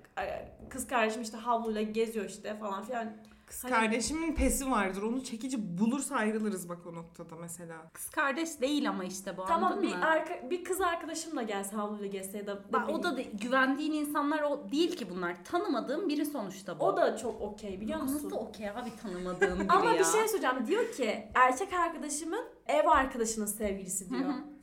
Kız 0.71 0.87
kardeşim 0.87 1.23
işte 1.23 1.37
havluyla 1.37 1.83
geziyor 1.83 2.27
işte 2.27 2.57
falan 2.57 2.85
filan. 2.85 3.17
Kız 3.47 3.65
Hani- 3.65 3.71
kardeşimin 3.73 4.35
pesi 4.35 4.71
vardır. 4.71 5.03
Onu 5.03 5.25
çekici 5.25 5.79
bulursa 5.79 6.17
ayrılırız 6.17 6.69
bak 6.69 6.79
o 6.87 6.95
noktada 6.95 7.37
mesela. 7.37 7.91
Kız 7.93 8.09
kardeş 8.11 8.61
değil 8.61 8.89
ama 8.89 9.05
işte 9.05 9.37
bu 9.37 9.45
Tamam 9.45 9.65
anladın 9.73 9.83
bir 9.89 9.97
mı? 9.97 10.05
arka, 10.07 10.51
bir 10.51 10.65
kız 10.65 10.81
arkadaşım 10.81 11.37
da 11.37 11.43
gelse 11.43 11.77
havluyla 11.77 12.07
gezse 12.07 12.39
ya 12.39 12.47
da 12.47 12.73
Bak, 12.73 12.89
o 12.91 13.03
da 13.03 13.17
de- 13.17 13.23
güvendiğin 13.23 13.93
insanlar 13.93 14.43
o 14.43 14.71
değil 14.73 14.97
ki 14.97 15.11
bunlar. 15.11 15.45
Tanımadığın 15.45 16.09
biri 16.09 16.27
sonuçta 16.27 16.81
bu. 16.81 16.85
o 16.85 16.97
da 16.97 17.17
çok 17.17 17.41
okey 17.41 17.81
biliyor 17.81 18.01
musun? 18.01 18.15
Nasıl 18.17 18.31
okey 18.33 18.71
abi 18.71 18.97
tanımadığın 19.03 19.59
biri 19.61 19.69
Ama 19.69 19.91
ya? 19.93 19.99
bir 19.99 20.05
şey 20.05 20.29
söyleyeceğim. 20.29 20.67
Diyor 20.67 20.93
ki 20.93 21.29
erkek 21.35 21.73
arkadaşımın 21.73 22.45
ev 22.67 22.87
arkadaşının 22.87 23.47
sevgilisi 23.47 24.11
diyor. 24.11 24.21
Hı 24.25 24.29
hı. 24.29 24.56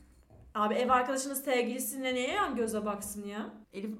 Abi 0.54 0.74
ev 0.74 0.88
arkadaşının 0.90 1.34
sevgilisine 1.34 2.14
niye 2.14 2.28
yan 2.28 2.56
göze 2.56 2.84
baksın 2.84 3.26
ya? 3.26 3.50
Elif 3.72 3.90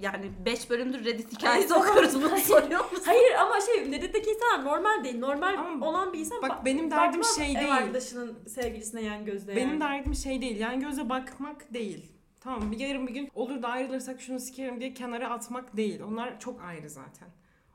yani 0.00 0.30
5 0.46 0.70
bölümdür 0.70 1.04
Reddit 1.04 1.32
hikayesi 1.32 1.68
tamam. 1.68 1.88
okuyoruz 1.88 2.14
bunu 2.14 2.36
soruyor 2.38 2.90
musun? 2.90 3.02
Hayır 3.06 3.34
ama 3.34 3.60
şey 3.60 3.92
Reddit'teki 3.92 4.30
insanlar 4.30 4.64
normal 4.64 5.04
değil. 5.04 5.18
Normal 5.18 5.54
Ama 5.58 5.86
olan 5.86 6.12
bir 6.12 6.18
insan 6.18 6.42
bak 6.42 6.50
bak- 6.50 6.64
benim 6.64 6.90
derdim 6.90 7.24
şey 7.24 7.52
ev 7.52 7.60
değil. 7.60 7.74
arkadaşının 7.74 8.38
sevgilisine 8.48 9.02
yan 9.02 9.24
gözle 9.24 9.56
Benim 9.56 9.68
yani. 9.68 9.80
derdim 9.80 10.14
şey 10.14 10.40
değil. 10.40 10.60
Yani 10.60 10.80
göze 10.84 11.08
bakmak 11.08 11.74
değil. 11.74 12.12
Tamam 12.40 12.72
bir 12.72 12.78
yarın 12.78 13.06
bir 13.06 13.14
gün 13.14 13.30
olur 13.34 13.62
da 13.62 13.68
ayrılırsak 13.68 14.20
şunu 14.20 14.40
sikerim 14.40 14.80
diye 14.80 14.94
kenara 14.94 15.30
atmak 15.30 15.76
değil. 15.76 16.00
Onlar 16.02 16.40
çok 16.40 16.60
ayrı 16.62 16.90
zaten. 16.90 17.28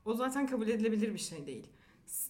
O 0.05 0.13
zaten 0.13 0.47
kabul 0.47 0.67
edilebilir 0.67 1.13
bir 1.13 1.19
şey 1.19 1.45
değil. 1.45 1.67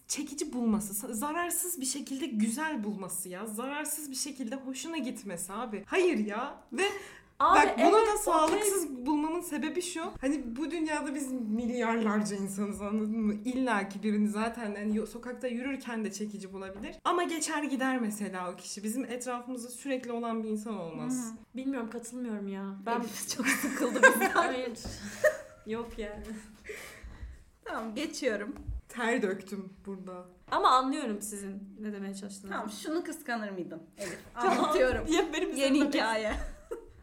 Çekici 0.07 0.53
bulması, 0.53 1.15
zararsız 1.15 1.81
bir 1.81 1.85
şekilde 1.85 2.25
güzel 2.25 2.83
bulması 2.83 3.29
ya. 3.29 3.45
Zararsız 3.45 4.11
bir 4.11 4.15
şekilde 4.15 4.55
hoşuna 4.55 4.97
gitmesi 4.97 5.53
abi. 5.53 5.83
Hayır 5.87 6.17
ya. 6.17 6.63
Ve 6.73 6.83
Abi 7.41 7.67
bak 7.67 7.77
bunu 7.77 7.97
evet, 7.97 8.13
da 8.13 8.17
sağlıksız 8.17 9.05
bulmamın 9.05 9.41
sebebi 9.41 9.81
şu. 9.81 10.01
Hani 10.21 10.55
bu 10.55 10.71
dünyada 10.71 11.15
biz 11.15 11.31
milyarlarca 11.31 12.35
insanız 12.35 12.81
anladın 12.81 13.19
mı? 13.19 13.33
İlla 13.45 13.89
ki 13.89 14.03
birini 14.03 14.27
zaten 14.29 14.75
hani 14.75 15.07
sokakta 15.07 15.47
yürürken 15.47 16.05
de 16.05 16.11
çekici 16.11 16.53
bulabilir. 16.53 16.95
Ama 17.03 17.23
geçer 17.23 17.63
gider 17.63 17.99
mesela 17.99 18.51
o 18.51 18.55
kişi. 18.55 18.83
Bizim 18.83 19.05
etrafımızda 19.05 19.69
sürekli 19.69 20.11
olan 20.11 20.43
bir 20.43 20.49
insan 20.49 20.79
olmaz. 20.79 21.33
Bilmiyorum 21.55 21.89
katılmıyorum 21.89 22.47
ya. 22.47 22.75
Ben 22.85 23.01
çok 23.35 23.47
sıkıldı 23.47 24.01
bizden. 24.03 24.29
Hayır. 24.33 24.79
Yok 25.65 25.89
yani. 25.97 26.23
tamam 27.65 27.95
geçiyorum. 27.95 28.55
Ter 28.93 29.21
döktüm 29.21 29.73
burada. 29.85 30.25
Ama 30.51 30.69
anlıyorum 30.69 31.21
sizin 31.21 31.75
ne 31.79 31.93
demeye 31.93 32.15
çalıştığınızı. 32.15 32.49
Tamam 32.57 32.69
şunu 32.69 33.03
kıskanır 33.03 33.49
mıydın 33.49 33.83
Elif? 33.97 34.19
Anlatıyorum. 34.35 35.05
Yeni 35.55 35.83
hikaye. 35.87 36.33